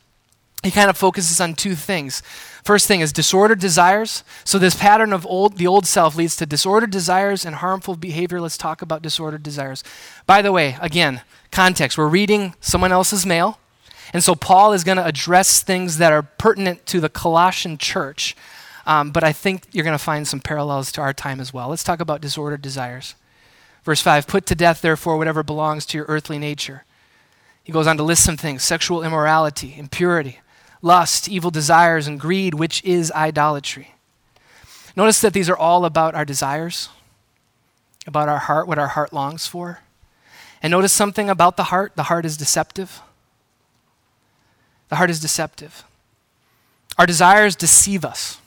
he 0.63 0.71
kind 0.71 0.91
of 0.91 0.97
focuses 0.97 1.41
on 1.41 1.55
two 1.55 1.75
things. 1.75 2.23
First 2.65 2.89
thing 2.89 3.01
is 3.01 3.13
disordered 3.13 3.61
desires. 3.61 4.25
So 4.43 4.59
this 4.59 4.75
pattern 4.75 5.13
of 5.13 5.25
old, 5.27 5.59
the 5.59 5.67
old 5.67 5.87
self 5.87 6.17
leads 6.17 6.35
to 6.37 6.47
disordered 6.47 6.91
desires 6.91 7.45
and 7.45 7.57
harmful 7.57 7.95
behavior. 7.95 8.41
Let's 8.41 8.59
talk 8.59 8.83
about 8.83 9.03
disordered 9.03 9.43
desires. 9.43 9.85
By 10.27 10.43
the 10.43 10.53
way, 10.53 10.77
again, 10.81 11.23
context. 11.53 11.97
We're 11.97 12.09
reading 12.09 12.55
someone 12.61 12.91
else's 12.91 13.25
mail. 13.25 13.61
And 14.13 14.25
so 14.25 14.35
Paul 14.35 14.73
is 14.73 14.85
going 14.85 14.97
to 14.97 15.07
address 15.07 15.63
things 15.63 15.99
that 15.99 16.13
are 16.13 16.23
pertinent 16.23 16.87
to 16.87 17.01
the 17.01 17.09
Colossian 17.09 17.77
church. 17.79 18.37
Um, 18.87 19.11
but 19.11 19.25
I 19.25 19.33
think 19.33 19.65
you're 19.73 19.85
going 19.85 19.99
to 19.99 20.03
find 20.03 20.27
some 20.27 20.41
parallels 20.41 20.91
to 20.93 21.01
our 21.01 21.13
time 21.13 21.41
as 21.41 21.53
well. 21.53 21.69
Let's 21.69 21.85
talk 21.85 22.01
about 22.01 22.21
disordered 22.21 22.63
desires. 22.63 23.15
Verse 23.85 24.01
5 24.01 24.27
Put 24.27 24.47
to 24.47 24.55
death, 24.55 24.81
therefore, 24.81 25.17
whatever 25.17 25.43
belongs 25.43 25.87
to 25.87 25.99
your 25.99 26.07
earthly 26.09 26.39
nature. 26.39 26.85
He 27.63 27.73
goes 27.73 27.87
on 27.89 27.97
to 27.97 28.03
list 28.03 28.25
some 28.25 28.37
things 28.37 28.63
sexual 28.63 29.05
immorality, 29.05 29.75
impurity 29.77 30.41
lust, 30.87 31.29
evil 31.29 31.51
desires, 31.51 32.07
and 32.07 32.19
greed, 32.19 32.55
which 32.55 32.83
is 32.85 33.11
idolatry. 33.13 33.95
Notice 34.95 35.21
that 35.21 35.35
these 35.35 35.51
are 35.51 35.57
all 35.57 35.85
about 35.85 36.15
our 36.15 36.25
desires, 36.25 36.89
about 38.07 38.29
our 38.29 38.39
heart, 38.39 38.67
what 38.67 38.79
our 38.79 38.89
heart 38.89 39.13
longs 39.13 39.47
for. 39.47 39.81
And 40.63 40.71
notice 40.71 40.93
something 40.93 41.29
about 41.29 41.57
the 41.57 41.65
heart 41.65 41.93
the 41.97 42.05
heart 42.05 42.25
is 42.25 42.37
deceptive. 42.37 43.03
The 44.89 44.97
heart 44.97 45.11
is 45.11 45.21
deceptive. 45.21 45.85
Our 46.97 47.07
desires 47.07 47.57
deceive 47.57 48.05
us. 48.05 48.39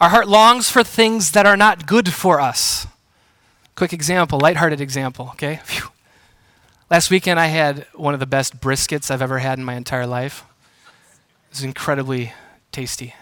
Our 0.00 0.08
heart 0.08 0.28
longs 0.28 0.70
for 0.70 0.82
things 0.82 1.32
that 1.32 1.46
are 1.46 1.56
not 1.56 1.86
good 1.86 2.12
for 2.12 2.40
us. 2.40 2.86
Quick 3.76 3.92
example, 3.92 4.40
lighthearted 4.40 4.80
example, 4.80 5.28
okay? 5.32 5.60
Phew. 5.64 5.88
Last 6.90 7.10
weekend 7.10 7.38
I 7.38 7.46
had 7.46 7.86
one 7.94 8.14
of 8.14 8.20
the 8.20 8.26
best 8.26 8.60
briskets 8.60 9.10
I've 9.10 9.22
ever 9.22 9.38
had 9.38 9.58
in 9.58 9.64
my 9.64 9.74
entire 9.74 10.06
life. 10.06 10.44
Incredibly 11.62 12.32
tasty. 12.72 13.14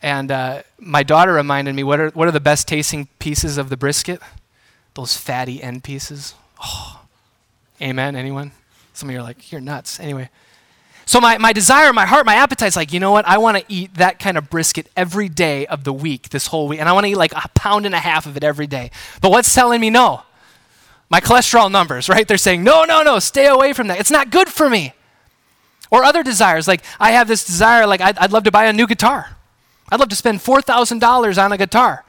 And 0.00 0.30
uh, 0.30 0.62
my 0.78 1.02
daughter 1.02 1.32
reminded 1.32 1.74
me 1.74 1.82
what 1.82 2.00
are, 2.00 2.10
what 2.10 2.28
are 2.28 2.32
the 2.32 2.40
best 2.40 2.68
tasting 2.68 3.08
pieces 3.18 3.58
of 3.58 3.68
the 3.68 3.76
brisket? 3.76 4.20
Those 4.94 5.16
fatty 5.16 5.62
end 5.62 5.84
pieces. 5.84 6.34
Oh, 6.62 7.02
amen. 7.80 8.16
Anyone? 8.16 8.52
Some 8.92 9.08
of 9.08 9.12
you 9.12 9.20
are 9.20 9.24
like, 9.24 9.50
you're 9.50 9.60
nuts. 9.60 10.00
Anyway. 10.00 10.30
So 11.04 11.20
my, 11.20 11.38
my 11.38 11.52
desire, 11.52 11.92
my 11.92 12.04
heart, 12.04 12.26
my 12.26 12.34
appetite's 12.34 12.76
like, 12.76 12.92
you 12.92 13.00
know 13.00 13.10
what? 13.10 13.26
I 13.26 13.38
want 13.38 13.56
to 13.56 13.64
eat 13.66 13.94
that 13.94 14.18
kind 14.18 14.36
of 14.36 14.50
brisket 14.50 14.90
every 14.94 15.28
day 15.28 15.66
of 15.66 15.84
the 15.84 15.92
week, 15.92 16.28
this 16.28 16.48
whole 16.48 16.68
week. 16.68 16.80
And 16.80 16.88
I 16.88 16.92
want 16.92 17.06
to 17.06 17.12
eat 17.12 17.16
like 17.16 17.32
a 17.32 17.48
pound 17.54 17.86
and 17.86 17.94
a 17.94 17.98
half 17.98 18.26
of 18.26 18.36
it 18.36 18.44
every 18.44 18.66
day. 18.66 18.90
But 19.22 19.30
what's 19.30 19.54
telling 19.54 19.80
me 19.80 19.88
no? 19.88 20.22
My 21.08 21.20
cholesterol 21.20 21.70
numbers, 21.72 22.10
right? 22.10 22.28
They're 22.28 22.36
saying, 22.36 22.62
no, 22.62 22.84
no, 22.84 23.02
no, 23.02 23.18
stay 23.20 23.46
away 23.46 23.72
from 23.72 23.86
that. 23.86 23.98
It's 23.98 24.10
not 24.10 24.30
good 24.30 24.48
for 24.48 24.68
me. 24.68 24.92
Or 25.90 26.04
other 26.04 26.22
desires, 26.22 26.68
like 26.68 26.82
I 27.00 27.12
have 27.12 27.28
this 27.28 27.44
desire, 27.44 27.86
like 27.86 28.00
I'd, 28.00 28.18
I'd 28.18 28.32
love 28.32 28.44
to 28.44 28.50
buy 28.50 28.66
a 28.66 28.72
new 28.72 28.86
guitar. 28.86 29.36
I'd 29.90 30.00
love 30.00 30.10
to 30.10 30.16
spend 30.16 30.40
$4,000 30.40 31.42
on 31.42 31.52
a 31.52 31.56
guitar. 31.56 32.04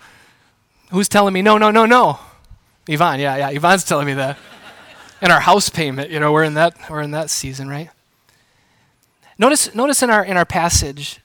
Who's 0.91 1.07
telling 1.07 1.34
me 1.34 1.41
no, 1.41 1.57
no, 1.57 1.71
no, 1.71 1.86
no? 1.86 2.19
Yvonne, 2.88 3.19
yeah, 3.19 3.38
yeah, 3.38 3.49
Yvonne's 3.49 3.84
telling 3.84 4.07
me 4.07 4.15
that. 4.15 4.38
and 5.21 5.32
our 5.32 5.39
house 5.39 5.69
payment, 5.69 6.09
you 6.09 6.19
know, 6.19 6.32
we're 6.32 6.43
in 6.43 6.55
that, 6.55 6.75
we're 6.89 7.01
in 7.01 7.11
that 7.11 7.30
season, 7.30 7.69
right? 7.69 7.89
Notice, 9.38 9.73
notice 9.73 10.03
in, 10.03 10.09
our, 10.09 10.25
in 10.25 10.36
our 10.36 10.45
passage, 10.45 11.21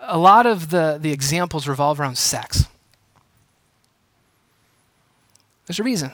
a 0.00 0.18
lot 0.18 0.46
of 0.46 0.70
the, 0.70 0.98
the 1.00 1.12
examples 1.12 1.68
revolve 1.68 2.00
around 2.00 2.18
sex. 2.18 2.64
There's 5.66 5.78
a 5.78 5.84
reason. 5.84 6.10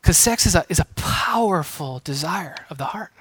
Because 0.00 0.16
sex 0.16 0.44
is 0.44 0.54
a, 0.54 0.64
is 0.68 0.80
a 0.80 0.86
powerful 0.96 2.00
desire 2.02 2.56
of 2.68 2.78
the 2.78 2.86
heart. 2.86 3.12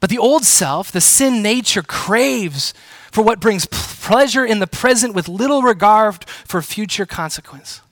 But 0.00 0.08
the 0.08 0.18
old 0.18 0.44
self, 0.44 0.90
the 0.90 1.00
sin 1.00 1.42
nature, 1.42 1.82
craves 1.82 2.72
for 3.12 3.22
what 3.22 3.38
brings 3.38 3.66
pleasure 3.66 4.44
in 4.44 4.58
the 4.58 4.66
present 4.66 5.14
with 5.14 5.28
little 5.28 5.62
regard 5.62 6.24
for 6.24 6.62
future 6.62 7.06
consequence. 7.06 7.82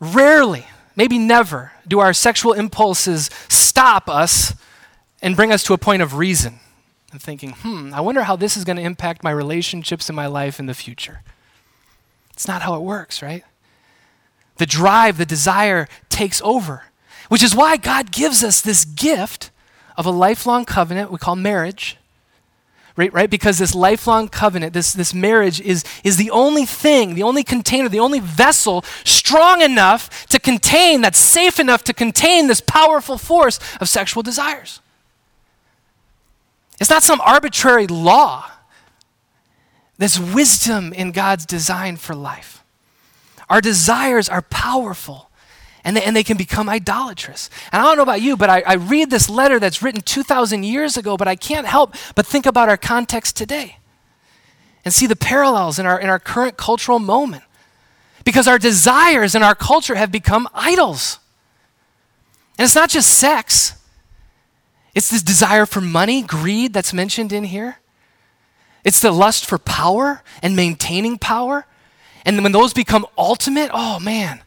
Rarely, 0.00 0.66
maybe 0.96 1.18
never, 1.18 1.72
do 1.86 2.00
our 2.00 2.14
sexual 2.14 2.54
impulses 2.54 3.28
stop 3.48 4.08
us 4.08 4.54
and 5.20 5.36
bring 5.36 5.52
us 5.52 5.62
to 5.64 5.74
a 5.74 5.78
point 5.78 6.00
of 6.00 6.16
reason 6.16 6.60
and 7.12 7.20
thinking, 7.20 7.50
hmm, 7.50 7.92
I 7.92 8.00
wonder 8.00 8.22
how 8.22 8.36
this 8.36 8.56
is 8.56 8.64
going 8.64 8.76
to 8.76 8.82
impact 8.82 9.22
my 9.22 9.30
relationships 9.30 10.08
in 10.08 10.14
my 10.14 10.26
life 10.26 10.58
in 10.58 10.66
the 10.66 10.74
future. 10.74 11.22
It's 12.32 12.48
not 12.48 12.62
how 12.62 12.74
it 12.76 12.80
works, 12.80 13.20
right? 13.20 13.44
The 14.56 14.66
drive, 14.66 15.18
the 15.18 15.26
desire 15.26 15.88
takes 16.08 16.40
over, 16.42 16.84
which 17.28 17.42
is 17.42 17.54
why 17.54 17.76
God 17.76 18.12
gives 18.12 18.42
us 18.42 18.60
this 18.60 18.84
gift 18.84 19.50
of 19.96 20.06
a 20.06 20.10
lifelong 20.10 20.64
covenant 20.64 21.10
we 21.10 21.18
call 21.18 21.36
marriage. 21.36 21.96
Right, 22.96 23.12
right? 23.12 23.30
Because 23.30 23.58
this 23.58 23.74
lifelong 23.74 24.28
covenant, 24.28 24.74
this, 24.74 24.92
this 24.92 25.14
marriage 25.14 25.60
is, 25.60 25.84
is 26.04 26.16
the 26.16 26.30
only 26.30 26.66
thing, 26.66 27.14
the 27.14 27.22
only 27.22 27.42
container, 27.42 27.88
the 27.88 28.00
only 28.00 28.20
vessel 28.20 28.84
strong 29.04 29.62
enough 29.62 30.26
to 30.26 30.38
contain, 30.38 31.00
that's 31.00 31.18
safe 31.18 31.60
enough 31.60 31.84
to 31.84 31.94
contain 31.94 32.46
this 32.46 32.60
powerful 32.60 33.16
force 33.16 33.58
of 33.80 33.88
sexual 33.88 34.22
desires. 34.22 34.80
It's 36.80 36.90
not 36.90 37.02
some 37.02 37.20
arbitrary 37.20 37.86
law. 37.86 38.50
There's 39.98 40.18
wisdom 40.18 40.92
in 40.92 41.12
God's 41.12 41.46
design 41.46 41.96
for 41.96 42.14
life. 42.14 42.64
Our 43.48 43.60
desires 43.60 44.28
are 44.28 44.42
powerful 44.42 45.29
and 45.84 45.96
they, 45.96 46.02
and 46.02 46.14
they 46.14 46.24
can 46.24 46.36
become 46.36 46.68
idolatrous. 46.68 47.48
And 47.72 47.80
I 47.80 47.84
don't 47.84 47.96
know 47.96 48.02
about 48.02 48.20
you, 48.20 48.36
but 48.36 48.50
I, 48.50 48.62
I 48.66 48.74
read 48.74 49.10
this 49.10 49.30
letter 49.30 49.58
that's 49.58 49.82
written 49.82 50.02
2,000 50.02 50.62
years 50.62 50.96
ago, 50.96 51.16
but 51.16 51.28
I 51.28 51.36
can't 51.36 51.66
help 51.66 51.94
but 52.14 52.26
think 52.26 52.46
about 52.46 52.68
our 52.68 52.76
context 52.76 53.36
today 53.36 53.78
and 54.84 54.92
see 54.92 55.06
the 55.06 55.16
parallels 55.16 55.78
in 55.78 55.86
our, 55.86 55.98
in 55.98 56.08
our 56.08 56.18
current 56.18 56.56
cultural 56.56 56.98
moment. 56.98 57.44
Because 58.24 58.46
our 58.46 58.58
desires 58.58 59.34
in 59.34 59.42
our 59.42 59.54
culture 59.54 59.94
have 59.94 60.12
become 60.12 60.46
idols. 60.54 61.18
And 62.58 62.64
it's 62.64 62.74
not 62.74 62.90
just 62.90 63.10
sex, 63.10 63.74
it's 64.94 65.10
this 65.10 65.22
desire 65.22 65.66
for 65.66 65.80
money, 65.80 66.22
greed 66.22 66.72
that's 66.72 66.92
mentioned 66.92 67.32
in 67.32 67.44
here. 67.44 67.78
It's 68.84 69.00
the 69.00 69.12
lust 69.12 69.46
for 69.46 69.58
power 69.58 70.22
and 70.42 70.56
maintaining 70.56 71.18
power. 71.18 71.66
And 72.24 72.42
when 72.42 72.52
those 72.52 72.72
become 72.72 73.06
ultimate, 73.16 73.70
oh 73.72 73.98
man, 73.98 74.42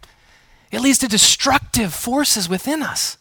it 0.73 0.81
leads 0.81 0.97
to 0.97 1.07
destructive 1.07 1.93
forces 1.93 2.49
within 2.49 2.81
us. 2.81 3.17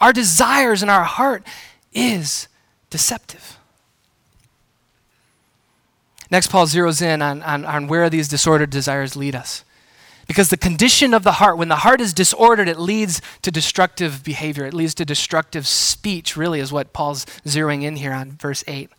Our 0.00 0.12
desires 0.12 0.82
and 0.82 0.90
our 0.90 1.02
heart 1.02 1.44
is 1.92 2.46
deceptive. 2.90 3.58
Next, 6.30 6.46
Paul 6.46 6.66
zeroes 6.66 7.02
in 7.02 7.22
on, 7.22 7.42
on, 7.42 7.64
on 7.64 7.88
where 7.88 8.08
these 8.08 8.28
disordered 8.28 8.70
desires 8.70 9.16
lead 9.16 9.34
us. 9.34 9.64
Because 10.28 10.48
the 10.48 10.56
condition 10.56 11.12
of 11.12 11.24
the 11.24 11.32
heart, 11.32 11.58
when 11.58 11.68
the 11.68 11.76
heart 11.76 12.00
is 12.00 12.12
disordered, 12.12 12.68
it 12.68 12.78
leads 12.78 13.20
to 13.42 13.50
destructive 13.50 14.22
behavior. 14.22 14.64
It 14.64 14.74
leads 14.74 14.94
to 14.94 15.04
destructive 15.04 15.66
speech, 15.66 16.36
really, 16.36 16.60
is 16.60 16.72
what 16.72 16.92
Paul's 16.92 17.26
zeroing 17.44 17.82
in 17.82 17.96
here 17.96 18.12
on 18.12 18.32
verse 18.32 18.62
8 18.66 18.90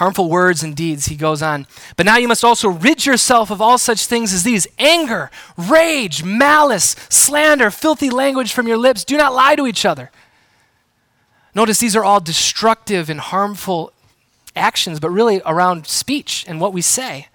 harmful 0.00 0.30
words 0.30 0.62
and 0.62 0.74
deeds. 0.74 1.06
He 1.06 1.14
goes 1.14 1.42
on. 1.42 1.66
But 1.94 2.06
now 2.06 2.16
you 2.16 2.26
must 2.26 2.42
also 2.42 2.70
rid 2.70 3.04
yourself 3.04 3.50
of 3.50 3.60
all 3.60 3.76
such 3.76 4.06
things 4.06 4.32
as 4.32 4.44
these 4.44 4.66
anger, 4.78 5.30
rage, 5.58 6.24
malice, 6.24 6.96
slander, 7.10 7.70
filthy 7.70 8.08
language 8.08 8.54
from 8.54 8.66
your 8.66 8.78
lips. 8.78 9.04
Do 9.04 9.18
not 9.18 9.34
lie 9.34 9.56
to 9.56 9.66
each 9.66 9.84
other. 9.84 10.10
Notice 11.54 11.80
these 11.80 11.94
are 11.94 12.02
all 12.02 12.18
destructive 12.18 13.10
and 13.10 13.20
harmful 13.20 13.92
actions, 14.56 15.00
but 15.00 15.10
really 15.10 15.42
around 15.44 15.86
speech 15.86 16.46
and 16.48 16.62
what 16.62 16.72
we 16.72 16.80
say. 16.80 17.28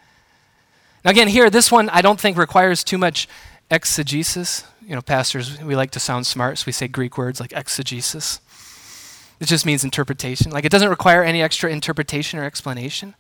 Now, 1.03 1.11
again, 1.11 1.28
here, 1.28 1.51
this 1.51 1.72
one 1.72 1.88
I 1.89 2.01
don't 2.01 2.20
think 2.20 2.36
requires 2.36 2.84
too 2.84 2.97
much 2.97 3.28
exegesis. 3.70 4.63
You 4.84 4.95
know, 4.95 5.03
pastors, 5.03 5.61
we 5.61 5.76
like 5.76 5.91
to 5.91 5.99
sound 5.99 6.26
smart, 6.26 6.57
so 6.57 6.63
we 6.66 6.72
say 6.72 6.88
Greek 6.88 7.16
words 7.16 7.39
like 7.39 7.53
exegesis. 7.53 8.39
It 9.40 9.46
just 9.46 9.66
means 9.66 9.84
interpretation. 9.84 10.52
Like 10.52 10.66
it 10.66 10.72
doesn't 10.72 10.90
require 10.90 11.24
any 11.24 11.42
extra 11.42 11.70
interpretation 11.70 12.40
or 12.40 12.46
explanation. 12.46 13.16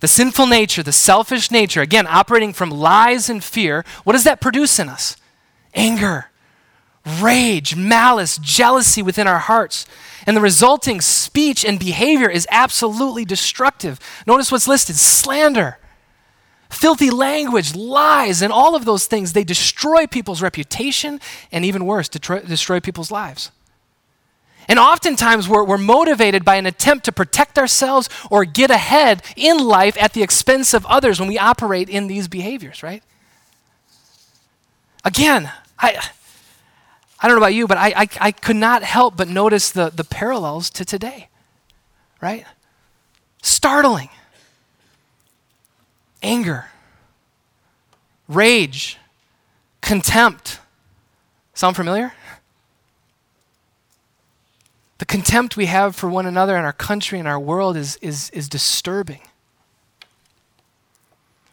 The 0.00 0.08
sinful 0.08 0.46
nature, 0.46 0.82
the 0.82 0.92
selfish 0.92 1.50
nature, 1.50 1.80
again, 1.80 2.06
operating 2.06 2.52
from 2.52 2.70
lies 2.70 3.30
and 3.30 3.42
fear, 3.42 3.84
what 4.04 4.12
does 4.12 4.24
that 4.24 4.40
produce 4.40 4.78
in 4.78 4.88
us? 4.88 5.16
Anger, 5.74 6.26
rage, 7.20 7.76
malice, 7.76 8.38
jealousy 8.38 9.02
within 9.02 9.26
our 9.26 9.38
hearts. 9.38 9.86
And 10.26 10.36
the 10.36 10.40
resulting 10.40 11.00
speech 11.00 11.64
and 11.64 11.78
behavior 11.78 12.28
is 12.28 12.46
absolutely 12.50 13.24
destructive. 13.24 13.98
Notice 14.26 14.52
what's 14.52 14.68
listed 14.68 14.96
slander, 14.96 15.78
filthy 16.68 17.10
language, 17.10 17.74
lies, 17.74 18.42
and 18.42 18.52
all 18.52 18.74
of 18.74 18.84
those 18.84 19.06
things. 19.06 19.32
They 19.32 19.44
destroy 19.44 20.06
people's 20.06 20.42
reputation 20.42 21.20
and 21.52 21.64
even 21.64 21.86
worse, 21.86 22.08
destroy 22.08 22.80
people's 22.80 23.10
lives. 23.10 23.50
And 24.68 24.78
oftentimes 24.78 25.48
we're, 25.48 25.64
we're 25.64 25.78
motivated 25.78 26.44
by 26.44 26.56
an 26.56 26.66
attempt 26.66 27.04
to 27.04 27.12
protect 27.12 27.58
ourselves 27.58 28.08
or 28.30 28.44
get 28.44 28.70
ahead 28.70 29.22
in 29.36 29.58
life 29.58 29.96
at 30.00 30.12
the 30.12 30.22
expense 30.22 30.74
of 30.74 30.84
others 30.86 31.20
when 31.20 31.28
we 31.28 31.38
operate 31.38 31.88
in 31.88 32.06
these 32.08 32.26
behaviors, 32.26 32.82
right? 32.82 33.02
Again, 35.04 35.52
I, 35.78 36.00
I 37.20 37.28
don't 37.28 37.36
know 37.36 37.42
about 37.42 37.54
you, 37.54 37.66
but 37.66 37.78
I, 37.78 37.92
I, 37.96 38.08
I 38.20 38.32
could 38.32 38.56
not 38.56 38.82
help 38.82 39.16
but 39.16 39.28
notice 39.28 39.70
the, 39.70 39.90
the 39.90 40.04
parallels 40.04 40.68
to 40.70 40.84
today, 40.84 41.28
right? 42.20 42.44
Startling. 43.42 44.08
Anger, 46.22 46.66
rage, 48.26 48.98
contempt. 49.80 50.58
Sound 51.54 51.76
familiar? 51.76 52.12
The 54.98 55.04
contempt 55.04 55.56
we 55.56 55.66
have 55.66 55.94
for 55.94 56.08
one 56.08 56.26
another 56.26 56.56
and 56.56 56.64
our 56.64 56.72
country 56.72 57.18
and 57.18 57.28
our 57.28 57.38
world 57.38 57.76
is, 57.76 57.96
is, 57.96 58.30
is 58.30 58.48
disturbing. 58.48 59.20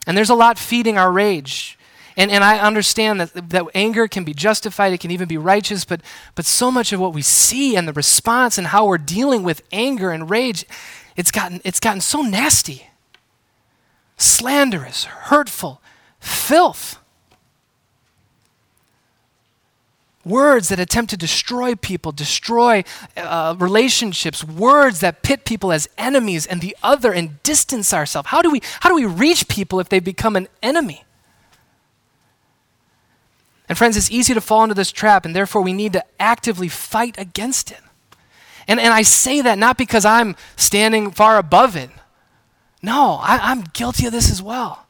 And 0.08 0.18
there's 0.18 0.30
a 0.30 0.36
lot 0.36 0.58
feeding 0.58 0.98
our 0.98 1.12
rage. 1.12 1.78
And, 2.16 2.30
and 2.32 2.44
I 2.44 2.60
understand 2.60 3.20
that, 3.20 3.50
that 3.50 3.66
anger 3.74 4.08
can 4.08 4.24
be 4.24 4.34
justified, 4.34 4.94
it 4.94 5.00
can 5.00 5.12
even 5.12 5.28
be 5.28 5.38
righteous, 5.38 5.84
but, 5.84 6.02
but 6.36 6.46
so 6.46 6.72
much 6.72 6.94
of 6.94 7.00
what 7.00 7.14
we 7.14 7.22
see 7.22 7.76
and 7.76 7.88
the 7.88 7.94
response 7.94 8.58
and 8.58 8.68
how 8.68 8.86
we're 8.86 8.98
dealing 8.98 9.44
with 9.44 9.64
anger 9.72 10.12
and 10.12 10.30
rage, 10.30 10.66
it's 11.16 11.32
gotten, 11.32 11.60
it's 11.64 11.80
gotten 11.80 12.02
so 12.02 12.22
nasty, 12.22 12.88
slanderous, 14.18 15.06
hurtful, 15.06 15.82
filth. 16.20 17.00
Words 20.26 20.70
that 20.70 20.80
attempt 20.80 21.10
to 21.10 21.18
destroy 21.18 21.76
people, 21.76 22.14
destroy 22.14 22.86
uh, 23.18 23.56
relationships, 23.60 24.44
words 24.44 25.02
that 25.02 25.22
pit 25.22 25.44
people 25.44 25.74
as 25.74 25.90
enemies 25.98 26.46
and 26.46 26.62
the 26.62 26.78
other 26.82 27.12
and 27.12 27.44
distance 27.44 27.94
ourselves. 27.94 28.30
How 28.30 28.42
do 28.42 28.50
we 28.50 28.62
how 28.80 28.90
do 28.90 28.96
we 28.96 29.06
reach 29.06 29.50
people 29.50 29.82
if 29.82 29.90
they 29.90 30.00
become 30.00 30.38
an 30.38 30.48
enemy? 30.62 31.04
And 33.68 33.78
friends, 33.78 33.98
it's 33.98 34.12
easy 34.12 34.34
to 34.34 34.42
fall 34.42 34.64
into 34.64 34.76
this 34.76 34.92
trap, 34.92 35.26
and 35.26 35.36
therefore 35.36 35.62
we 35.62 35.74
need 35.74 35.94
to 35.94 36.06
actively 36.20 36.68
fight 36.68 37.18
against 37.18 37.72
it. 37.72 37.80
And, 38.68 38.80
and 38.80 38.94
I 38.94 39.02
say 39.02 39.42
that 39.42 39.58
not 39.58 39.78
because 39.78 40.06
I'm 40.06 40.36
standing 40.56 41.12
far 41.12 41.38
above 41.38 41.76
it. 41.76 41.90
No, 42.82 43.20
I, 43.22 43.40
I'm 43.42 43.62
guilty 43.74 44.06
of 44.06 44.12
this 44.12 44.30
as 44.30 44.42
well. 44.42 44.86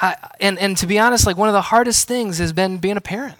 I, 0.00 0.16
and, 0.40 0.58
and 0.58 0.76
to 0.78 0.86
be 0.86 0.98
honest, 0.98 1.26
like 1.26 1.36
one 1.36 1.48
of 1.48 1.52
the 1.52 1.60
hardest 1.62 2.08
things 2.08 2.38
has 2.38 2.52
been 2.52 2.78
being 2.78 2.96
a 2.96 3.02
parent. 3.02 3.36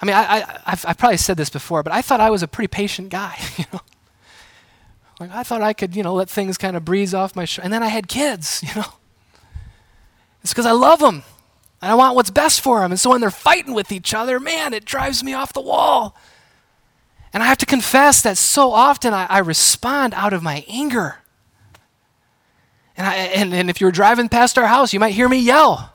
I 0.00 0.06
mean, 0.06 0.14
I, 0.14 0.22
I, 0.22 0.60
I've, 0.66 0.84
I've 0.86 0.98
probably 0.98 1.16
said 1.16 1.36
this 1.36 1.50
before, 1.50 1.82
but 1.82 1.92
I 1.92 2.02
thought 2.02 2.20
I 2.20 2.30
was 2.30 2.42
a 2.42 2.48
pretty 2.48 2.68
patient 2.68 3.10
guy, 3.10 3.36
you 3.56 3.64
know. 3.72 3.80
Like 5.18 5.30
I 5.32 5.42
thought 5.42 5.60
I 5.60 5.74
could, 5.74 5.94
you 5.94 6.02
know, 6.02 6.14
let 6.14 6.30
things 6.30 6.56
kind 6.56 6.76
of 6.76 6.84
breeze 6.84 7.12
off 7.12 7.36
my 7.36 7.44
shoulder. 7.44 7.64
And 7.64 7.72
then 7.72 7.82
I 7.82 7.88
had 7.88 8.08
kids, 8.08 8.62
you 8.66 8.80
know. 8.80 8.88
It's 10.42 10.52
because 10.52 10.66
I 10.66 10.72
love 10.72 11.00
them. 11.00 11.22
And 11.82 11.90
I 11.90 11.94
want 11.94 12.14
what's 12.14 12.30
best 12.30 12.60
for 12.60 12.80
them. 12.80 12.92
And 12.92 13.00
so 13.00 13.10
when 13.10 13.20
they're 13.20 13.30
fighting 13.30 13.74
with 13.74 13.92
each 13.92 14.12
other, 14.12 14.40
man, 14.40 14.74
it 14.74 14.84
drives 14.84 15.22
me 15.22 15.32
off 15.32 15.52
the 15.52 15.60
wall. 15.60 16.16
And 17.32 17.42
I 17.42 17.46
have 17.46 17.58
to 17.58 17.66
confess 17.66 18.22
that 18.22 18.36
so 18.36 18.72
often 18.72 19.14
I, 19.14 19.26
I 19.26 19.38
respond 19.38 20.14
out 20.14 20.32
of 20.32 20.42
my 20.42 20.64
anger. 20.68 21.19
And, 23.00 23.08
I, 23.08 23.14
and, 23.14 23.54
and 23.54 23.70
if 23.70 23.80
you 23.80 23.86
were 23.86 23.92
driving 23.92 24.28
past 24.28 24.58
our 24.58 24.66
house, 24.66 24.92
you 24.92 25.00
might 25.00 25.14
hear 25.14 25.26
me 25.26 25.38
yell. 25.38 25.94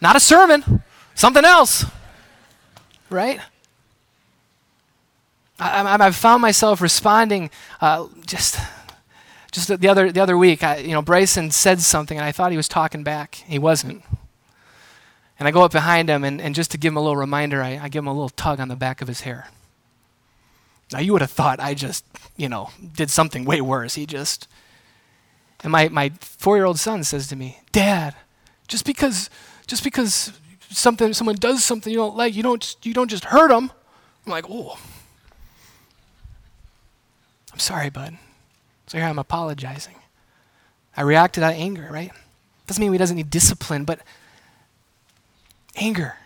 Not 0.00 0.16
a 0.16 0.20
sermon, 0.20 0.82
something 1.14 1.44
else. 1.44 1.84
Right? 3.08 3.38
I, 5.60 5.96
have 5.96 6.16
found 6.16 6.42
myself 6.42 6.80
responding 6.80 7.50
uh, 7.80 8.08
just, 8.26 8.58
just 9.52 9.80
the 9.80 9.86
other, 9.86 10.10
the 10.10 10.20
other 10.20 10.36
week. 10.36 10.64
I, 10.64 10.78
you 10.78 10.90
know, 10.90 11.02
Bryson 11.02 11.52
said 11.52 11.80
something, 11.80 12.18
and 12.18 12.24
I 12.24 12.32
thought 12.32 12.50
he 12.50 12.56
was 12.56 12.66
talking 12.66 13.04
back. 13.04 13.36
He 13.46 13.60
wasn't. 13.60 14.02
And 15.38 15.46
I 15.46 15.52
go 15.52 15.62
up 15.62 15.70
behind 15.70 16.08
him, 16.08 16.24
and, 16.24 16.40
and 16.40 16.52
just 16.52 16.72
to 16.72 16.78
give 16.78 16.94
him 16.94 16.96
a 16.96 17.00
little 17.00 17.16
reminder, 17.16 17.62
I, 17.62 17.78
I 17.80 17.88
give 17.88 18.02
him 18.02 18.08
a 18.08 18.12
little 18.12 18.28
tug 18.30 18.58
on 18.58 18.66
the 18.66 18.74
back 18.74 19.00
of 19.00 19.06
his 19.06 19.20
hair. 19.20 19.50
Now, 20.92 20.98
you 20.98 21.12
would 21.12 21.22
have 21.22 21.30
thought 21.30 21.60
I 21.60 21.74
just, 21.74 22.04
you 22.36 22.48
know, 22.48 22.70
did 22.96 23.08
something 23.08 23.44
way 23.44 23.60
worse. 23.60 23.94
He 23.94 24.04
just 24.04 24.48
and 25.64 25.72
my, 25.72 25.88
my 25.88 26.12
four 26.20 26.56
year 26.56 26.66
old 26.66 26.78
son 26.78 27.02
says 27.02 27.26
to 27.28 27.36
me, 27.36 27.58
Dad, 27.72 28.14
just 28.68 28.84
because, 28.84 29.30
just 29.66 29.82
because 29.82 30.32
something, 30.70 31.12
someone 31.14 31.36
does 31.36 31.64
something 31.64 31.90
you 31.90 31.98
don't 31.98 32.16
like, 32.16 32.34
you 32.36 32.42
don't, 32.42 32.76
you 32.82 32.92
don't 32.92 33.08
just 33.08 33.24
hurt 33.24 33.48
them. 33.48 33.72
I'm 34.24 34.30
like, 34.30 34.44
oh. 34.48 34.78
I'm 37.52 37.58
sorry, 37.58 37.88
bud. 37.88 38.18
So 38.86 38.98
here 38.98 39.06
I'm 39.06 39.18
apologizing. 39.18 39.94
I 40.96 41.02
reacted 41.02 41.42
out 41.42 41.54
anger, 41.54 41.88
right? 41.90 42.12
Doesn't 42.66 42.80
mean 42.80 42.92
he 42.92 42.98
doesn't 42.98 43.16
need 43.16 43.30
discipline, 43.30 43.84
but 43.84 44.00
anger. 45.76 46.16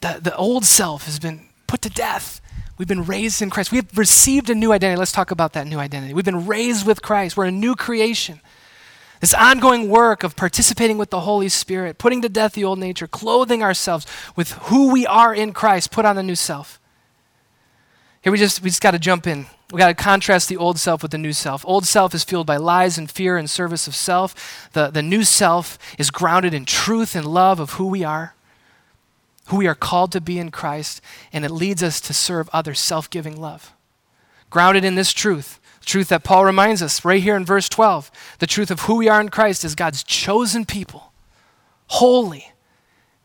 The, 0.00 0.18
the 0.22 0.34
old 0.34 0.64
self 0.64 1.04
has 1.04 1.18
been 1.18 1.46
put 1.66 1.82
to 1.82 1.90
death. 1.90 2.39
We've 2.80 2.88
been 2.88 3.04
raised 3.04 3.42
in 3.42 3.50
Christ. 3.50 3.72
We 3.72 3.76
have 3.76 3.98
received 3.98 4.48
a 4.48 4.54
new 4.54 4.72
identity. 4.72 4.98
Let's 4.98 5.12
talk 5.12 5.30
about 5.30 5.52
that 5.52 5.66
new 5.66 5.78
identity. 5.78 6.14
We've 6.14 6.24
been 6.24 6.46
raised 6.46 6.86
with 6.86 7.02
Christ. 7.02 7.36
We're 7.36 7.44
a 7.44 7.50
new 7.50 7.76
creation. 7.76 8.40
This 9.20 9.34
ongoing 9.34 9.90
work 9.90 10.22
of 10.22 10.34
participating 10.34 10.96
with 10.96 11.10
the 11.10 11.20
Holy 11.20 11.50
Spirit, 11.50 11.98
putting 11.98 12.22
to 12.22 12.30
death 12.30 12.54
the 12.54 12.64
old 12.64 12.78
nature, 12.78 13.06
clothing 13.06 13.62
ourselves 13.62 14.06
with 14.34 14.52
who 14.52 14.90
we 14.90 15.06
are 15.06 15.34
in 15.34 15.52
Christ, 15.52 15.90
put 15.90 16.06
on 16.06 16.16
the 16.16 16.22
new 16.22 16.34
self. 16.34 16.80
Here 18.22 18.32
we 18.32 18.38
just 18.38 18.62
we 18.62 18.70
just 18.70 18.80
got 18.80 18.92
to 18.92 18.98
jump 18.98 19.26
in. 19.26 19.44
We 19.70 19.78
got 19.78 19.88
to 19.88 19.94
contrast 19.94 20.48
the 20.48 20.56
old 20.56 20.78
self 20.78 21.02
with 21.02 21.10
the 21.10 21.18
new 21.18 21.34
self. 21.34 21.62
Old 21.66 21.84
self 21.84 22.14
is 22.14 22.24
fueled 22.24 22.46
by 22.46 22.56
lies 22.56 22.96
and 22.96 23.10
fear 23.10 23.36
and 23.36 23.50
service 23.50 23.88
of 23.88 23.94
self. 23.94 24.70
The, 24.72 24.88
the 24.88 25.02
new 25.02 25.24
self 25.24 25.78
is 25.98 26.10
grounded 26.10 26.54
in 26.54 26.64
truth 26.64 27.14
and 27.14 27.26
love 27.26 27.60
of 27.60 27.72
who 27.72 27.88
we 27.88 28.04
are 28.04 28.34
who 29.46 29.56
we 29.56 29.66
are 29.66 29.74
called 29.74 30.12
to 30.12 30.20
be 30.20 30.38
in 30.38 30.50
Christ, 30.50 31.00
and 31.32 31.44
it 31.44 31.50
leads 31.50 31.82
us 31.82 32.00
to 32.02 32.14
serve 32.14 32.48
others, 32.52 32.78
self 32.78 33.10
giving 33.10 33.40
love. 33.40 33.72
Grounded 34.48 34.84
in 34.84 34.94
this 34.94 35.12
truth, 35.12 35.60
truth 35.84 36.08
that 36.08 36.24
Paul 36.24 36.44
reminds 36.44 36.82
us 36.82 37.04
right 37.04 37.22
here 37.22 37.36
in 37.36 37.44
verse 37.44 37.68
12, 37.68 38.10
the 38.38 38.46
truth 38.46 38.70
of 38.70 38.82
who 38.82 38.96
we 38.96 39.08
are 39.08 39.20
in 39.20 39.28
Christ 39.28 39.64
is 39.64 39.74
God's 39.74 40.04
chosen 40.04 40.64
people, 40.64 41.12
holy, 41.88 42.52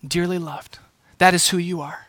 dearly 0.05 0.39
loved. 0.39 0.79
That 1.19 1.33
is 1.33 1.49
who 1.49 1.57
you 1.57 1.81
are. 1.81 2.07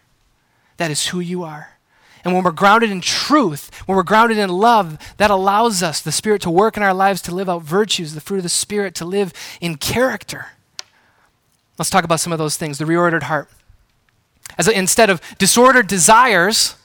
That 0.79 0.91
is 0.91 1.09
who 1.09 1.21
you 1.21 1.43
are. 1.43 1.77
And 2.25 2.35
when 2.35 2.43
we're 2.43 2.51
grounded 2.51 2.91
in 2.91 3.01
truth, 3.01 3.71
when 3.87 3.97
we're 3.97 4.03
grounded 4.03 4.39
in 4.39 4.51
love, 4.51 4.99
that 5.19 5.31
allows 5.31 5.83
us, 5.83 6.01
the 6.01 6.11
Spirit, 6.11 6.43
to 6.43 6.51
work 6.51 6.77
in 6.77 6.83
our 6.83 6.95
lives 6.95 7.23
to 7.23 7.35
live 7.35 7.49
out 7.49 7.63
virtues, 7.63 8.15
the 8.15 8.21
fruit 8.21 8.39
of 8.39 8.43
the 8.43 8.49
Spirit, 8.49 8.95
to 8.97 9.05
live 9.05 9.33
in 9.61 9.77
character. 9.77 10.47
Let's 11.79 11.91
talk 11.91 12.05
about 12.05 12.21
some 12.21 12.33
of 12.33 12.39
those 12.39 12.57
things. 12.57 12.79
The 12.79 12.85
reordered 12.85 13.25
heart. 13.25 13.49
As 14.59 14.69
a, 14.69 14.77
instead 14.77 15.11
of 15.11 15.21
disordered 15.39 15.87
desires, 15.87 16.77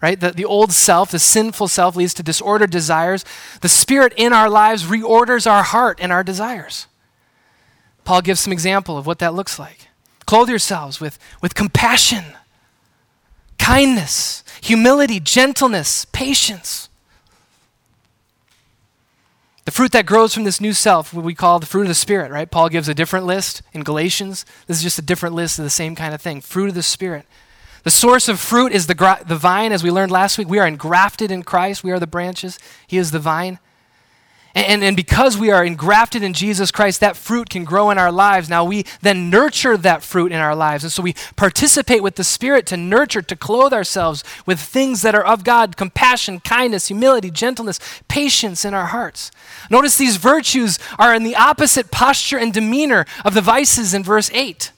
right, 0.00 0.18
the, 0.18 0.30
the 0.30 0.44
old 0.44 0.72
self, 0.72 1.10
the 1.10 1.18
sinful 1.18 1.68
self 1.68 1.96
leads 1.96 2.14
to 2.14 2.22
disordered 2.22 2.70
desires, 2.70 3.24
the 3.60 3.68
Spirit 3.68 4.12
in 4.16 4.32
our 4.32 4.48
lives 4.48 4.84
reorders 4.84 5.50
our 5.50 5.62
heart 5.62 5.98
and 6.00 6.12
our 6.12 6.24
desires. 6.24 6.86
Paul 8.04 8.22
gives 8.22 8.40
some 8.40 8.52
example 8.52 8.96
of 8.96 9.06
what 9.06 9.18
that 9.18 9.34
looks 9.34 9.58
like. 9.58 9.88
Clothe 10.24 10.48
yourselves 10.48 11.00
with, 11.00 11.18
with 11.42 11.54
compassion, 11.54 12.24
kindness, 13.58 14.42
humility, 14.62 15.20
gentleness, 15.20 16.06
patience. 16.06 16.87
The 19.68 19.72
fruit 19.72 19.92
that 19.92 20.06
grows 20.06 20.32
from 20.32 20.44
this 20.44 20.62
new 20.62 20.72
self, 20.72 21.12
what 21.12 21.26
we 21.26 21.34
call 21.34 21.58
the 21.58 21.66
fruit 21.66 21.82
of 21.82 21.88
the 21.88 21.94
Spirit, 21.94 22.32
right? 22.32 22.50
Paul 22.50 22.70
gives 22.70 22.88
a 22.88 22.94
different 22.94 23.26
list 23.26 23.60
in 23.74 23.82
Galatians. 23.82 24.46
This 24.66 24.78
is 24.78 24.82
just 24.82 24.98
a 24.98 25.02
different 25.02 25.34
list 25.34 25.58
of 25.58 25.64
the 25.64 25.68
same 25.68 25.94
kind 25.94 26.14
of 26.14 26.22
thing 26.22 26.40
fruit 26.40 26.70
of 26.70 26.74
the 26.74 26.82
Spirit. 26.82 27.26
The 27.84 27.90
source 27.90 28.28
of 28.30 28.40
fruit 28.40 28.72
is 28.72 28.86
the, 28.86 29.18
the 29.26 29.36
vine, 29.36 29.72
as 29.72 29.82
we 29.82 29.90
learned 29.90 30.10
last 30.10 30.38
week. 30.38 30.48
We 30.48 30.58
are 30.58 30.66
engrafted 30.66 31.30
in 31.30 31.42
Christ, 31.42 31.84
we 31.84 31.90
are 31.90 32.00
the 32.00 32.06
branches, 32.06 32.58
He 32.86 32.96
is 32.96 33.10
the 33.10 33.18
vine. 33.18 33.58
And, 34.58 34.82
and, 34.82 34.96
because 34.96 35.38
we 35.38 35.52
are 35.52 35.64
engrafted 35.64 36.24
in 36.24 36.32
Jesus 36.32 36.72
Christ, 36.72 36.98
that 36.98 37.16
fruit 37.16 37.48
can 37.48 37.62
grow 37.62 37.90
in 37.90 37.98
our 37.98 38.10
lives. 38.10 38.48
Now 38.48 38.64
we 38.64 38.84
then 39.02 39.30
nurture 39.30 39.76
that 39.76 40.02
fruit 40.02 40.32
in 40.32 40.38
our 40.38 40.56
lives. 40.56 40.82
And 40.82 40.92
so 40.92 41.00
we 41.00 41.14
participate 41.36 42.02
with 42.02 42.16
the 42.16 42.24
Spirit 42.24 42.66
to 42.66 42.76
nurture, 42.76 43.22
to 43.22 43.36
clothe 43.36 43.72
ourselves 43.72 44.24
with 44.46 44.58
things 44.58 45.02
that 45.02 45.14
are 45.14 45.24
of 45.24 45.44
God 45.44 45.76
compassion, 45.76 46.40
kindness, 46.40 46.88
humility, 46.88 47.30
gentleness, 47.30 47.78
patience 48.08 48.64
in 48.64 48.74
our 48.74 48.86
hearts. 48.86 49.30
Notice 49.70 49.96
these 49.96 50.16
virtues 50.16 50.80
are 50.98 51.14
in 51.14 51.22
the 51.22 51.36
opposite 51.36 51.92
posture 51.92 52.38
and 52.38 52.52
demeanor 52.52 53.06
of 53.24 53.34
the 53.34 53.40
vices 53.40 53.94
in 53.94 54.02
verse 54.02 54.28
8. 54.34 54.72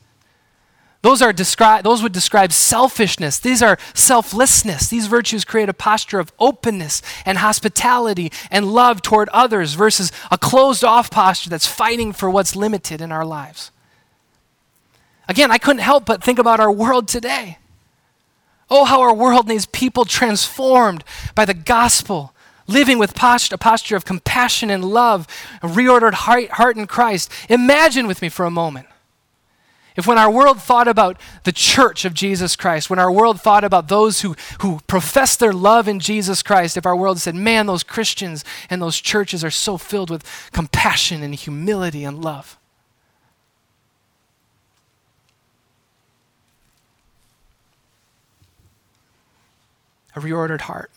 Those, 1.03 1.23
are 1.23 1.33
descri- 1.33 1.83
those 1.83 2.03
would 2.03 2.13
describe 2.13 2.53
selfishness. 2.53 3.39
These 3.39 3.63
are 3.63 3.79
selflessness. 3.95 4.89
These 4.89 5.07
virtues 5.07 5.47
create 5.47 5.71
a 5.71 5.75
posture 5.75 6.19
of 6.19 6.33
openness 6.39 7.01
and 7.25 7.39
hospitality 7.39 8.31
and 8.51 8.73
love 8.73 9.01
toward 9.01 9.31
others 9.31 9.75
versus 9.75 10.13
a 10.31 10.37
closed 10.37 10.85
off 10.85 11.11
posture 11.11 11.49
that's 11.49 11.67
fighting 11.67 12.13
for 12.13 12.29
what's 12.29 12.55
limited 12.55 13.01
in 13.01 13.13
our 13.13 13.25
lives. 13.25 13.71
Again, 15.27 15.51
I 15.51 15.57
couldn't 15.57 15.83
help 15.83 16.05
but 16.05 16.23
think 16.23 16.39
about 16.39 16.61
our 16.61 16.73
world 16.73 17.09
today. 17.09 17.57
Oh, 18.69 18.85
how 18.85 19.01
our 19.01 19.15
world 19.15 19.49
needs 19.49 19.67
people 19.67 20.05
transformed 20.05 21.03
by 21.35 21.47
the 21.47 21.55
gospel, 21.55 22.35
living 22.67 22.99
with 22.99 23.13
a 23.13 23.59
posture 23.59 23.97
of 23.97 24.05
compassion 24.05 24.69
and 24.69 24.85
love, 24.85 25.27
a 25.63 25.67
reordered 25.67 26.13
heart, 26.13 26.51
heart 26.51 26.77
in 26.77 26.87
Christ. 26.87 27.33
Imagine 27.49 28.07
with 28.07 28.21
me 28.21 28.29
for 28.29 28.45
a 28.45 28.51
moment 28.51 28.87
if 29.97 30.07
when 30.07 30.19
our 30.19 30.31
world 30.31 30.61
thought 30.61 30.89
about 30.89 31.21
the 31.45 31.53
church 31.53 32.05
of 32.05 32.15
Jesus 32.15 32.57
Christ, 32.57 32.89
when 32.89 32.99
our 32.99 33.11
world 33.11 33.41
thought 33.41 33.65
about 33.65 33.89
those 33.89 34.21
who, 34.21 34.35
who 34.61 34.81
profess 34.87 35.37
their 35.37 35.53
love 35.53 35.89
in 35.89 36.01
Jesus 36.01 36.43
Christ, 36.43 36.77
if 36.77 36.87
our 36.87 36.97
world 36.97 37.19
said, 37.19 37.35
man, 37.35 37.67
those 37.67 37.83
Christians 37.83 38.45
and 38.69 38.81
those 38.81 39.01
churches 39.01 39.43
are 39.43 39.51
so 39.51 39.77
filled 39.77 40.11
with 40.11 40.25
compassion 40.53 41.23
and 41.23 41.35
humility 41.35 42.05
and 42.05 42.23
love. 42.23 42.57
A 50.17 50.21
reordered 50.21 50.63
heart. 50.63 50.91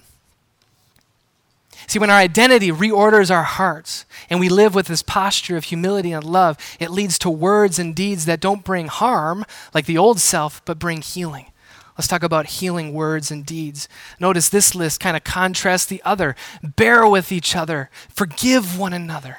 See, 1.88 2.00
when 2.00 2.10
our 2.10 2.18
identity 2.18 2.72
reorders 2.72 3.30
our 3.30 3.44
hearts 3.44 4.06
and 4.30 4.40
we 4.40 4.50
live 4.50 4.74
with 4.76 4.88
this 4.88 5.04
posture 5.04 5.58
of 5.58 5.66
humility 5.66 6.12
and 6.12 6.24
love, 6.24 6.58
it 6.80 6.92
leads 6.92 7.20
to 7.20 7.30
words 7.30 7.80
and 7.80 7.96
deeds 7.96 8.26
that 8.26 8.40
don't 8.40 8.64
bring 8.64 8.88
harm, 8.88 9.46
like 9.74 9.86
the 9.86 9.98
old 9.98 10.20
self, 10.20 10.64
but 10.66 10.80
bring 10.80 11.02
healing. 11.02 11.52
Let's 11.98 12.08
talk 12.08 12.24
about 12.24 12.48
healing 12.48 12.94
words 12.94 13.30
and 13.30 13.46
deeds. 13.46 13.88
Notice 14.20 14.50
this 14.50 14.74
list 14.74 15.00
kind 15.00 15.16
of 15.16 15.24
contrasts 15.24 15.86
the 15.86 16.02
other. 16.04 16.36
Bear 16.64 17.08
with 17.08 17.32
each 17.32 17.56
other, 17.56 17.90
forgive 18.10 18.80
one 18.80 18.94
another. 18.94 19.38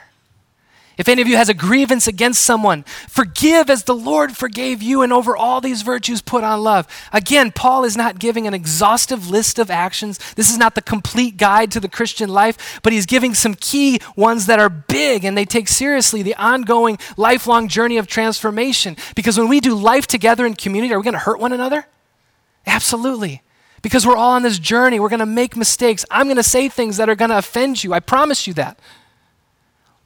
If 0.96 1.08
any 1.08 1.20
of 1.22 1.28
you 1.28 1.36
has 1.36 1.48
a 1.48 1.54
grievance 1.54 2.06
against 2.06 2.42
someone, 2.42 2.84
forgive 3.08 3.68
as 3.68 3.84
the 3.84 3.94
Lord 3.94 4.36
forgave 4.36 4.80
you, 4.80 5.02
and 5.02 5.12
over 5.12 5.36
all 5.36 5.60
these 5.60 5.82
virtues 5.82 6.22
put 6.22 6.44
on 6.44 6.62
love. 6.62 6.86
Again, 7.12 7.50
Paul 7.50 7.84
is 7.84 7.96
not 7.96 8.18
giving 8.20 8.46
an 8.46 8.54
exhaustive 8.54 9.28
list 9.28 9.58
of 9.58 9.70
actions. 9.70 10.18
This 10.34 10.50
is 10.50 10.58
not 10.58 10.74
the 10.76 10.82
complete 10.82 11.36
guide 11.36 11.72
to 11.72 11.80
the 11.80 11.88
Christian 11.88 12.28
life, 12.28 12.80
but 12.82 12.92
he's 12.92 13.06
giving 13.06 13.34
some 13.34 13.54
key 13.54 13.98
ones 14.16 14.46
that 14.46 14.60
are 14.60 14.68
big 14.68 15.24
and 15.24 15.36
they 15.36 15.44
take 15.44 15.66
seriously 15.66 16.22
the 16.22 16.36
ongoing, 16.36 16.98
lifelong 17.16 17.66
journey 17.66 17.98
of 17.98 18.06
transformation. 18.06 18.96
Because 19.16 19.36
when 19.36 19.48
we 19.48 19.58
do 19.60 19.74
life 19.74 20.06
together 20.06 20.46
in 20.46 20.54
community, 20.54 20.94
are 20.94 20.98
we 20.98 21.04
going 21.04 21.14
to 21.14 21.18
hurt 21.18 21.40
one 21.40 21.52
another? 21.52 21.86
Absolutely. 22.66 23.42
Because 23.82 24.06
we're 24.06 24.16
all 24.16 24.32
on 24.32 24.42
this 24.42 24.58
journey. 24.58 24.98
We're 25.00 25.10
going 25.10 25.20
to 25.20 25.26
make 25.26 25.56
mistakes. 25.56 26.06
I'm 26.10 26.26
going 26.26 26.36
to 26.36 26.42
say 26.42 26.68
things 26.68 26.96
that 26.96 27.08
are 27.08 27.14
going 27.14 27.30
to 27.30 27.38
offend 27.38 27.84
you. 27.84 27.92
I 27.92 28.00
promise 28.00 28.46
you 28.46 28.54
that. 28.54 28.78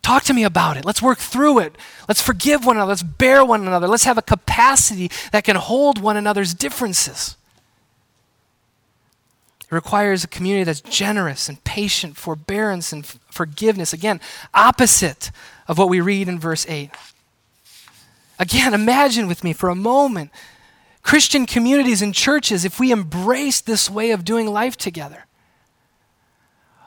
Talk 0.09 0.25
to 0.25 0.33
me 0.33 0.43
about 0.43 0.79
it. 0.79 0.87
Let's 0.87 1.03
work 1.03 1.19
through 1.19 1.59
it. 1.59 1.77
Let's 2.09 2.23
forgive 2.23 2.65
one 2.65 2.77
another. 2.77 2.89
Let's 2.89 3.03
bear 3.03 3.45
one 3.45 3.67
another. 3.67 3.87
Let's 3.87 4.05
have 4.05 4.17
a 4.17 4.23
capacity 4.23 5.11
that 5.33 5.45
can 5.45 5.57
hold 5.57 6.01
one 6.01 6.17
another's 6.17 6.55
differences. 6.55 7.37
It 9.61 9.71
requires 9.71 10.25
a 10.25 10.27
community 10.27 10.65
that's 10.65 10.81
generous 10.81 11.51
and 11.51 11.63
patient, 11.63 12.17
forbearance 12.17 12.91
and 12.91 13.05
f- 13.05 13.19
forgiveness. 13.31 13.93
Again, 13.93 14.19
opposite 14.55 15.31
of 15.67 15.77
what 15.77 15.91
we 15.91 16.01
read 16.01 16.27
in 16.27 16.39
verse 16.39 16.65
8. 16.67 16.91
Again, 18.39 18.73
imagine 18.73 19.29
with 19.29 19.45
me 19.45 19.53
for 19.53 19.69
a 19.69 19.75
moment 19.75 20.31
Christian 21.03 21.45
communities 21.45 22.01
and 22.01 22.15
churches 22.15 22.65
if 22.65 22.81
we 22.81 22.93
embrace 22.93 23.61
this 23.61 23.91
way 23.91 24.13
of 24.13 24.25
doing 24.25 24.47
life 24.47 24.79
together. 24.79 25.27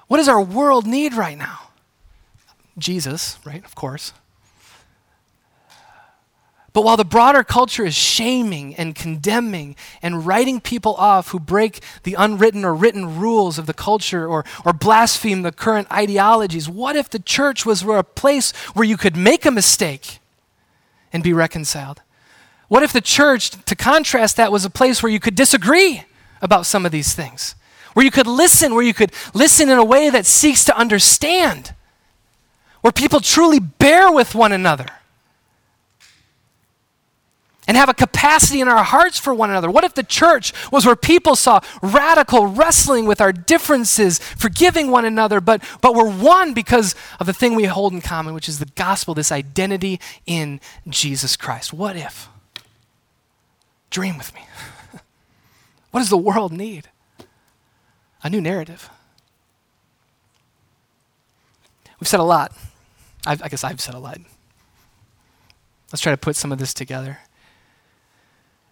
What 0.08 0.18
does 0.18 0.28
our 0.28 0.42
world 0.42 0.88
need 0.88 1.14
right 1.14 1.38
now? 1.38 1.71
Jesus, 2.78 3.38
right? 3.46 3.64
Of 3.64 3.76
course. 3.76 4.14
But 6.74 6.84
while 6.84 6.96
the 6.96 7.04
broader 7.04 7.44
culture 7.44 7.86
is 7.86 7.96
shaming 7.96 8.76
and 8.76 8.96
condemning 8.96 9.76
and 10.02 10.26
writing 10.26 10.62
people 10.62 10.96
off 10.96 11.30
who 11.30 11.40
break 11.40 11.82
the 12.04 12.14
unwritten 12.14 12.64
or 12.64 12.74
written 12.74 13.20
rules 13.20 13.58
of 13.58 13.66
the 13.66 13.74
culture 13.74 14.26
or, 14.26 14.46
or 14.66 14.72
blaspheme 14.72 15.42
the 15.42 15.52
current 15.52 15.92
ideologies, 15.92 16.70
what 16.70 16.96
if 16.96 17.10
the 17.10 17.20
church 17.20 17.66
was 17.66 17.84
a 17.84 18.04
place 18.04 18.54
where 18.74 18.86
you 18.86 18.96
could 18.96 19.18
make 19.18 19.46
a 19.46 19.52
mistake 19.52 20.20
and 21.12 21.22
be 21.24 21.34
reconciled? 21.34 22.02
What 22.70 22.84
if 22.84 22.94
the 22.94 23.02
church, 23.02 23.50
to 23.66 23.76
contrast 23.76 24.38
that, 24.38 24.50
was 24.50 24.64
a 24.64 24.70
place 24.70 25.04
where 25.04 25.12
you 25.12 25.20
could 25.20 25.36
disagree 25.36 26.06
about 26.42 26.66
some 26.66 26.86
of 26.86 26.94
these 26.94 27.14
things? 27.14 27.56
Where 27.94 28.06
you 28.06 28.12
could 28.12 28.28
listen, 28.28 28.74
where 28.74 28.84
you 28.84 28.94
could 28.94 29.12
listen 29.34 29.70
in 29.70 29.78
a 29.78 29.84
way 29.84 30.10
that 30.10 30.26
seeks 30.26 30.64
to 30.64 30.78
understand? 30.78 31.74
Where 32.82 32.92
people 32.92 33.20
truly 33.20 33.60
bear 33.60 34.12
with 34.12 34.36
one 34.36 34.52
another 34.52 34.88
and 37.68 37.78
have 37.78 37.90
a 37.90 37.94
capacity 37.94 38.60
in 38.60 38.68
our 38.68 38.84
hearts 38.84 39.18
for 39.18 39.34
one 39.34 39.50
another? 39.50 39.70
What 39.70 39.84
if 39.84 39.94
the 39.94 40.04
church 40.04 40.52
was 40.72 40.86
where 40.86 40.96
people 40.96 41.36
saw 41.36 41.62
radical 41.82 42.48
wrestling 42.48 43.06
with 43.06 43.22
our 43.22 43.32
differences, 43.32 44.20
forgiving 44.20 44.90
one 44.92 45.06
another, 45.06 45.40
but, 45.40 45.64
but 45.80 45.96
we're 45.96 46.12
one 46.12 46.54
because 46.54 46.96
of 47.20 47.28
the 47.28 47.34
thing 47.34 47.56
we 47.56 47.66
hold 47.66 47.94
in 47.94 48.02
common, 48.02 48.34
which 48.34 48.50
is 48.50 48.60
the 48.60 48.66
gospel, 48.76 49.14
this 49.14 49.32
identity 49.32 50.00
in 50.26 50.60
Jesus 50.90 51.38
Christ? 51.38 51.72
What 51.72 51.96
if? 51.96 52.28
Dream 53.90 54.18
with 54.18 54.34
me. 54.34 54.42
what 55.92 56.00
does 56.00 56.10
the 56.10 56.18
world 56.18 56.52
need? 56.52 56.90
A 58.24 58.30
new 58.30 58.42
narrative. 58.42 58.90
We've 62.00 62.08
said 62.08 62.20
a 62.20 62.24
lot. 62.24 62.52
I've, 63.26 63.42
i 63.44 63.48
guess 63.48 63.64
I've 63.64 63.82
said 63.82 63.96
a 63.96 64.00
lot. 64.00 64.20
Let's 65.92 66.02
try 66.02 66.12
to 66.12 66.18
put 66.18 66.36
some 66.36 66.52
of 66.52 66.60
this 66.60 66.74
together. 66.74 67.20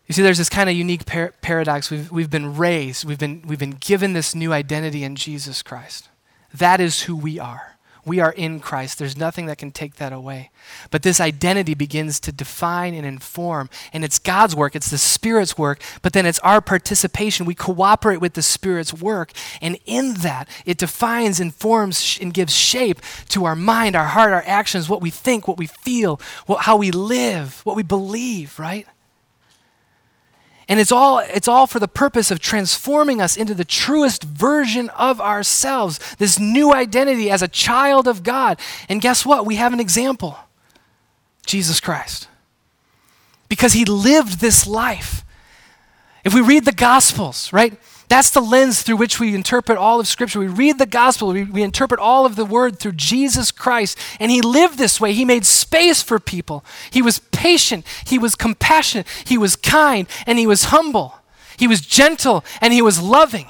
You 0.08 0.14
see, 0.14 0.24
there's 0.24 0.38
this 0.38 0.50
kind 0.50 0.70
of 0.70 0.76
unique 0.76 1.06
par- 1.06 1.34
paradox. 1.42 1.92
We've, 1.92 2.12
we've 2.12 2.30
been 2.30 2.58
raised, 2.58 3.06
we've 3.06 3.20
been, 3.20 3.44
we've 3.46 3.60
been 3.60 3.78
given 3.80 4.14
this 4.14 4.34
new 4.34 4.52
identity 4.54 5.04
in 5.04 5.16
Jesus 5.16 5.62
Christ. 5.62 6.10
That 6.54 6.80
is 6.80 7.04
who 7.04 7.16
we 7.16 7.38
are. 7.38 7.78
We 8.06 8.20
are 8.20 8.32
in 8.32 8.60
Christ. 8.60 9.00
There's 9.00 9.18
nothing 9.18 9.46
that 9.48 9.58
can 9.58 9.72
take 9.72 9.96
that 9.96 10.14
away. 10.14 10.52
But 10.92 11.04
this 11.04 11.20
identity 11.20 11.74
begins 11.74 12.20
to 12.22 12.32
define 12.32 12.94
and 12.94 13.06
inform. 13.06 13.70
And 13.94 14.04
it's 14.04 14.20
God's 14.20 14.56
work, 14.56 14.76
it's 14.76 14.90
the 14.90 14.98
Spirit's 14.98 15.58
work, 15.58 15.82
but 16.02 16.14
then 16.14 16.26
it's 16.26 16.40
our 16.40 16.62
participation. 16.62 17.46
We 17.46 17.56
cooperate 17.56 18.22
with 18.22 18.34
the 18.34 18.42
Spirit's 18.42 18.94
work. 18.94 19.32
And 19.62 19.78
in 19.86 20.16
that, 20.16 20.48
it 20.66 20.78
defines, 20.78 21.40
informs, 21.40 22.18
and 22.22 22.34
gives 22.34 22.54
shape 22.54 23.02
to 23.30 23.46
our 23.46 23.56
mind, 23.56 23.96
our 23.96 24.08
heart, 24.08 24.34
our 24.34 24.44
actions, 24.46 24.90
what 24.90 25.02
we 25.02 25.10
think, 25.10 25.48
what 25.48 25.58
we 25.58 25.68
feel, 25.68 26.20
what, 26.46 26.64
how 26.64 26.78
we 26.78 26.92
live, 26.92 27.62
what 27.66 27.76
we 27.76 27.84
believe, 27.84 28.60
right? 28.60 28.88
And 30.70 30.80
it's 30.80 30.92
all, 30.92 31.18
it's 31.18 31.48
all 31.48 31.66
for 31.66 31.80
the 31.80 31.88
purpose 31.88 32.30
of 32.30 32.40
transforming 32.40 33.20
us 33.20 33.36
into 33.36 33.56
the 33.56 33.66
truest 33.66 34.24
version 34.24 34.90
of 34.90 35.20
ourselves, 35.20 36.00
this 36.20 36.40
new 36.40 36.72
identity 36.72 37.32
as 37.32 37.42
a 37.42 37.48
child 37.48 38.08
of 38.08 38.22
God. 38.22 38.60
And 38.88 39.02
guess 39.02 39.26
what? 39.26 39.48
We 39.48 39.56
have 39.56 39.74
an 39.74 39.80
example 39.80 40.38
Jesus 41.48 41.80
Christ. 41.80 42.28
Because 43.50 43.74
he 43.74 43.84
lived 43.84 44.40
this 44.40 44.68
life. 44.68 45.26
If 46.24 46.36
we 46.36 46.42
read 46.42 46.66
the 46.66 46.72
Gospels, 46.72 47.52
right? 47.52 47.74
That's 48.10 48.32
the 48.32 48.42
lens 48.42 48.82
through 48.82 48.98
which 48.98 49.20
we 49.20 49.36
interpret 49.36 49.78
all 49.78 50.00
of 50.00 50.08
Scripture. 50.08 50.40
We 50.40 50.48
read 50.48 50.80
the 50.80 50.88
gospel, 50.88 51.30
we, 51.30 51.44
we, 51.44 51.62
interpret 51.62 52.00
all 52.00 52.26
of 52.26 52.36
the 52.36 52.44
word 52.44 52.80
through 52.80 52.94
Jesus 52.94 53.52
Christ. 53.52 53.98
And 54.20 54.32
he 54.32 54.42
lived 54.42 54.80
this 54.80 55.00
way. 55.00 55.14
He 55.14 55.26
made 55.26 55.46
space 55.46 56.02
for 56.02 56.20
people. 56.20 56.66
He 56.90 57.04
was 57.04 57.20
patient, 57.32 57.86
he 58.06 58.18
was 58.18 58.36
compassionate, 58.36 59.08
he 59.26 59.38
was 59.38 59.56
kind, 59.56 60.08
and 60.26 60.40
he 60.40 60.48
was 60.48 60.66
humble. 60.66 61.16
He 61.56 61.68
was 61.68 61.82
gentle, 61.82 62.44
and 62.62 62.74
he 62.74 62.82
was 62.82 63.02
loving. 63.02 63.48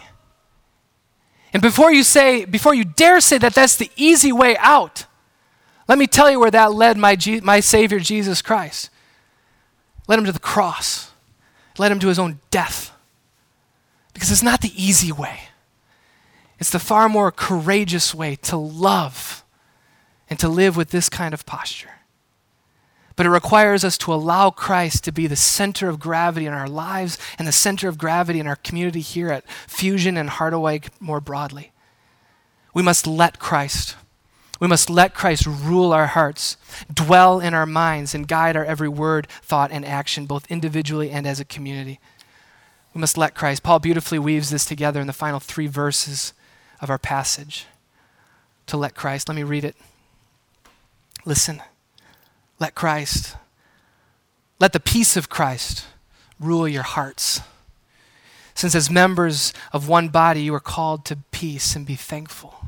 And 1.54 1.62
before 1.62 1.92
you 1.92 2.04
say, 2.04 2.44
before 2.44 2.74
you 2.74 2.84
dare 2.84 3.22
say 3.22 3.38
that 3.38 3.54
that's 3.54 3.78
the 3.78 3.90
easy 3.96 4.32
way 4.32 4.58
out, 4.58 5.06
let 5.88 5.98
me 5.98 6.06
tell 6.06 6.30
you 6.30 6.40
where 6.40 6.52
that 6.52 6.74
led 6.74 6.98
my, 6.98 7.18
my 7.44 7.60
Savior 7.62 8.00
Jesus 8.00 8.42
Christ. 8.42 8.90
Led 10.08 10.20
him 10.20 10.26
to 10.26 10.32
the 10.32 10.40
cross, 10.40 11.12
led 11.78 11.92
him 11.92 12.00
to 12.00 12.08
his 12.08 12.20
own 12.20 12.40
death. 12.52 12.92
Because 14.14 14.32
it's 14.32 14.44
not 14.44 14.62
the 14.62 14.74
easy 14.76 15.12
way, 15.12 15.40
it's 16.60 16.72
the 16.72 16.80
far 16.80 17.08
more 17.08 17.32
courageous 17.32 18.14
way 18.14 18.36
to 18.38 18.58
love 18.58 19.44
and 20.30 20.38
to 20.40 20.50
live 20.50 20.76
with 20.76 20.90
this 20.90 21.10
kind 21.10 21.34
of 21.34 21.46
posture. 21.46 21.92
But 23.16 23.26
it 23.26 23.32
requires 23.32 23.84
us 23.84 23.98
to 24.00 24.14
allow 24.14 24.50
Christ 24.50 25.04
to 25.04 25.12
be 25.12 25.28
the 25.28 25.36
center 25.36 25.90
of 25.90 26.00
gravity 26.00 26.46
in 26.46 26.54
our 26.54 26.70
lives 26.70 27.18
and 27.38 27.46
the 27.46 27.52
center 27.52 27.90
of 27.90 27.98
gravity 27.98 28.40
in 28.40 28.48
our 28.48 28.56
community 28.56 29.02
here 29.02 29.30
at 29.30 29.50
Fusion 29.68 30.16
and 30.16 30.30
Harderwyk 30.30 30.88
more 31.02 31.20
broadly. 31.20 31.72
We 32.74 32.82
must 32.82 33.06
let 33.06 33.40
Christ. 33.40 33.98
We 34.62 34.68
must 34.68 34.90
let 34.90 35.14
Christ 35.14 35.46
rule 35.46 35.92
our 35.92 36.08
hearts, 36.08 36.56
dwell 36.94 37.40
in 37.40 37.54
our 37.54 37.66
minds, 37.66 38.16
and 38.16 38.28
guide 38.28 38.56
our 38.56 38.64
every 38.64 38.90
word, 38.90 39.28
thought, 39.42 39.72
and 39.72 39.86
action, 39.86 40.26
both 40.26 40.50
individually 40.50 41.12
and 41.12 41.26
as 41.28 41.40
a 41.42 41.46
community. 41.46 42.00
We 42.94 43.02
must 43.02 43.18
let 43.18 43.36
Christ. 43.36 43.64
Paul 43.64 43.80
beautifully 43.80 44.20
weaves 44.20 44.50
this 44.50 44.66
together 44.66 45.00
in 45.00 45.08
the 45.08 45.14
final 45.14 45.40
three 45.40 45.68
verses 45.68 46.34
of 46.82 46.90
our 46.90 46.98
passage. 46.98 47.66
To 48.68 48.78
let 48.78 48.96
Christ. 48.96 49.28
Let 49.28 49.36
me 49.36 49.44
read 49.44 49.64
it. 49.64 49.76
Listen. 51.26 51.62
Let 52.60 52.76
Christ, 52.76 53.38
let 54.60 54.74
the 54.74 54.82
peace 54.82 55.16
of 55.16 55.30
Christ 55.30 55.86
rule 56.40 56.68
your 56.68 56.84
hearts. 56.84 57.40
Since 58.54 58.76
as 58.76 58.90
members 58.90 59.54
of 59.72 59.88
one 59.88 60.10
body 60.10 60.42
you 60.42 60.54
are 60.54 60.60
called 60.60 61.06
to 61.06 61.20
peace 61.32 61.76
and 61.76 61.86
be 61.86 61.96
thankful. 61.96 62.68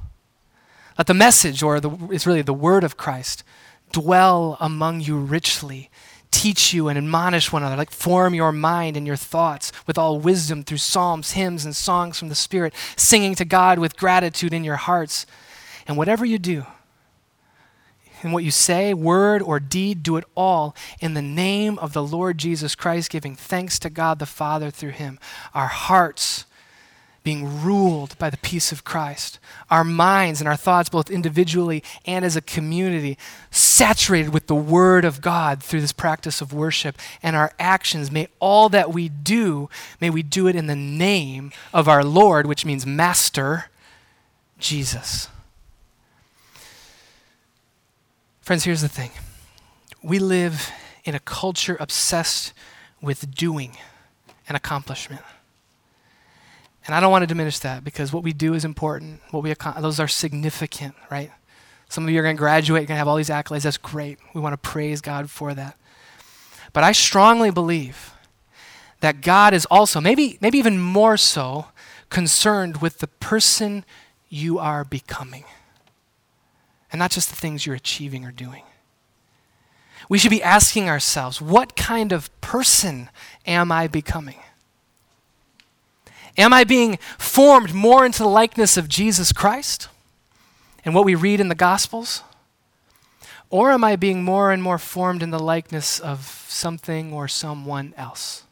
Let 0.98 1.08
the 1.08 1.14
message, 1.14 1.62
or 1.62 1.82
the, 1.82 1.92
it's 2.10 2.26
really 2.26 2.42
the 2.42 2.54
word 2.54 2.86
of 2.86 2.96
Christ, 2.96 3.44
dwell 3.92 4.56
among 4.62 5.02
you 5.02 5.18
richly 5.18 5.90
teach 6.32 6.74
you 6.74 6.88
and 6.88 6.98
admonish 6.98 7.52
one 7.52 7.62
another, 7.62 7.78
like 7.78 7.92
form 7.92 8.34
your 8.34 8.52
mind 8.52 8.98
and 8.98 9.06
your 9.06 9.16
thoughts 9.16 9.72
with 9.86 9.98
all 9.98 10.20
wisdom 10.20 10.64
through 10.64 10.78
psalms, 10.78 11.34
hymns, 11.34 11.66
and 11.66 11.76
songs 11.76 12.18
from 12.18 12.30
the 12.30 12.36
Spirit, 12.36 12.74
singing 12.96 13.36
to 13.36 13.46
God 13.46 13.78
with 13.78 13.98
gratitude 13.98 14.54
in 14.54 14.64
your 14.64 14.78
hearts. 14.78 15.26
And 15.88 15.98
whatever 15.98 16.26
you 16.26 16.40
do, 16.40 16.66
and 18.24 18.34
what 18.34 18.44
you 18.44 18.52
say, 18.52 18.94
word 18.94 19.42
or 19.42 19.60
deed, 19.60 20.04
do 20.04 20.18
it 20.18 20.26
all 20.36 20.76
in 21.00 21.16
the 21.16 21.22
name 21.22 21.80
of 21.80 21.94
the 21.94 22.04
Lord 22.04 22.38
Jesus 22.38 22.76
Christ, 22.76 23.10
giving 23.10 23.36
thanks 23.36 23.80
to 23.80 23.90
God 23.90 24.20
the 24.20 24.26
Father 24.26 24.70
through 24.70 24.92
him. 24.92 25.20
Our 25.54 25.68
hearts 25.68 26.46
being 27.24 27.62
ruled 27.62 28.18
by 28.18 28.30
the 28.30 28.38
peace 28.38 28.72
of 28.72 28.84
Christ. 28.84 29.40
Our 29.70 29.84
minds 29.84 30.42
and 30.42 30.48
our 30.48 30.56
thoughts, 30.56 30.90
both 30.90 31.12
individually 31.12 31.84
and 32.06 32.26
as 32.26 32.36
a 32.36 32.42
community, 32.42 33.18
saturated 33.52 34.34
with 34.34 34.48
the 34.48 34.56
Word 34.56 35.06
of 35.06 35.22
God 35.22 35.62
through 35.62 35.82
this 35.82 35.94
practice 35.94 36.42
of 36.42 36.52
worship. 36.52 36.98
And 37.22 37.36
our 37.36 37.54
actions, 37.60 38.12
may 38.12 38.28
all 38.40 38.70
that 38.70 38.92
we 38.92 39.08
do, 39.08 39.70
may 40.00 40.10
we 40.10 40.24
do 40.24 40.48
it 40.48 40.56
in 40.56 40.66
the 40.66 40.76
name 40.76 41.52
of 41.74 41.88
our 41.88 42.04
Lord, 42.04 42.48
which 42.48 42.66
means 42.66 42.86
Master, 42.86 43.66
Jesus. 44.58 45.28
Friends, 48.42 48.64
here's 48.64 48.82
the 48.82 48.90
thing 48.90 49.12
we 50.04 50.18
live 50.18 50.72
in 51.04 51.14
a 51.14 51.20
culture 51.20 51.78
obsessed 51.80 52.54
with 53.00 53.36
doing 53.36 53.78
and 54.48 54.58
accomplishment. 54.58 55.22
And 56.92 56.98
I 56.98 57.00
don't 57.00 57.12
want 57.12 57.24
to 57.24 57.28
diminish 57.28 57.60
that 57.60 57.86
because 57.86 58.12
what 58.12 58.22
we 58.22 58.34
do 58.34 58.54
is 58.54 58.66
important. 58.66 59.22
What 59.32 59.44
we 59.44 59.54
those 59.80 59.98
are 60.02 60.10
significant, 60.10 60.94
right? 61.10 61.32
Some 61.88 62.04
of 62.04 62.10
you 62.10 62.20
are 62.20 62.22
going 62.22 62.36
to 62.36 62.38
graduate, 62.38 62.82
you're 62.82 62.88
going 62.88 62.96
to 62.96 63.00
have 63.00 63.08
all 63.08 63.16
these 63.16 63.30
accolades. 63.30 63.62
That's 63.62 63.78
great. 63.78 64.20
We 64.34 64.42
want 64.42 64.52
to 64.52 64.58
praise 64.58 65.00
God 65.00 65.30
for 65.30 65.54
that. 65.54 65.78
But 66.74 66.84
I 66.84 66.92
strongly 66.92 67.50
believe 67.50 68.12
that 69.00 69.22
God 69.22 69.54
is 69.54 69.66
also, 69.68 70.02
maybe, 70.02 70.38
maybe 70.42 70.58
even 70.58 70.82
more 70.82 71.16
so, 71.16 71.68
concerned 72.10 72.82
with 72.82 72.98
the 72.98 73.08
person 73.08 73.86
you 74.28 74.60
are 74.60 74.84
becoming 74.84 75.46
and 76.92 77.00
not 77.00 77.12
just 77.12 77.30
the 77.30 77.38
things 77.38 77.66
you're 77.66 77.74
achieving 77.74 78.26
or 78.26 78.34
doing. 78.34 78.64
We 80.10 80.18
should 80.18 80.30
be 80.30 80.44
asking 80.44 80.90
ourselves, 80.90 81.40
what 81.42 81.78
kind 81.78 82.12
of 82.12 82.30
person 82.42 83.08
am 83.46 83.72
I 83.72 83.88
becoming? 83.88 84.40
Am 86.38 86.54
I 86.54 86.64
being 86.64 86.98
formed 87.18 87.74
more 87.74 88.06
into 88.06 88.20
the 88.20 88.30
likeness 88.30 88.78
of 88.78 88.88
Jesus 88.88 89.32
Christ 89.34 89.90
and 90.86 90.96
what 90.96 91.06
we 91.06 91.16
read 91.16 91.40
in 91.40 91.50
the 91.50 91.56
Gospels? 91.56 92.24
Or 93.50 93.72
am 93.72 93.84
I 93.84 93.98
being 93.98 94.24
more 94.24 94.52
and 94.52 94.64
more 94.64 94.78
formed 94.78 95.22
in 95.22 95.30
the 95.30 95.40
likeness 95.40 96.00
of 96.00 96.46
something 96.48 97.12
or 97.12 97.28
someone 97.28 97.94
else? 97.98 98.44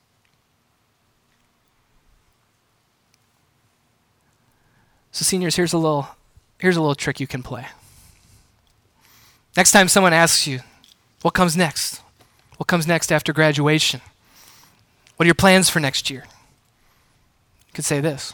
So, 5.12 5.24
seniors, 5.24 5.56
here's 5.56 5.74
a 5.74 5.78
little, 5.78 6.10
here's 6.60 6.78
a 6.78 6.82
little 6.82 6.96
trick 6.96 7.20
you 7.20 7.28
can 7.28 7.44
play. 7.44 7.66
Next 9.58 9.72
time 9.72 9.88
someone 9.88 10.14
asks 10.14 10.46
you, 10.48 10.60
what 11.22 11.34
comes 11.34 11.58
next? 11.58 12.02
What 12.58 12.68
comes 12.68 12.86
next 12.86 13.12
after 13.12 13.34
graduation? 13.34 14.02
What 15.16 15.24
are 15.24 15.28
your 15.28 15.36
plans 15.36 15.70
for 15.70 15.80
next 15.80 16.10
year? 16.10 16.26
Could 17.74 17.86
say 17.86 18.00
this 18.00 18.34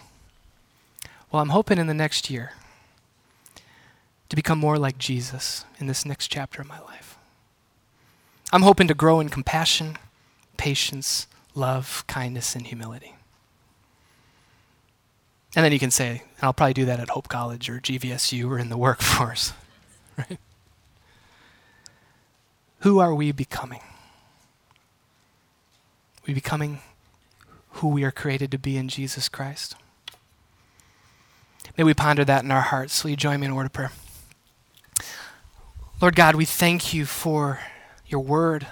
Well, 1.31 1.41
I'm 1.41 1.49
hoping 1.49 1.77
in 1.77 1.87
the 1.87 1.93
next 1.93 2.29
year 2.29 2.53
to 4.29 4.35
become 4.35 4.57
more 4.57 4.77
like 4.77 4.97
Jesus 4.97 5.65
in 5.79 5.87
this 5.87 6.05
next 6.05 6.27
chapter 6.27 6.61
of 6.61 6.67
my 6.67 6.79
life. 6.81 7.17
I'm 8.51 8.63
hoping 8.63 8.87
to 8.87 8.93
grow 8.93 9.19
in 9.19 9.29
compassion, 9.29 9.97
patience, 10.57 11.27
love, 11.53 12.03
kindness, 12.07 12.55
and 12.55 12.65
humility. 12.67 13.15
And 15.55 15.63
then 15.63 15.71
you 15.71 15.79
can 15.79 15.91
say, 15.91 16.23
and 16.37 16.43
I'll 16.43 16.53
probably 16.53 16.73
do 16.73 16.85
that 16.85 16.99
at 16.99 17.09
Hope 17.09 17.29
College 17.29 17.69
or 17.69 17.79
GVSU 17.79 18.49
or 18.49 18.59
in 18.59 18.69
the 18.69 18.77
workforce, 18.87 19.53
right? 20.17 20.39
Who 22.79 22.99
are 22.99 23.15
we 23.15 23.31
becoming? 23.31 23.81
We 26.27 26.33
becoming 26.33 26.81
who 27.75 27.89
we 27.89 28.03
are 28.03 28.11
created 28.11 28.51
to 28.51 28.57
be 28.57 28.77
in 28.77 28.87
Jesus 28.87 29.27
Christ? 29.27 29.75
May 31.77 31.83
we 31.83 31.93
ponder 31.93 32.23
that 32.23 32.43
in 32.43 32.51
our 32.51 32.61
hearts. 32.61 33.03
Will 33.03 33.11
you 33.11 33.17
join 33.17 33.39
me 33.39 33.47
in 33.47 33.51
a 33.51 33.55
word 33.55 33.65
of 33.65 33.73
prayer? 33.73 33.91
Lord 36.01 36.15
God, 36.15 36.35
we 36.35 36.45
thank 36.45 36.93
you 36.93 37.05
for 37.05 37.59
your 38.07 38.21
word. 38.21 38.67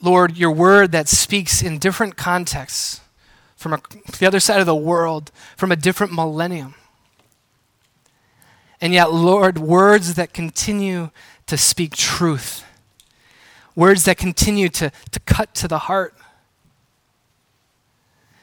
Lord, 0.00 0.36
your 0.36 0.52
word 0.52 0.92
that 0.92 1.08
speaks 1.08 1.62
in 1.62 1.78
different 1.78 2.16
contexts 2.16 3.00
from 3.56 3.72
a, 3.72 3.80
the 4.18 4.26
other 4.26 4.40
side 4.40 4.60
of 4.60 4.66
the 4.66 4.76
world, 4.76 5.30
from 5.56 5.72
a 5.72 5.76
different 5.76 6.12
millennium. 6.12 6.74
And 8.80 8.92
yet, 8.92 9.12
Lord, 9.12 9.58
words 9.58 10.14
that 10.14 10.32
continue 10.32 11.10
to 11.46 11.56
speak 11.56 11.94
truth, 11.94 12.64
words 13.74 14.04
that 14.04 14.16
continue 14.16 14.68
to, 14.68 14.90
to 15.10 15.20
cut 15.20 15.54
to 15.54 15.68
the 15.68 15.78
heart, 15.78 16.14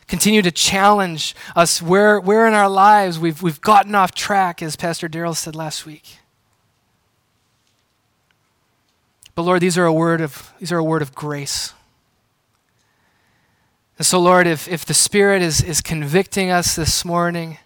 continue 0.07 0.41
to 0.41 0.51
challenge 0.51 1.35
us 1.55 1.81
where, 1.81 2.19
where 2.19 2.47
in 2.47 2.53
our 2.53 2.69
lives 2.69 3.19
we've, 3.19 3.41
we've 3.41 3.61
gotten 3.61 3.95
off 3.95 4.13
track, 4.13 4.61
as 4.61 4.75
Pastor 4.75 5.09
Daryl 5.09 5.35
said 5.35 5.55
last 5.55 5.85
week. 5.85 6.19
But 9.35 9.43
Lord, 9.43 9.61
these 9.61 9.77
are 9.77 9.85
a 9.85 9.93
word 9.93 10.21
of, 10.21 10.53
these 10.59 10.71
are 10.71 10.77
a 10.77 10.83
word 10.83 11.01
of 11.01 11.15
grace. 11.15 11.73
And 13.97 14.05
so, 14.05 14.19
Lord, 14.19 14.47
if, 14.47 14.67
if 14.67 14.85
the 14.85 14.93
Spirit 14.93 15.41
is, 15.41 15.61
is 15.61 15.81
convicting 15.81 16.49
us 16.51 16.75
this 16.75 17.03
morning 17.03 17.57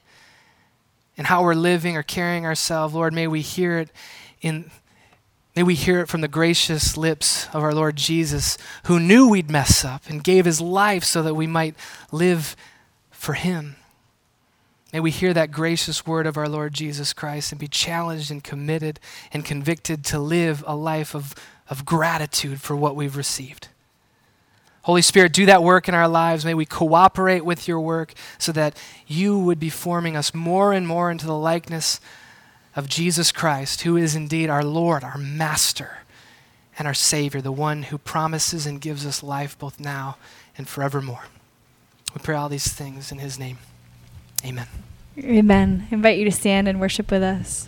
in 1.15 1.25
how 1.25 1.43
we're 1.43 1.55
living 1.55 1.97
or 1.97 2.03
carrying 2.03 2.45
ourselves, 2.45 2.93
Lord, 2.93 3.13
may 3.13 3.27
we 3.27 3.41
hear 3.41 3.79
it 3.79 3.89
in 4.41 4.69
may 5.57 5.63
we 5.63 5.73
hear 5.73 5.99
it 6.01 6.07
from 6.07 6.21
the 6.21 6.27
gracious 6.27 6.95
lips 6.95 7.47
of 7.47 7.63
our 7.63 7.73
Lord 7.73 7.95
Jesus, 7.95 8.59
who 8.83 8.99
knew 8.99 9.27
we'd 9.27 9.49
mess 9.49 9.83
up 9.83 10.03
and 10.07 10.23
gave 10.23 10.45
his 10.45 10.61
life 10.61 11.03
so 11.03 11.23
that 11.23 11.33
we 11.33 11.47
might 11.47 11.73
live 12.11 12.55
for 13.09 13.33
him. 13.33 13.75
May 14.93 14.99
we 14.99 15.09
hear 15.09 15.33
that 15.33 15.49
gracious 15.49 16.05
word 16.05 16.27
of 16.27 16.37
our 16.37 16.47
Lord 16.47 16.75
Jesus 16.75 17.11
Christ 17.11 17.51
and 17.51 17.59
be 17.59 17.67
challenged 17.67 18.29
and 18.29 18.43
committed 18.43 18.99
and 19.33 19.43
convicted 19.43 20.05
to 20.05 20.19
live 20.19 20.63
a 20.67 20.75
life 20.75 21.15
of 21.15 21.33
of 21.69 21.85
gratitude 21.85 22.61
for 22.61 22.75
what 22.75 22.95
we've 22.95 23.17
received. 23.17 23.67
Holy 24.83 25.01
Spirit, 25.01 25.33
do 25.33 25.47
that 25.47 25.63
work 25.63 25.89
in 25.89 25.95
our 25.95 26.07
lives. 26.07 26.45
May 26.45 26.53
we 26.53 26.65
cooperate 26.65 27.43
with 27.43 27.67
your 27.67 27.81
work 27.81 28.13
so 28.37 28.51
that 28.51 28.77
you 29.07 29.37
would 29.39 29.59
be 29.59 29.71
forming 29.71 30.15
us 30.15 30.35
more 30.35 30.71
and 30.71 30.87
more 30.87 31.09
into 31.09 31.25
the 31.25 31.35
likeness 31.35 31.99
of 32.77 32.87
Jesus 32.87 33.31
Christ, 33.31 33.81
who 33.81 33.97
is 33.97 34.15
indeed 34.15 34.51
our 34.51 34.63
Lord, 34.63 35.03
our 35.03 35.17
Master, 35.17 35.97
and 36.77 36.87
our 36.87 36.93
Savior, 36.93 37.41
the 37.41 37.51
one 37.51 37.83
who 37.83 37.97
promises 37.97 38.67
and 38.67 38.79
gives 38.79 39.03
us 39.03 39.23
life 39.23 39.57
both 39.57 39.79
now 39.79 40.17
and 40.55 40.67
forevermore. 40.67 41.23
We 42.13 42.21
pray 42.21 42.35
all 42.35 42.49
these 42.49 42.71
things 42.71 43.11
in 43.11 43.17
his 43.17 43.39
name. 43.39 43.57
Amen. 44.45 44.67
Amen. 45.17 45.87
I 45.91 45.95
invite 45.95 46.19
you 46.19 46.25
to 46.25 46.31
stand 46.31 46.67
and 46.67 46.79
worship 46.79 47.09
with 47.09 47.23
us. 47.23 47.67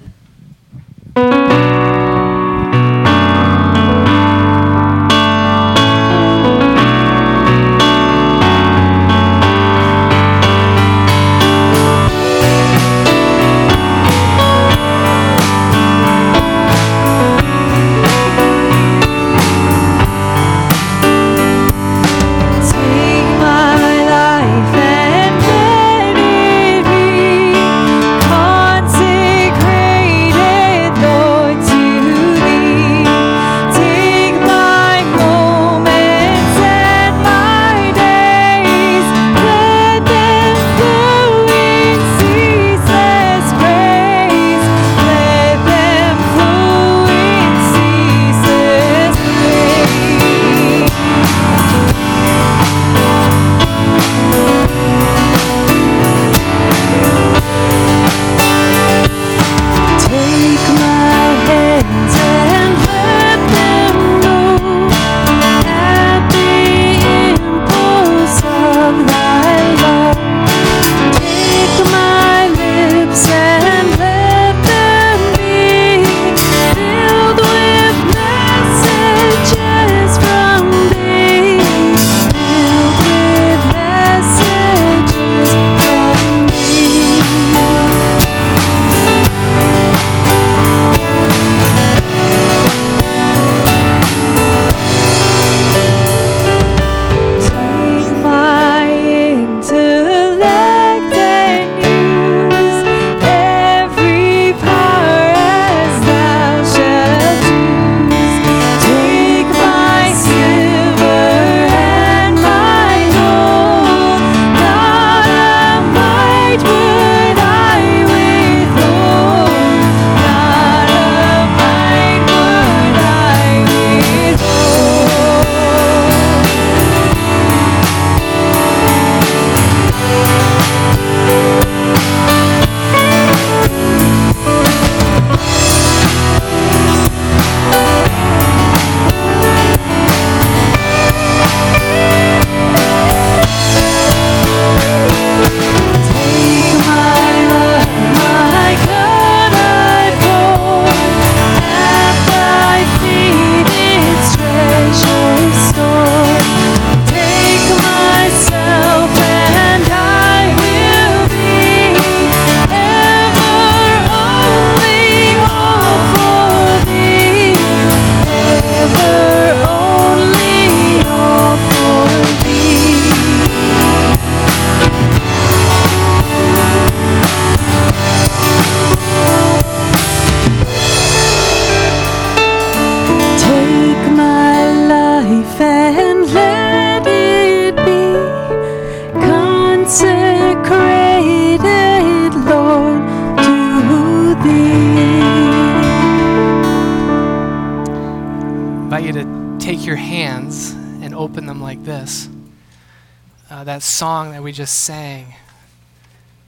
Just 204.60 204.78
sang 204.78 205.36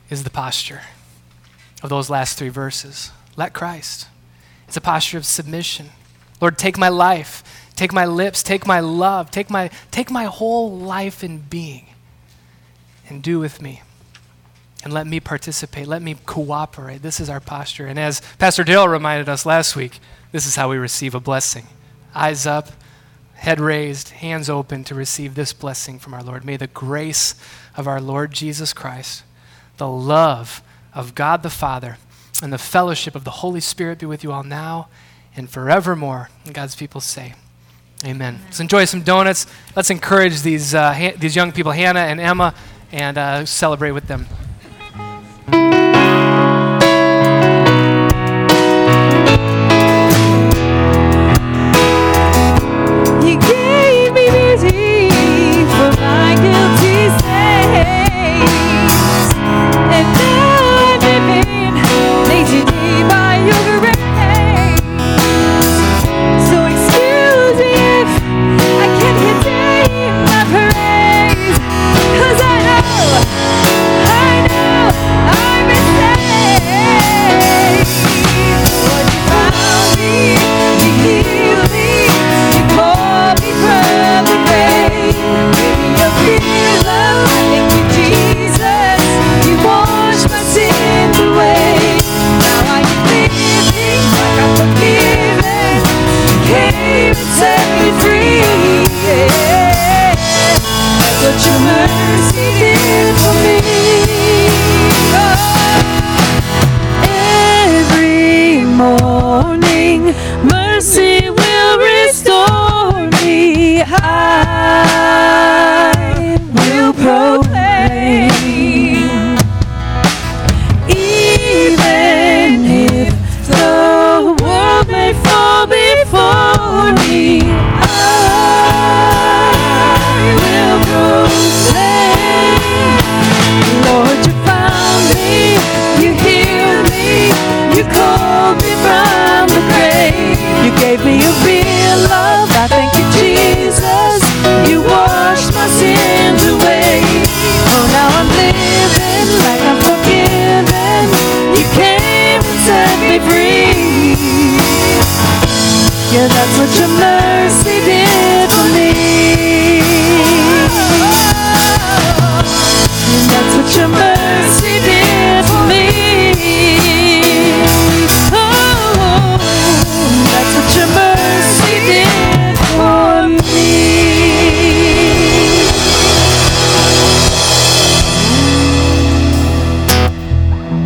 is 0.09 0.26
the 0.26 0.30
posture 0.30 0.82
of 1.82 1.89
those 1.89 2.09
last 2.09 2.38
three 2.38 2.49
verses. 2.49 3.09
Let 3.38 3.53
Christ. 3.53 4.09
It's 4.68 4.76
a 4.76 4.82
posture 4.82 5.18
of 5.18 5.26
submission. 5.26 5.91
Lord, 6.41 6.57
take 6.57 6.78
my 6.78 6.89
life, 6.89 7.72
take 7.78 7.93
my 7.93 8.05
lips, 8.05 8.43
take 8.43 8.68
my 8.68 8.82
love, 8.82 9.32
take 9.32 9.49
my, 9.49 9.70
take 9.91 10.12
my 10.12 10.26
whole 10.26 10.78
life 10.78 11.24
and 11.24 11.49
being, 11.49 11.86
and 13.07 13.24
do 13.24 13.39
with 13.39 13.62
me. 13.62 13.82
And 14.84 14.91
let 14.91 15.07
me 15.07 15.22
participate. 15.22 15.88
Let 15.88 16.01
me 16.01 16.18
cooperate. 16.26 17.01
This 17.01 17.22
is 17.22 17.30
our 17.30 17.39
posture. 17.39 17.86
And 17.86 17.97
as 17.97 18.22
Pastor 18.38 18.66
Dale 18.66 18.89
reminded 18.89 19.30
us 19.30 19.45
last 19.45 19.78
week, 19.78 19.99
this 20.34 20.45
is 20.45 20.57
how 20.57 20.70
we 20.70 20.76
receive 20.76 21.16
a 21.16 21.22
blessing 21.22 21.68
eyes 22.14 22.45
up, 22.45 22.72
head 23.41 23.59
raised, 23.59 24.09
hands 24.09 24.51
open 24.51 24.83
to 24.83 24.93
receive 24.93 25.33
this 25.33 25.51
blessing 25.51 25.97
from 25.97 26.13
our 26.13 26.21
Lord. 26.21 26.45
May 26.45 26.57
the 26.57 26.67
grace 26.67 27.33
of 27.75 27.87
our 27.87 27.99
Lord 27.99 28.31
Jesus 28.31 28.71
Christ, 28.71 29.23
the 29.77 29.87
love 29.87 30.61
of 30.93 31.15
God 31.15 31.41
the 31.41 31.49
Father, 31.49 31.97
and 32.43 32.53
the 32.53 32.59
fellowship 32.59 33.15
of 33.15 33.23
the 33.23 33.31
Holy 33.31 33.59
Spirit 33.59 33.97
be 33.97 34.05
with 34.05 34.23
you 34.23 34.31
all 34.31 34.43
now 34.43 34.89
and 35.35 35.49
forevermore. 35.49 36.29
And 36.45 36.53
God's 36.53 36.75
people 36.75 37.01
say, 37.01 37.33
Amen. 38.05 38.39
Let's 38.45 38.59
enjoy 38.59 38.85
some 38.85 39.01
donuts. 39.01 39.47
Let's 39.75 39.89
encourage 39.89 40.43
these, 40.43 40.75
uh, 40.75 40.93
ha- 40.93 41.15
these 41.17 41.35
young 41.35 41.51
people, 41.51 41.71
Hannah 41.71 42.01
and 42.01 42.19
Emma, 42.19 42.53
and 42.91 43.17
uh, 43.17 43.45
celebrate 43.45 43.91
with 43.91 44.07
them. 44.07 44.27